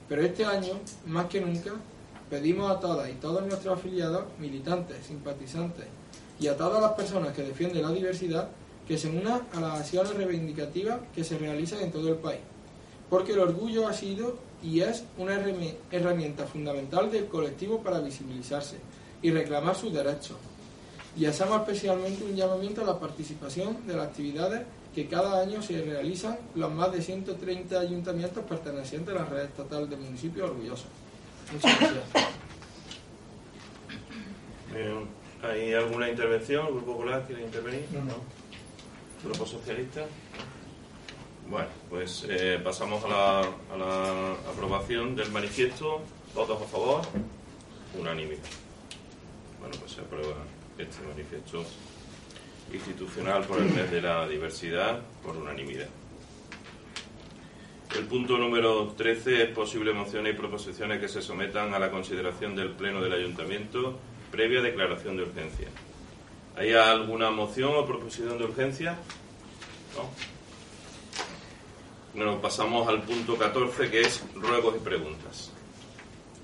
pero 0.08 0.22
este 0.22 0.46
año, 0.46 0.80
más 1.08 1.26
que 1.26 1.42
nunca, 1.42 1.72
pedimos 2.30 2.72
a 2.72 2.80
todas 2.80 3.10
y 3.10 3.14
todos 3.14 3.46
nuestros 3.46 3.78
afiliados, 3.78 4.24
militantes, 4.40 5.06
simpatizantes 5.06 5.86
y 6.40 6.48
a 6.48 6.58
todas 6.58 6.82
las 6.82 6.94
personas 6.94 7.34
que 7.34 7.44
defienden 7.44 7.84
la 7.84 7.92
diversidad 7.92 8.50
que 8.88 8.98
se 8.98 9.10
unan 9.10 9.42
a 9.54 9.60
las 9.60 9.80
acciones 9.82 10.14
reivindicativas 10.14 11.00
que 11.14 11.24
se 11.24 11.38
realizan 11.38 11.82
en 11.82 11.92
todo 11.92 12.10
el 12.10 12.16
país, 12.16 12.42
porque 13.10 13.34
el 13.34 13.40
orgullo 13.40 13.88
ha 13.88 13.94
sido 13.94 14.38
y 14.64 14.82
es 14.82 15.04
una 15.18 15.36
herramienta 15.92 16.46
fundamental 16.46 17.12
del 17.12 17.28
colectivo 17.28 17.82
para 17.82 18.00
visibilizarse 18.00 18.78
y 19.22 19.32
reclamar 19.32 19.76
sus 19.76 19.94
derechos. 19.94 20.38
Y 21.18 21.26
hacemos 21.26 21.62
especialmente 21.62 22.24
un 22.24 22.36
llamamiento 22.36 22.82
a 22.82 22.86
la 22.86 23.00
participación 23.00 23.86
de 23.88 23.96
las 23.96 24.08
actividades 24.08 24.64
que 24.94 25.08
cada 25.08 25.42
año 25.42 25.62
se 25.62 25.82
realizan 25.82 26.38
los 26.56 26.72
más 26.72 26.92
de 26.92 27.02
130 27.02 27.80
ayuntamientos 27.80 28.44
pertenecientes 28.46 29.16
a 29.16 29.20
la 29.20 29.26
red 29.26 29.44
estatal 29.44 29.90
de 29.90 29.98
municipios 29.98 30.50
orgullosos. 30.50 30.88
Muchas 31.54 31.80
gracias. 31.80 32.04
¿Hay 35.44 35.74
alguna 35.74 36.10
intervención? 36.10 36.66
¿El 36.68 36.74
Grupo 36.74 36.94
Popular 36.94 37.24
quiere 37.28 37.44
intervenir? 37.44 37.86
No, 37.94 38.04
no. 38.04 38.45
¿Grupo 39.26 39.46
Socialista? 39.46 40.06
Bueno, 41.50 41.68
pues 41.90 42.26
eh, 42.30 42.60
pasamos 42.64 43.04
a 43.04 43.08
la, 43.08 43.40
a 43.40 43.78
la 43.78 44.32
aprobación 44.52 45.16
del 45.16 45.32
manifiesto. 45.32 46.02
¿Votos 46.34 46.62
a 46.62 46.66
favor? 46.66 47.02
Unanimidad. 48.00 48.44
Bueno, 49.60 49.76
pues 49.80 49.92
se 49.94 50.02
aprueba 50.02 50.36
este 50.78 51.04
manifiesto 51.08 51.64
institucional 52.72 53.44
por 53.46 53.60
el 53.60 53.70
mes 53.72 53.90
de 53.92 54.02
la 54.02 54.28
diversidad 54.28 55.02
por 55.24 55.36
unanimidad. 55.38 55.88
El 57.98 58.06
punto 58.06 58.38
número 58.38 58.94
13 58.98 59.44
es 59.44 59.50
posible 59.50 59.94
mociones 59.94 60.34
y 60.34 60.38
proposiciones 60.38 61.00
que 61.00 61.08
se 61.08 61.22
sometan 61.22 61.74
a 61.74 61.80
la 61.80 61.90
consideración 61.90 62.56
del 62.56 62.72
Pleno 62.72 63.02
del 63.02 63.14
Ayuntamiento 63.14 63.98
previa 64.32 64.62
declaración 64.62 65.16
de 65.18 65.24
urgencia. 65.24 65.68
¿Hay 66.58 66.74
alguna 66.74 67.32
moción 67.32 67.74
o 67.76 67.86
proposición 67.86 68.38
de 68.38 68.46
urgencia? 68.46 68.94
No. 69.96 70.10
Bueno, 72.14 72.42
pasamos 72.42 72.88
al 72.88 73.02
punto 73.04 73.38
14 73.38 73.92
que 73.92 74.02
es 74.02 74.24
ruegos 74.36 74.76
y 74.78 74.80
preguntas. 74.80 75.52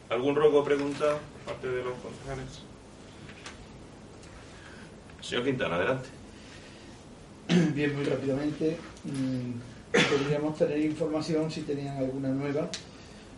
¿Algún 0.10 0.36
ruego 0.36 0.60
o 0.60 0.64
pregunta 0.64 1.18
parte 1.46 1.70
de 1.70 1.84
los 1.84 1.94
concejales? 2.00 2.60
Señor 5.22 5.46
Quintana, 5.46 5.76
adelante. 5.76 6.10
Bien, 7.74 7.96
muy 7.96 8.04
rápidamente. 8.04 8.78
mm, 9.06 9.52
Podríamos 9.92 10.58
tener 10.58 10.80
información 10.80 11.50
si 11.52 11.62
tenían 11.62 11.98
alguna 11.98 12.30
nueva 12.30 12.70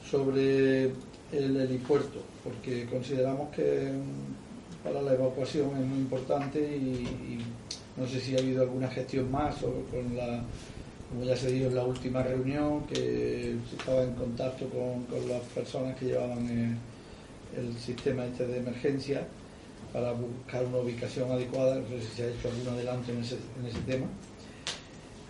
sobre 0.09 0.85
el 1.31 1.57
helipuerto, 1.57 2.21
porque 2.43 2.85
consideramos 2.87 3.49
que 3.55 3.91
para 4.83 5.01
la 5.01 5.13
evacuación 5.13 5.69
es 5.79 5.85
muy 5.85 5.99
importante 5.99 6.59
y, 6.59 7.39
no 7.95 8.07
sé 8.07 8.19
si 8.19 8.35
ha 8.35 8.39
habido 8.39 8.63
alguna 8.63 8.87
gestión 8.87 9.31
más 9.31 9.61
o 9.61 9.71
con 9.91 10.17
la, 10.17 10.41
como 11.11 11.23
ya 11.23 11.37
se 11.37 11.51
dijo 11.51 11.67
en 11.67 11.75
la 11.75 11.83
última 11.83 12.23
reunión, 12.23 12.83
que 12.87 13.55
se 13.69 13.75
estaba 13.77 14.01
en 14.01 14.13
contacto 14.13 14.67
con, 14.69 15.03
con 15.03 15.29
las 15.29 15.41
personas 15.53 15.95
que 15.97 16.07
llevaban 16.07 16.49
eh, 16.49 16.75
el 17.55 17.77
sistema 17.77 18.25
este 18.25 18.47
de 18.47 18.57
emergencia 18.57 19.27
para 19.93 20.11
buscar 20.13 20.65
una 20.65 20.79
ubicación 20.79 21.31
adecuada, 21.31 21.75
no 21.75 21.87
sé 21.87 22.01
si 22.01 22.15
se 22.15 22.23
ha 22.23 22.27
hecho 22.29 22.49
algún 22.49 22.73
adelanto 22.73 23.11
en 23.11 23.19
ese, 23.19 23.35
en 23.59 23.67
ese 23.67 23.79
tema. 23.81 24.07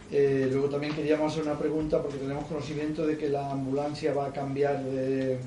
Eh, 0.09 0.47
luego 0.49 0.69
también 0.69 0.93
queríamos 0.93 1.31
hacer 1.31 1.43
una 1.43 1.57
pregunta 1.57 2.01
porque 2.01 2.17
tenemos 2.17 2.45
conocimiento 2.45 3.05
de 3.05 3.17
que 3.17 3.29
la 3.29 3.51
ambulancia 3.51 4.13
va 4.13 4.27
a 4.27 4.31
cambiar 4.31 4.81
de, 4.83 5.37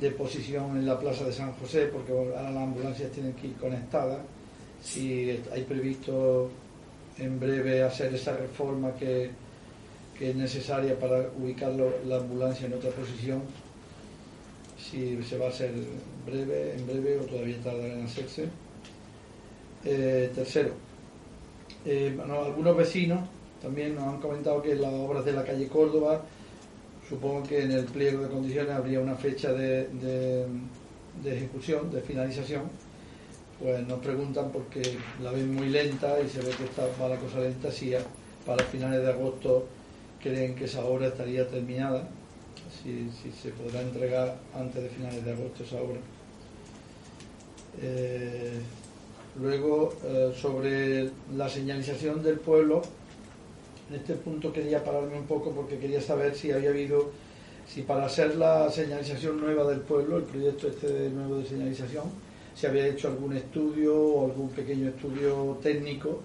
de 0.00 0.10
posición 0.10 0.76
en 0.76 0.86
la 0.86 0.98
plaza 0.98 1.24
de 1.24 1.32
San 1.32 1.52
José 1.54 1.86
porque 1.86 2.12
ahora 2.12 2.50
las 2.50 2.62
ambulancias 2.62 3.10
tienen 3.12 3.32
que 3.34 3.48
ir 3.48 3.54
conectadas. 3.54 4.18
Si 4.82 5.40
hay 5.52 5.62
previsto 5.62 6.50
en 7.18 7.40
breve 7.40 7.82
hacer 7.82 8.14
esa 8.14 8.36
reforma 8.36 8.94
que, 8.94 9.30
que 10.18 10.30
es 10.30 10.36
necesaria 10.36 10.98
para 10.98 11.28
ubicar 11.38 11.72
la 11.72 12.16
ambulancia 12.16 12.66
en 12.66 12.74
otra 12.74 12.90
posición, 12.90 13.42
si 14.78 15.22
se 15.22 15.38
va 15.38 15.46
a 15.46 15.48
hacer 15.48 15.72
breve, 16.26 16.74
en 16.74 16.86
breve 16.86 17.18
o 17.18 17.22
todavía 17.22 17.56
tardará 17.62 17.94
en 17.94 18.04
hacerse. 18.04 18.48
Eh, 19.84 20.30
tercero, 20.34 20.72
eh, 21.84 22.16
algunos 22.28 22.76
vecinos 22.76 23.20
también 23.62 23.94
nos 23.94 24.04
han 24.04 24.20
comentado 24.20 24.60
que 24.62 24.74
las 24.74 24.92
obras 24.92 25.24
de 25.24 25.32
la 25.32 25.44
calle 25.44 25.68
Córdoba, 25.68 26.22
supongo 27.08 27.42
que 27.44 27.62
en 27.62 27.72
el 27.72 27.84
pliego 27.84 28.22
de 28.22 28.28
condiciones 28.28 28.72
habría 28.72 29.00
una 29.00 29.14
fecha 29.14 29.52
de, 29.52 30.46
ejecución, 31.24 31.90
de 31.90 32.00
finalización. 32.00 32.62
Pues 33.60 33.86
nos 33.86 34.00
preguntan 34.00 34.50
porque 34.52 34.82
la 35.22 35.30
ven 35.30 35.54
muy 35.54 35.68
lenta 35.68 36.20
y 36.20 36.28
se 36.28 36.40
ve 36.40 36.50
que 36.58 36.64
está 36.64 36.86
va 37.00 37.08
la 37.08 37.16
cosa 37.16 37.40
lenta, 37.40 37.70
si 37.70 37.92
para 38.44 38.62
finales 38.64 39.02
de 39.02 39.10
agosto 39.10 39.66
creen 40.22 40.54
que 40.54 40.64
esa 40.64 40.84
obra 40.84 41.08
estaría 41.08 41.48
terminada, 41.48 42.06
si, 42.82 43.10
si 43.10 43.30
se 43.32 43.50
podrá 43.50 43.80
entregar 43.80 44.36
antes 44.54 44.82
de 44.82 44.88
finales 44.90 45.24
de 45.24 45.32
agosto 45.32 45.64
esa 45.64 45.76
obra. 45.76 45.98
Eh, 47.80 48.60
luego, 49.40 49.94
eh, 50.04 50.32
sobre 50.36 51.10
la 51.34 51.48
señalización 51.48 52.22
del 52.22 52.38
pueblo, 52.38 52.82
en 53.88 53.96
este 53.96 54.14
punto 54.14 54.52
quería 54.52 54.82
pararme 54.84 55.16
un 55.18 55.26
poco 55.26 55.50
porque 55.52 55.78
quería 55.78 56.00
saber 56.00 56.34
si 56.34 56.50
había 56.50 56.70
habido, 56.70 57.10
si 57.68 57.82
para 57.82 58.06
hacer 58.06 58.36
la 58.36 58.70
señalización 58.70 59.40
nueva 59.40 59.64
del 59.68 59.80
pueblo, 59.80 60.16
el 60.18 60.24
proyecto 60.24 60.68
este 60.68 60.88
de 60.88 61.10
nuevo 61.10 61.36
de 61.38 61.46
señalización, 61.46 62.04
si 62.54 62.66
había 62.66 62.86
hecho 62.86 63.08
algún 63.08 63.36
estudio 63.36 63.94
o 63.96 64.24
algún 64.26 64.48
pequeño 64.50 64.88
estudio 64.88 65.58
técnico 65.62 66.20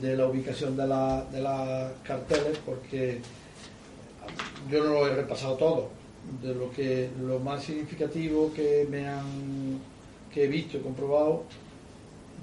de 0.00 0.16
la 0.16 0.26
ubicación 0.26 0.76
de, 0.76 0.86
la- 0.86 1.24
de 1.30 1.40
las 1.40 1.92
carteles, 2.02 2.58
porque 2.64 3.20
yo 4.70 4.82
no 4.84 4.90
lo 4.94 5.06
he 5.06 5.14
repasado 5.14 5.54
todo. 5.56 5.88
De 6.42 6.54
lo 6.54 6.70
que 6.72 7.10
lo 7.20 7.38
más 7.38 7.62
significativo 7.64 8.50
que 8.54 8.86
me 8.90 9.06
han 9.06 9.78
que 10.32 10.44
he 10.44 10.48
visto 10.48 10.78
y 10.78 10.80
comprobado, 10.80 11.42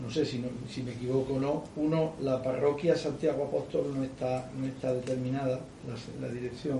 no 0.02 0.10
sé 0.10 0.26
si, 0.26 0.39
no- 0.39 0.49
si 0.70 0.82
me 0.84 0.91
equivoco 0.93 1.34
o 1.36 1.39
no, 1.39 1.64
uno, 1.76 2.14
la 2.22 2.41
parroquia 2.41 2.95
Santiago 2.95 3.45
Apóstol 3.45 3.93
no 3.95 4.04
está, 4.04 4.49
no 4.58 4.66
está 4.66 4.93
determinada, 4.93 5.60
la, 5.88 6.28
la 6.28 6.34
dirección, 6.34 6.80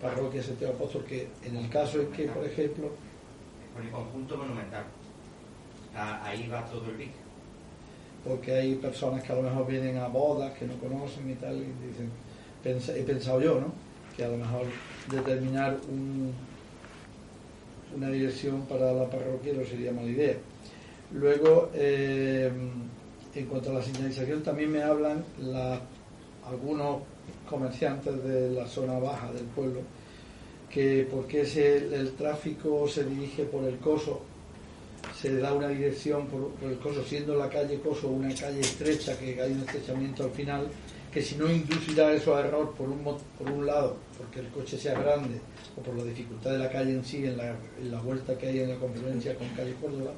parroquia 0.00 0.42
Santiago 0.42 0.74
Apóstol, 0.74 1.04
que 1.04 1.28
en 1.44 1.56
el 1.56 1.68
caso 1.70 2.00
es 2.02 2.08
que, 2.08 2.24
por 2.28 2.44
ejemplo, 2.44 2.90
Con 3.74 3.86
el 3.86 3.92
conjunto 3.92 4.36
monumental. 4.36 4.84
Ah, 5.94 6.20
Ahí 6.24 6.48
va 6.48 6.64
todo 6.66 6.84
el 6.90 6.96
BIC. 6.96 7.10
porque 8.24 8.52
hay 8.52 8.74
personas 8.74 9.22
que 9.22 9.32
a 9.32 9.36
lo 9.36 9.42
mejor 9.42 9.66
vienen 9.66 9.96
a 9.98 10.08
bodas 10.08 10.52
que 10.58 10.66
no 10.66 10.74
conocen 10.78 11.30
y 11.30 11.34
tal, 11.34 11.56
y 11.56 11.86
dicen, 11.86 12.10
"Pensa- 12.62 12.94
he 12.96 13.02
pensado 13.04 13.40
yo, 13.40 13.60
¿no? 13.60 13.72
Que 14.16 14.24
a 14.24 14.28
lo 14.28 14.36
mejor 14.36 14.64
determinar 15.10 15.78
un- 15.88 16.32
una 17.96 18.10
dirección 18.10 18.62
para 18.62 18.92
la 18.92 19.08
parroquia 19.08 19.54
no 19.54 19.64
sería 19.64 19.92
mala 19.92 20.08
idea. 20.08 20.36
Luego, 21.12 21.70
eh, 21.74 22.50
en 23.34 23.46
cuanto 23.46 23.70
a 23.70 23.74
la 23.74 23.82
señalización, 23.82 24.42
también 24.42 24.70
me 24.72 24.82
hablan 24.82 25.24
la- 25.40 25.80
algunos 26.46 27.02
comerciantes 27.48 28.22
de 28.24 28.50
la 28.50 28.66
zona 28.66 28.98
baja 28.98 29.32
del 29.32 29.44
pueblo 29.44 29.80
que 30.70 31.06
porque 31.10 31.46
se- 31.46 31.76
el 31.94 32.12
tráfico 32.12 32.86
se 32.88 33.04
dirige 33.04 33.44
por 33.44 33.64
el 33.64 33.78
coso. 33.78 34.20
Se 35.18 35.34
da 35.38 35.52
una 35.54 35.68
dirección 35.68 36.26
por, 36.26 36.50
el 36.62 36.78
Coso, 36.78 37.02
siendo 37.04 37.34
la 37.34 37.48
calle 37.48 37.80
Coso 37.80 38.08
una 38.08 38.32
calle 38.34 38.60
estrecha, 38.60 39.18
que 39.18 39.40
hay 39.40 39.52
un 39.52 39.60
estrechamiento 39.60 40.24
al 40.24 40.30
final, 40.30 40.68
que 41.12 41.22
si 41.22 41.34
no 41.36 41.50
inducirá 41.50 42.12
eso 42.12 42.36
a 42.36 42.40
error 42.40 42.72
por 42.76 42.88
un, 42.88 42.98
por 43.02 43.50
un 43.50 43.66
lado, 43.66 43.96
porque 44.16 44.40
el 44.40 44.48
coche 44.48 44.76
sea 44.76 45.00
grande, 45.00 45.40
o 45.76 45.80
por 45.82 45.96
la 45.96 46.04
dificultad 46.04 46.52
de 46.52 46.58
la 46.58 46.70
calle 46.70 46.92
en 46.92 47.04
sí, 47.04 47.24
en 47.24 47.36
la, 47.36 47.50
en 47.80 47.90
la 47.90 48.00
vuelta 48.00 48.36
que 48.38 48.46
hay 48.48 48.60
en 48.60 48.68
la 48.68 48.76
confluencia 48.76 49.34
con 49.36 49.48
calle 49.50 49.74
Córdoba, 49.80 50.12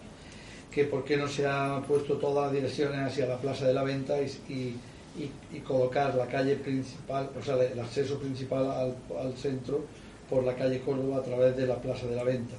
que 0.70 0.84
por 0.84 1.04
qué 1.04 1.16
no 1.16 1.26
se 1.26 1.46
han 1.46 1.82
puesto 1.82 2.14
todas 2.16 2.46
las 2.46 2.52
direcciones 2.52 3.00
hacia 3.00 3.26
la 3.26 3.38
Plaza 3.38 3.66
de 3.66 3.74
la 3.74 3.82
Venta 3.82 4.16
y, 4.20 4.76
colocar 5.66 6.14
la 6.14 6.26
calle 6.26 6.56
principal, 6.56 7.28
o 7.38 7.42
sea, 7.42 7.56
el 7.56 7.78
acceso 7.78 8.18
principal 8.18 8.94
al, 9.18 9.36
centro 9.36 9.84
por 10.28 10.44
la 10.44 10.54
calle 10.54 10.80
Córdoba 10.80 11.18
a 11.18 11.22
través 11.22 11.56
de 11.56 11.66
la 11.66 11.76
Plaza 11.76 12.06
de 12.06 12.16
la 12.16 12.24
Venta 12.24 12.54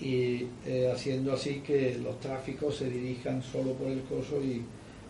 y 0.00 0.46
eh, 0.66 0.90
haciendo 0.92 1.32
así 1.32 1.60
que 1.60 1.98
los 2.02 2.18
tráficos 2.20 2.76
se 2.76 2.88
dirijan 2.88 3.42
solo 3.42 3.72
por 3.72 3.88
el 3.88 4.02
coso 4.02 4.40
y 4.42 4.62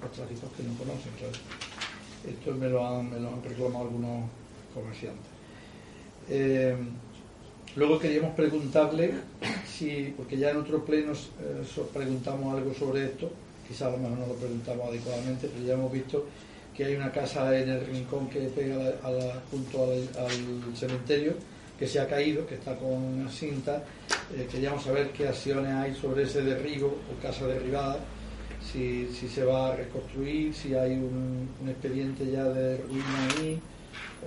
los 0.02 0.12
tráficos 0.12 0.50
que 0.56 0.62
no 0.64 0.74
conocen. 0.76 1.12
Claro. 1.18 1.32
Esto 2.28 2.54
me 2.54 2.68
lo, 2.68 2.86
han, 2.86 3.10
me 3.10 3.48
reclamado 3.48 3.84
algunos 3.84 4.28
comerciantes. 4.74 5.26
Eh, 6.28 6.76
luego 7.76 7.98
queríamos 7.98 8.34
preguntarle 8.34 9.12
si, 9.66 10.12
porque 10.16 10.36
ya 10.36 10.50
en 10.50 10.58
otros 10.58 10.82
plenos 10.82 11.30
eh, 11.40 11.82
preguntamos 11.92 12.56
algo 12.56 12.74
sobre 12.74 13.04
esto, 13.04 13.30
quizás 13.66 13.88
a 13.88 13.90
lo 13.92 13.98
mejor 13.98 14.18
no 14.18 14.26
lo 14.26 14.34
preguntamos 14.34 14.88
adecuadamente, 14.88 15.48
pero 15.48 15.66
ya 15.66 15.74
hemos 15.74 15.92
visto 15.92 16.26
que 16.76 16.84
hay 16.84 16.94
una 16.96 17.10
casa 17.10 17.58
en 17.58 17.68
el 17.68 17.86
rincón 17.86 18.28
que 18.28 18.40
pega 18.40 18.94
junto 19.50 19.84
al, 19.84 20.76
cementerio 20.76 21.34
que 21.78 21.86
se 21.86 22.00
ha 22.00 22.06
caído, 22.06 22.46
que 22.46 22.54
está 22.54 22.76
con 22.76 22.92
una 22.92 23.28
cinta. 23.28 23.82
Eh, 24.34 24.46
queríamos 24.50 24.84
saber 24.84 25.10
qué 25.10 25.26
acciones 25.26 25.72
hay 25.72 25.94
sobre 25.94 26.22
ese 26.22 26.42
derribo 26.42 26.86
o 26.86 27.22
casa 27.22 27.46
derribada, 27.46 27.98
si, 28.62 29.08
si 29.08 29.28
se 29.28 29.44
va 29.44 29.72
a 29.72 29.76
reconstruir, 29.76 30.54
si 30.54 30.74
hay 30.74 30.92
un, 30.92 31.48
un 31.60 31.68
expediente 31.68 32.30
ya 32.30 32.44
de 32.44 32.76
ruina 32.78 33.28
ahí, 33.36 33.60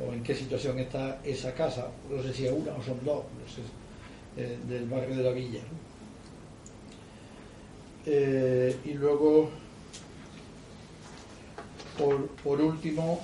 o 0.07 0.13
en 0.13 0.23
qué 0.23 0.35
situación 0.35 0.79
está 0.79 1.19
esa 1.23 1.53
casa, 1.53 1.87
no 2.09 2.21
sé 2.21 2.33
si 2.33 2.45
es 2.47 2.51
una 2.51 2.71
o 2.73 2.83
son 2.83 2.99
dos, 3.03 3.23
no 3.23 3.47
sé, 3.53 3.61
eh, 4.37 4.57
del 4.67 4.85
barrio 4.87 5.15
de 5.17 5.23
la 5.23 5.31
Villa. 5.31 5.61
Eh, 8.05 8.75
y 8.85 8.93
luego, 8.93 9.49
por, 11.97 12.27
por 12.27 12.61
último, 12.61 13.19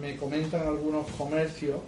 me 0.00 0.16
comentan 0.16 0.66
algunos 0.66 1.06
comercios 1.12 1.80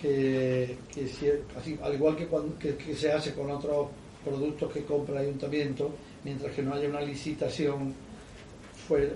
que, 0.00 0.76
que 0.92 1.08
si- 1.08 1.30
así, 1.58 1.78
al 1.82 1.94
igual 1.94 2.16
que, 2.16 2.26
cuando, 2.26 2.58
que, 2.58 2.76
que 2.76 2.94
se 2.94 3.10
hace 3.12 3.32
con 3.34 3.50
otros 3.50 3.88
productos 4.24 4.72
que 4.72 4.84
compra 4.84 5.20
el 5.20 5.28
ayuntamiento, 5.28 5.90
mientras 6.24 6.52
que 6.54 6.62
no 6.62 6.74
haya 6.74 6.88
una 6.88 7.00
licitación 7.00 7.94
fue, 8.88 9.04
eh, 9.04 9.10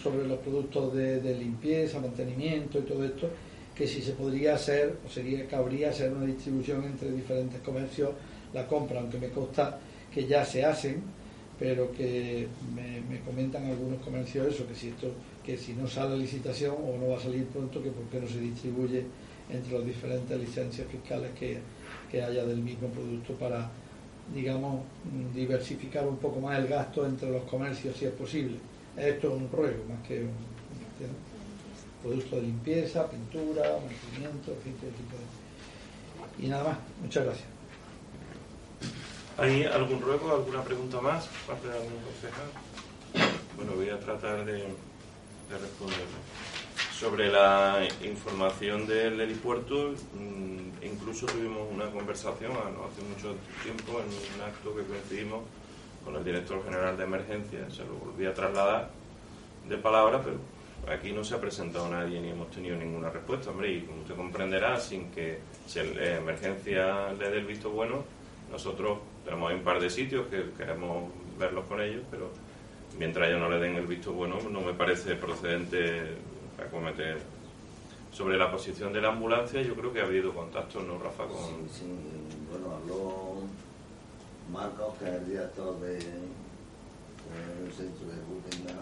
sobre 0.00 0.28
los 0.28 0.38
productos 0.40 0.94
de, 0.94 1.34
limpieza, 1.34 1.98
mantenimiento 2.00 2.78
y 2.78 2.82
todo 2.82 3.02
esto, 3.02 3.30
que 3.74 3.86
si 3.86 4.02
se 4.02 4.12
podría 4.12 4.56
hacer, 4.56 4.96
o 5.06 5.08
sería, 5.08 5.46
cabría 5.46 5.88
hacer 5.88 6.12
una 6.12 6.26
distribución 6.26 6.84
entre 6.84 7.10
diferentes 7.10 7.60
comercios, 7.62 8.10
la 8.52 8.66
compra, 8.66 9.00
aunque 9.00 9.18
me 9.18 9.30
consta 9.30 9.78
que 10.12 10.26
ya 10.26 10.44
se 10.44 10.64
hacen, 10.64 11.02
pero 11.58 11.90
que 11.92 12.46
me, 12.74 13.00
me 13.00 13.20
comentan 13.20 13.64
algunos 13.64 14.00
comercios 14.02 14.54
eso, 14.54 14.66
que 14.66 14.74
si 14.74 14.88
esto, 14.88 15.12
que 15.44 15.56
si 15.56 15.72
no 15.72 15.88
sale 15.88 16.18
licitación 16.18 16.76
o 16.76 16.98
no 16.98 17.08
va 17.08 17.16
a 17.16 17.20
salir 17.20 17.46
pronto, 17.46 17.82
que 17.82 17.90
por 17.90 18.04
qué 18.04 18.20
no 18.20 18.28
se 18.28 18.40
distribuye 18.40 19.04
entre 19.50 19.78
las 19.78 19.86
diferentes 19.86 20.38
licencias 20.38 20.86
fiscales 20.88 21.30
que, 21.38 21.58
que 22.10 22.22
haya 22.22 22.44
del 22.44 22.58
mismo 22.58 22.88
producto 22.88 23.32
para, 23.34 23.70
digamos, 24.34 24.82
mm, 25.04 25.34
diversificar 25.34 26.06
un 26.06 26.16
poco 26.18 26.40
más 26.40 26.58
el 26.58 26.68
gasto 26.68 27.06
entre 27.06 27.30
los 27.30 27.42
comercios 27.44 27.96
si 27.96 28.04
es 28.04 28.12
posible. 28.12 28.56
Esto 28.96 29.28
es 29.28 29.34
un 29.34 29.50
ruego 29.50 29.84
más 29.88 30.06
que 30.06 30.22
un 30.22 30.48
producto 32.02 32.36
de 32.36 32.42
limpieza, 32.42 33.08
pintura, 33.08 33.62
mantenimiento, 33.62 34.52
en 34.52 34.60
fin, 34.60 34.74
todo 34.80 34.90
tipo 34.90 35.16
de... 35.16 36.44
Y 36.44 36.48
nada 36.48 36.64
más, 36.64 36.78
muchas 37.02 37.24
gracias. 37.24 37.48
¿Hay 39.36 39.64
algún 39.64 40.00
ruego, 40.00 40.34
alguna 40.34 40.62
pregunta 40.62 41.00
más 41.00 41.26
por 41.26 41.54
parte 41.54 41.68
de 41.68 41.74
algún 41.74 41.98
concejal? 42.02 43.38
Bueno, 43.56 43.72
voy 43.76 43.88
a 43.90 43.98
tratar 43.98 44.44
de, 44.44 44.52
de 44.52 45.58
responderlo. 45.60 46.18
Sobre 46.98 47.28
la 47.30 47.86
información 48.02 48.84
del 48.88 49.20
helipuerto, 49.20 49.94
mm, 50.14 50.84
incluso 50.84 51.26
tuvimos 51.26 51.68
una 51.72 51.88
conversación 51.92 52.50
ah, 52.56 52.72
hace 52.90 53.02
mucho 53.06 53.36
tiempo 53.62 54.00
en 54.00 54.08
un 54.08 54.44
acto 54.44 54.74
que 54.74 54.82
coincidimos 54.82 55.44
con 56.04 56.16
el 56.16 56.24
director 56.24 56.64
general 56.64 56.96
de 56.96 57.04
emergencia. 57.04 57.70
Se 57.70 57.84
lo 57.84 57.94
volví 57.94 58.26
a 58.26 58.34
trasladar 58.34 58.90
de 59.68 59.76
palabra, 59.76 60.20
pero 60.24 60.38
aquí 60.92 61.12
no 61.12 61.22
se 61.22 61.36
ha 61.36 61.40
presentado 61.40 61.88
nadie 61.88 62.20
ni 62.20 62.30
hemos 62.30 62.50
tenido 62.50 62.74
ninguna 62.74 63.10
respuesta. 63.10 63.50
Hombre, 63.50 63.74
y 63.74 63.82
como 63.82 64.00
usted 64.00 64.16
comprenderá, 64.16 64.80
sin 64.80 65.12
que 65.12 65.38
si 65.68 65.78
el, 65.78 65.96
eh, 66.00 66.16
emergencia 66.16 67.12
le 67.12 67.30
dé 67.30 67.38
el 67.38 67.46
visto 67.46 67.70
bueno, 67.70 68.02
nosotros 68.50 68.98
tenemos 69.24 69.52
un 69.52 69.60
par 69.60 69.78
de 69.78 69.88
sitios 69.88 70.26
que 70.26 70.50
queremos 70.58 71.12
verlos 71.38 71.64
con 71.66 71.80
ellos, 71.80 72.02
pero 72.10 72.32
mientras 72.98 73.28
ellos 73.28 73.40
no 73.40 73.48
le 73.48 73.60
den 73.60 73.76
el 73.76 73.86
visto 73.86 74.12
bueno, 74.12 74.40
no 74.50 74.62
me 74.62 74.72
parece 74.72 75.14
procedente 75.14 76.16
Sobre 78.12 78.36
la 78.36 78.50
posición 78.50 78.92
de 78.92 79.00
la 79.00 79.10
ambulancia, 79.10 79.62
yo 79.62 79.76
creo 79.76 79.92
que 79.92 80.00
ha 80.00 80.04
habido 80.04 80.34
contactos, 80.34 80.82
¿no, 80.84 80.98
Rafa? 80.98 81.24
Con... 81.24 81.38
Sí, 81.38 81.54
sí, 81.72 81.86
bueno, 82.50 82.74
habló 82.74 83.42
Marcos, 84.52 84.94
que 84.98 85.04
es 85.04 85.14
el 85.14 85.26
director 85.28 85.78
de, 85.80 85.94
del 85.94 87.72
centro 87.76 88.08
de 88.08 88.16
Rutina, 88.26 88.74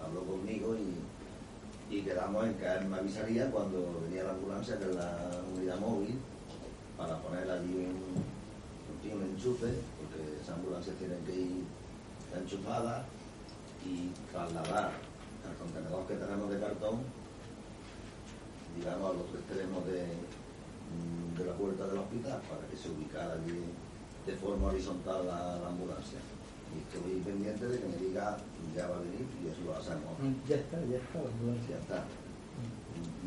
habló 0.00 0.20
conmigo 0.22 0.76
y, 0.76 1.96
y 1.96 2.02
quedamos 2.02 2.46
en 2.46 2.54
que 2.54 2.66
él 2.66 2.86
me 2.86 2.98
avisaría 2.98 3.50
cuando 3.50 4.00
venía 4.04 4.22
la 4.22 4.30
ambulancia, 4.30 4.78
que 4.78 4.84
es 4.84 4.94
la 4.94 5.30
unidad 5.56 5.80
móvil, 5.80 6.18
para 6.96 7.18
poner 7.18 7.50
allí 7.50 7.74
un, 7.74 9.12
un 9.12 9.22
enchufe, 9.22 9.74
porque 9.98 10.40
esas 10.40 10.54
ambulancias 10.54 10.94
tienen 10.96 11.18
que 11.24 11.34
ir 11.34 11.64
enchufadas 12.38 13.04
y 13.84 14.10
trasladar 14.30 14.92
el 15.50 15.56
contenedor 15.56 16.06
que 16.06 16.14
tenemos 16.14 16.48
de 16.48 16.60
cartón, 16.60 17.23
digamos, 18.76 19.10
a 19.10 19.14
los 19.14 19.28
extremos 19.34 19.84
de, 19.86 20.02
mm, 20.04 21.38
de 21.38 21.44
la 21.44 21.54
puerta 21.54 21.86
del 21.88 21.98
hospital 21.98 22.40
para 22.48 22.62
que 22.68 22.76
se 22.76 22.90
ubicara 22.90 23.34
allí 23.34 23.60
de 24.26 24.34
forma 24.36 24.68
horizontal 24.68 25.26
la, 25.26 25.58
la 25.62 25.68
ambulancia. 25.68 26.18
Y 26.74 26.82
estoy 26.82 27.20
pendiente 27.22 27.66
de 27.68 27.78
que 27.78 27.86
me 27.86 27.96
diga 27.96 28.36
ya 28.74 28.88
va 28.88 28.96
a 28.96 29.00
venir 29.06 29.26
y 29.44 29.46
eso 29.46 29.62
lo 29.64 29.76
hacemos. 29.78 30.10
Ya 30.48 30.56
está, 30.56 30.80
ya 30.90 30.96
está 30.98 31.18
la 31.22 31.30
Ya 31.30 31.30
ambulancia. 31.30 31.76
está. 31.78 31.98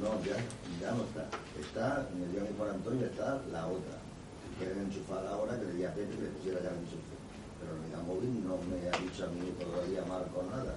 No, 0.02 0.10
ya, 0.24 0.36
ya 0.82 0.92
no 0.92 1.04
está. 1.08 1.24
Está, 1.60 2.10
me 2.18 2.28
dio 2.28 2.42
mi 2.42 2.52
Juan 2.58 2.70
Antonio, 2.76 3.06
está 3.08 3.40
la 3.52 3.68
otra. 3.68 3.96
Si 4.44 4.50
quieren 4.60 4.84
enchufar 4.84 5.26
ahora, 5.28 5.58
que 5.60 5.66
le 5.66 5.74
di 5.74 5.84
a 5.86 5.94
Pepe 5.94 6.16
que 6.16 6.22
le 6.24 6.30
pusiera 6.36 6.60
ya 6.62 6.70
el 6.70 6.84
enchufe. 6.84 7.16
Pero 7.60 7.72
el 7.74 8.06
Móvil 8.06 8.44
no 8.46 8.58
me 8.68 8.78
ha 8.90 8.94
dicho 9.00 9.26
a 9.26 9.30
mí 9.32 9.48
todavía 9.60 10.04
Marco 10.06 10.44
nada. 10.50 10.76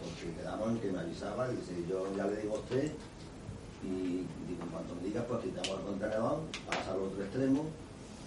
Porque 0.00 0.34
quedamos 0.36 0.68
en 0.70 0.78
que 0.80 0.92
me 0.92 1.00
avisaba 1.00 1.48
y 1.52 1.56
dice, 1.56 1.72
yo 1.88 2.06
ya 2.16 2.26
le 2.26 2.36
digo 2.42 2.56
a 2.56 2.60
usted 2.60 2.92
y 3.82 4.26
digo, 4.48 4.64
cuanto 4.70 4.94
me 4.96 5.02
diga, 5.02 5.22
pues 5.24 5.44
quitamos 5.44 5.80
el 5.80 5.84
contenedor, 5.86 6.40
pasa 6.66 6.92
al 6.92 7.00
otro 7.02 7.22
extremo 7.22 7.66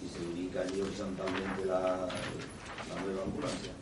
y 0.02 0.08
se 0.08 0.20
ubica 0.32 0.60
allí 0.62 0.80
horizontalmente 0.80 1.64
la, 1.66 2.08
la 2.08 3.02
nueva 3.04 3.22
ambulancia. 3.24 3.72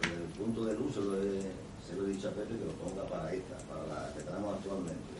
Pero 0.00 0.14
el 0.14 0.30
punto 0.38 0.64
de 0.66 0.74
luz 0.74 0.94
se 0.94 1.00
lo, 1.00 1.16
he, 1.22 1.40
se 1.86 1.96
lo 1.96 2.06
he 2.06 2.10
dicho 2.12 2.28
a 2.28 2.32
Pepe 2.32 2.56
que 2.58 2.64
lo 2.64 2.72
ponga 2.72 3.04
para 3.04 3.32
esta, 3.32 3.56
para 3.68 3.86
la 3.86 4.14
que 4.14 4.20
tenemos 4.22 4.54
actualmente. 4.54 5.14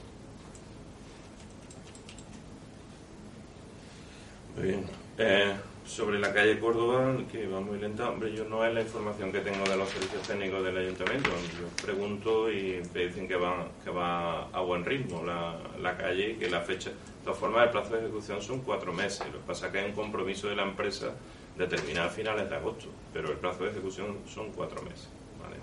Muy 4.56 4.64
bien. 4.68 4.84
Eh, 5.18 5.56
sobre 5.84 6.18
la 6.18 6.32
calle 6.32 6.58
Córdoba, 6.58 7.14
que 7.30 7.46
va 7.46 7.60
muy 7.60 7.78
lenta, 7.78 8.08
hombre, 8.08 8.34
yo 8.34 8.44
no 8.46 8.64
es 8.64 8.72
la 8.72 8.80
información 8.80 9.30
que 9.30 9.40
tengo 9.40 9.64
de 9.64 9.76
los 9.76 9.88
servicios 9.88 10.22
técnicos 10.22 10.64
del 10.64 10.78
ayuntamiento. 10.78 11.30
Yo 11.30 11.84
pregunto 11.84 12.50
y 12.50 12.82
me 12.94 13.06
dicen 13.06 13.28
que 13.28 13.36
va, 13.36 13.68
que 13.84 13.90
va 13.90 14.48
a 14.48 14.60
buen 14.60 14.84
ritmo 14.84 15.22
la, 15.24 15.58
la 15.80 15.96
calle 15.96 16.36
que 16.36 16.48
la 16.48 16.60
fecha. 16.60 16.90
De 16.90 17.24
todas 17.24 17.38
formas, 17.38 17.64
el 17.64 17.70
plazo 17.70 17.94
de 17.94 18.00
ejecución 18.00 18.40
son 18.40 18.60
cuatro 18.60 18.92
meses. 18.92 19.26
Lo 19.26 19.40
que 19.40 19.46
pasa 19.46 19.66
es 19.66 19.72
que 19.72 19.78
hay 19.78 19.90
un 19.90 19.94
compromiso 19.94 20.48
de 20.48 20.56
la 20.56 20.62
empresa 20.62 21.12
de 21.56 21.66
terminar 21.66 22.06
a 22.06 22.10
finales 22.10 22.48
de 22.48 22.56
agosto, 22.56 22.86
pero 23.12 23.30
el 23.30 23.36
plazo 23.36 23.64
de 23.64 23.70
ejecución 23.70 24.18
son 24.26 24.50
cuatro 24.52 24.82
meses. 24.82 25.08
¿vale? 25.42 25.56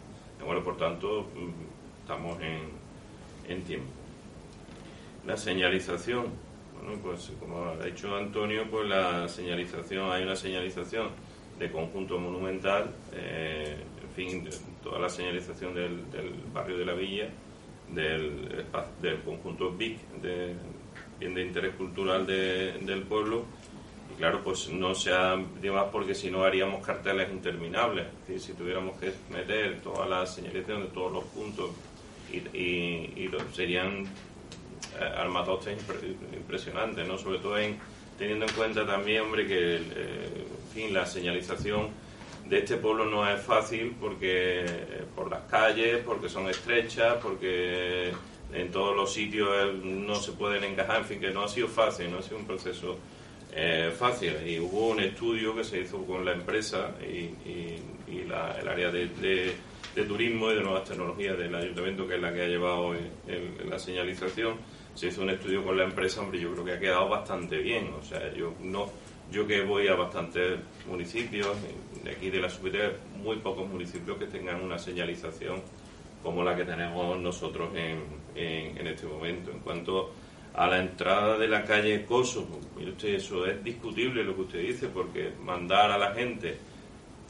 Bueno, 0.45 0.63
por 0.63 0.77
tanto, 0.77 1.27
mm, 1.35 2.01
estamos 2.01 2.39
en, 2.41 2.69
en 3.51 3.63
tiempo. 3.63 3.91
La 5.25 5.35
señalización. 5.35 6.50
Bueno, 6.81 6.99
pues 7.03 7.31
como 7.39 7.65
ha 7.65 7.85
dicho 7.85 8.15
Antonio, 8.15 8.65
pues 8.69 8.87
la 8.87 9.27
señalización, 9.27 10.11
hay 10.11 10.23
una 10.23 10.35
señalización 10.35 11.09
de 11.59 11.71
conjunto 11.71 12.17
monumental, 12.17 12.89
eh, 13.13 13.75
en 14.03 14.09
fin, 14.15 14.49
toda 14.83 14.99
la 14.99 15.09
señalización 15.09 15.75
del, 15.75 16.09
del 16.11 16.33
barrio 16.53 16.77
de 16.77 16.85
la 16.85 16.93
Villa, 16.93 17.29
del, 17.89 18.65
del 19.01 19.19
conjunto 19.21 19.71
BIC, 19.71 19.99
de, 20.21 20.55
bien 21.19 21.35
de 21.35 21.43
interés 21.43 21.75
cultural 21.75 22.25
de- 22.25 22.73
del 22.79 23.03
pueblo, 23.03 23.45
y 24.11 24.17
claro, 24.17 24.41
pues 24.43 24.69
no 24.69 24.95
se 24.95 25.13
ha, 25.13 25.35
digamos, 25.61 25.89
porque 25.91 26.15
si 26.15 26.31
no 26.31 26.43
haríamos 26.43 26.83
carteles 26.85 27.31
interminables, 27.31 28.07
es 28.23 28.27
decir, 28.27 28.41
si 28.41 28.53
tuviéramos 28.53 28.99
que 28.99 29.13
meter 29.29 29.81
toda 29.81 30.07
la 30.07 30.25
señalización 30.25 30.81
de 30.83 30.87
todos 30.87 31.11
los 31.13 31.23
puntos 31.25 31.69
y, 32.31 32.37
y, 32.57 33.13
y 33.17 33.31
serían 33.53 34.05
eh, 34.99 35.03
armatostes 35.17 35.77
impre- 35.77 36.15
impresionantes, 36.35 37.07
¿no? 37.07 37.17
Sobre 37.17 37.39
todo 37.39 37.57
en, 37.57 37.77
teniendo 38.17 38.45
en 38.45 38.51
cuenta 38.53 38.85
también, 38.85 39.21
hombre, 39.21 39.47
que 39.47 39.75
el, 39.77 39.83
eh, 39.95 40.45
en 40.67 40.73
fin, 40.73 40.93
la 40.93 41.05
señalización 41.05 41.89
de 42.45 42.57
este 42.59 42.77
pueblo 42.77 43.05
no 43.05 43.29
es 43.29 43.41
fácil 43.41 43.95
porque 43.99 44.61
eh, 44.65 45.03
por 45.15 45.29
las 45.29 45.41
calles, 45.43 46.01
porque 46.05 46.27
son 46.29 46.49
estrechas, 46.49 47.15
porque 47.21 48.11
en 48.53 48.71
todos 48.71 48.95
los 48.95 49.13
sitios 49.13 49.73
no 49.83 50.15
se 50.15 50.33
pueden 50.33 50.63
encajar, 50.65 50.97
en 50.97 51.05
fin, 51.05 51.19
que 51.21 51.31
no 51.31 51.43
ha 51.43 51.47
sido 51.47 51.67
fácil, 51.69 52.11
no 52.11 52.17
ha 52.17 52.21
sido 52.21 52.37
un 52.37 52.45
proceso 52.45 52.97
eh, 53.53 53.93
fácil. 53.97 54.35
Y 54.45 54.59
hubo 54.59 54.89
un 54.89 54.99
estudio 54.99 55.55
que 55.55 55.63
se 55.63 55.79
hizo 55.79 56.03
con 56.05 56.25
la 56.25 56.33
empresa 56.33 56.91
y, 57.01 57.29
la, 58.27 58.57
el 58.59 58.67
área 58.67 58.91
de, 58.91 59.07
de, 59.95 60.03
turismo 60.03 60.51
y 60.51 60.55
de 60.55 60.61
nuevas 60.61 60.83
tecnologías 60.83 61.37
del 61.37 61.53
ayuntamiento, 61.55 62.07
que 62.07 62.15
es 62.15 62.21
la 62.21 62.33
que 62.33 62.41
ha 62.43 62.47
llevado 62.47 62.93
la 63.69 63.79
señalización. 63.79 64.55
Se 64.95 65.07
hizo 65.07 65.21
un 65.21 65.29
estudio 65.29 65.63
con 65.63 65.77
la 65.77 65.85
empresa, 65.85 66.21
hombre, 66.21 66.39
yo 66.39 66.51
creo 66.51 66.65
que 66.65 66.71
ha 66.73 66.79
quedado 66.79 67.09
bastante 67.09 67.57
bien. 67.57 67.93
O 67.99 68.03
sea, 68.03 68.33
yo 68.33 68.53
no 68.61 68.89
yo 69.31 69.47
que 69.47 69.61
voy 69.61 69.87
a 69.87 69.95
bastantes 69.95 70.59
municipios, 70.85 71.55
de 72.03 72.11
aquí 72.11 72.29
de 72.29 72.41
la 72.41 72.49
subida, 72.49 72.91
muy 73.15 73.37
pocos 73.37 73.67
municipios 73.67 74.17
que 74.17 74.25
tengan 74.25 74.61
una 74.61 74.77
señalización 74.77 75.61
como 76.21 76.43
la 76.43 76.55
que 76.55 76.65
tenemos 76.65 77.17
nosotros 77.19 77.69
en, 77.75 78.03
en, 78.35 78.85
este 78.87 79.07
momento. 79.07 79.51
En 79.51 79.59
cuanto 79.59 80.11
a 80.53 80.67
la 80.67 80.79
entrada 80.79 81.37
de 81.37 81.47
la 81.47 81.63
calle 81.63 82.05
Coso, 82.05 82.45
mire 82.77 82.91
usted, 82.91 83.15
eso 83.15 83.45
es 83.45 83.63
discutible 83.63 84.23
lo 84.23 84.35
que 84.35 84.41
usted 84.41 84.59
dice, 84.59 84.87
porque 84.89 85.31
mandar 85.41 85.91
a 85.91 85.97
la 85.97 86.13
gente 86.13 86.57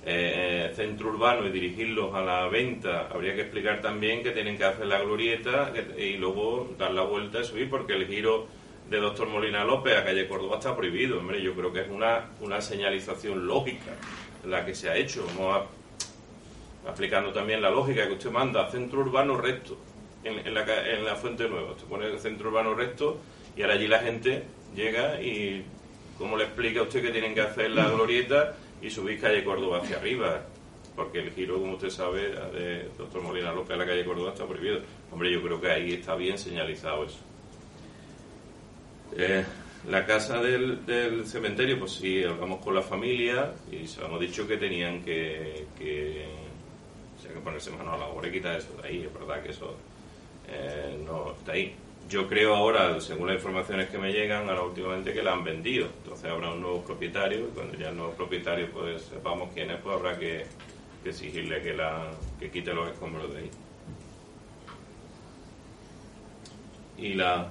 eh, 0.06 0.72
centro 0.76 1.10
urbano 1.10 1.46
y 1.46 1.52
dirigirlos 1.52 2.14
a 2.16 2.22
la 2.22 2.48
venta, 2.48 3.08
habría 3.12 3.36
que 3.36 3.42
explicar 3.42 3.82
también 3.82 4.24
que 4.24 4.32
tienen 4.32 4.58
que 4.58 4.64
hacer 4.64 4.88
la 4.88 5.00
glorieta 5.00 5.72
y 5.98 6.14
luego 6.14 6.74
dar 6.78 6.92
la 6.92 7.04
vuelta 7.04 7.42
y 7.42 7.46
subir, 7.46 7.70
porque 7.70 7.94
el 7.94 8.08
giro 8.08 8.48
de 8.90 8.98
Doctor 8.98 9.30
Molina 9.30 9.64
López 9.64 9.96
a 9.96 10.04
calle 10.04 10.28
Córdoba 10.28 10.58
está 10.58 10.76
prohibido. 10.76 11.20
Hombre, 11.20 11.42
yo 11.42 11.54
creo 11.54 11.72
que 11.72 11.82
es 11.82 11.90
una, 11.90 12.32
una 12.42 12.62
señalización 12.62 13.48
lógica 13.48 13.92
la 14.46 14.66
que 14.66 14.76
se 14.76 14.90
ha 14.90 14.98
hecho. 14.98 15.26
Vamos 15.38 15.68
aplicando 16.88 17.32
también 17.32 17.62
la 17.62 17.70
lógica 17.70 18.08
que 18.08 18.14
usted 18.14 18.32
manda 18.32 18.70
centro 18.70 19.02
urbano 19.02 19.38
recto 19.38 19.78
en, 20.24 20.54
la, 20.54 20.90
en 20.90 21.06
la 21.06 21.16
Fuente 21.16 21.48
Nueva. 21.48 21.72
Usted 21.72 21.86
pone 21.86 22.08
el 22.08 22.20
centro 22.20 22.50
urbano 22.50 22.74
recto 22.74 23.20
y 23.56 23.62
ahora 23.62 23.76
allí 23.76 23.88
la 23.88 24.00
gente 24.00 24.44
llega 24.76 25.22
y, 25.22 25.64
¿cómo 26.18 26.38
le 26.38 26.46
explica 26.46 26.80
a 26.80 26.84
usted 26.84 27.02
que 27.02 27.12
tienen 27.12 27.36
que 27.36 27.42
hacer 27.42 27.72
la 27.72 27.90
glorieta 27.90 28.56
y 28.82 28.90
subir 28.90 29.20
calle 29.20 29.44
Córdoba 29.44 29.80
hacia 29.80 29.98
arriba? 29.98 30.44
Porque 30.96 31.20
el 31.20 31.32
giro, 31.32 31.60
como 31.60 31.74
usted 31.74 31.90
sabe, 31.90 32.30
de 32.30 32.90
Doctor 32.98 33.22
Molina 33.22 33.54
López 33.54 33.72
a 33.72 33.78
la 33.78 33.86
calle 33.86 34.04
Córdoba 34.04 34.32
está 34.32 34.46
prohibido. 34.46 34.82
Hombre, 35.12 35.32
yo 35.32 35.42
creo 35.42 35.62
que 35.62 35.72
ahí 35.72 35.94
está 35.94 36.16
bien 36.16 36.38
señalizado 36.38 37.06
eso. 37.06 37.20
Eh, 39.18 39.44
la 39.90 40.06
casa 40.06 40.42
del, 40.42 41.26
cementerio, 41.26 41.80
pues 41.80 41.94
sí, 41.94 42.24
hablamos 42.24 42.64
con 42.64 42.76
la 42.76 42.82
familia 42.82 43.54
y 43.72 43.88
se 43.88 44.04
hemos 44.04 44.20
dicho 44.20 44.48
que 44.48 44.58
tenían 44.58 45.02
que, 45.04 45.66
que, 45.78 46.28
que 47.22 47.40
ponerse 47.40 47.72
mano 47.72 47.94
a 47.94 47.98
la 47.98 48.06
obra 48.08 48.28
y 48.28 48.32
quitar 48.32 48.58
eso 48.58 48.74
de 48.82 48.88
ahí. 48.88 49.04
Es 49.04 49.14
verdad 49.14 49.42
que 49.42 49.50
eso 49.50 49.76
eh, 50.48 50.98
no 51.04 51.32
está 51.32 51.54
ahí. 51.54 51.74
Yo 52.12 52.28
creo 52.28 52.54
ahora, 52.54 53.00
según 53.00 53.28
las 53.28 53.38
informaciones 53.38 53.90
que 53.90 53.98
me 53.98 54.12
llegan, 54.12 54.50
ahora 54.50 54.64
últimamente 54.64 55.14
que 55.14 55.24
la 55.24 55.32
han 55.32 55.46
vendido. 55.46 55.88
Entonces 56.04 56.30
habrá 56.30 56.52
un 56.52 56.60
nuevo 56.60 56.84
propietario 56.84 57.48
y 57.48 57.52
cuando 57.52 57.78
ya 57.78 57.88
el 57.88 57.96
nuevo 57.96 58.12
propietario 58.12 58.70
pues 58.70 59.04
sepamos 59.04 59.50
quién 59.54 59.72
es, 59.72 59.80
pues 59.80 59.96
habrá 59.96 60.20
que, 60.20 60.46
exigirle 61.06 61.62
que, 61.62 61.74
la, 61.74 62.12
que 62.38 62.52
quite 62.52 62.74
los 62.74 62.90
escombros 62.90 63.34
de 63.34 63.40
ahí. 63.40 63.52
Y 66.98 67.14
la, 67.14 67.50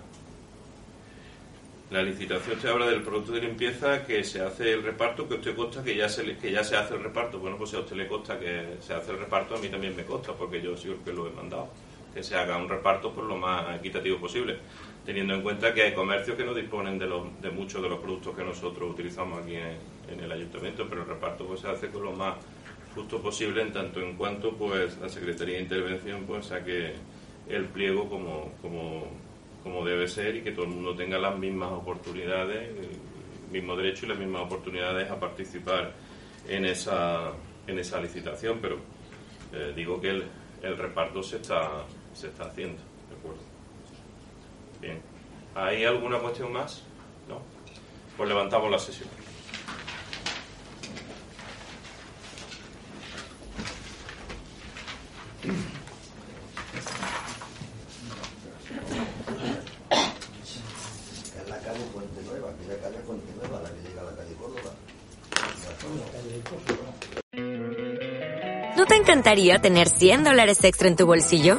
la 1.90 2.02
licitación 2.02 2.61
se 2.61 2.68
habla 2.68 2.86
del 2.86 3.00
producto 3.02 3.32
de 3.32 3.40
limpieza 3.40 4.04
que 4.04 4.22
se 4.24 4.42
hace 4.42 4.74
el 4.74 4.82
reparto, 4.82 5.26
que 5.26 5.36
a 5.36 5.38
usted 5.38 5.56
consta 5.56 5.82
que 5.82 5.96
ya 5.96 6.06
se 6.06 6.36
que 6.36 6.52
ya 6.52 6.62
se 6.62 6.76
hace 6.76 6.96
el 6.96 7.02
reparto. 7.02 7.38
Bueno, 7.38 7.56
pues 7.56 7.70
si 7.70 7.76
a 7.76 7.80
usted 7.80 7.96
le 7.96 8.06
consta 8.06 8.38
que 8.38 8.76
se 8.80 8.92
hace 8.92 9.12
el 9.12 9.20
reparto, 9.20 9.54
a 9.54 9.58
mí 9.58 9.68
también 9.68 9.96
me 9.96 10.04
consta, 10.04 10.34
porque 10.34 10.61
yo 10.61 10.76
soy 10.76 10.90
el 10.90 10.98
que 10.98 11.14
lo 11.14 11.26
he 11.26 11.30
mandado. 11.30 11.70
Que 12.14 12.22
se 12.22 12.34
haga 12.36 12.56
un 12.56 12.68
reparto 12.68 13.12
por 13.12 13.24
lo 13.24 13.36
más 13.36 13.76
equitativo 13.76 14.18
posible, 14.18 14.58
teniendo 15.04 15.34
en 15.34 15.42
cuenta 15.42 15.72
que 15.72 15.82
hay 15.82 15.94
comercios 15.94 16.36
que 16.36 16.44
no 16.44 16.52
disponen 16.52 16.98
de, 16.98 17.06
los, 17.06 17.40
de 17.40 17.50
muchos 17.50 17.82
de 17.82 17.88
los 17.88 18.00
productos 18.00 18.34
que 18.36 18.42
nosotros 18.42 18.90
utilizamos 18.90 19.42
aquí 19.42 19.54
en, 19.56 20.20
el 20.20 20.32
ayuntamiento, 20.32 20.86
pero 20.88 21.02
el 21.02 21.08
reparto 21.08 21.46
pues 21.46 21.61
se 21.61 21.68
hace 21.68 21.88
con 21.88 22.02
lo 22.02 22.12
más 22.12 22.34
justo 22.96 23.22
posible 23.22 23.62
en 23.62 23.72
tanto 23.72 24.00
en 24.00 24.16
cuanto 24.16 24.52
pues 24.56 24.98
la 24.98 25.08
Secretaría 25.08 25.54
de 25.54 25.62
Intervención 25.62 26.24
pues 26.26 26.46
saque 26.46 26.94
el 27.48 27.66
pliego 27.66 28.08
como, 28.08 28.52
como 28.61 29.06
como 29.62 29.84
debe 29.84 30.08
ser 30.08 30.36
y 30.36 30.42
que 30.42 30.52
todo 30.52 30.64
el 30.64 30.70
mundo 30.70 30.94
tenga 30.94 31.18
las 31.18 31.38
mismas 31.38 31.72
oportunidades, 31.72 32.70
el 32.70 33.52
mismo 33.52 33.76
derecho 33.76 34.06
y 34.06 34.08
las 34.08 34.18
mismas 34.18 34.42
oportunidades 34.42 35.11
a 35.11 35.18
participar 35.18 35.92
en 36.48 36.64
esa, 36.64 37.32
en 37.66 37.78
esa 37.78 38.00
licitación, 38.00 38.58
pero 38.61 38.78
eh, 39.52 39.72
digo 39.74 40.00
que 40.00 40.11
el, 40.11 40.24
el, 40.62 40.76
reparto 40.78 41.22
se 41.22 41.36
está, 41.36 41.84
se 42.14 42.28
está 42.28 42.44
haciendo, 42.44 42.80
¿de 43.08 43.16
acuerdo? 43.16 43.40
Bien. 44.80 45.00
¿Hay 45.54 45.84
alguna 45.84 46.18
cuestión 46.18 46.52
más? 46.52 46.82
¿No? 47.28 47.40
Pues 48.16 48.28
levantamos 48.28 48.70
la 48.70 48.78
sesión. 48.78 49.08
¿No 68.76 68.86
te 68.86 68.96
encantaría 68.96 69.61
tener 69.61 69.88
100 69.88 70.24
dólares 70.24 70.62
extra 70.64 70.88
en 70.88 70.96
tu 70.96 71.06
bolsillo? 71.06 71.58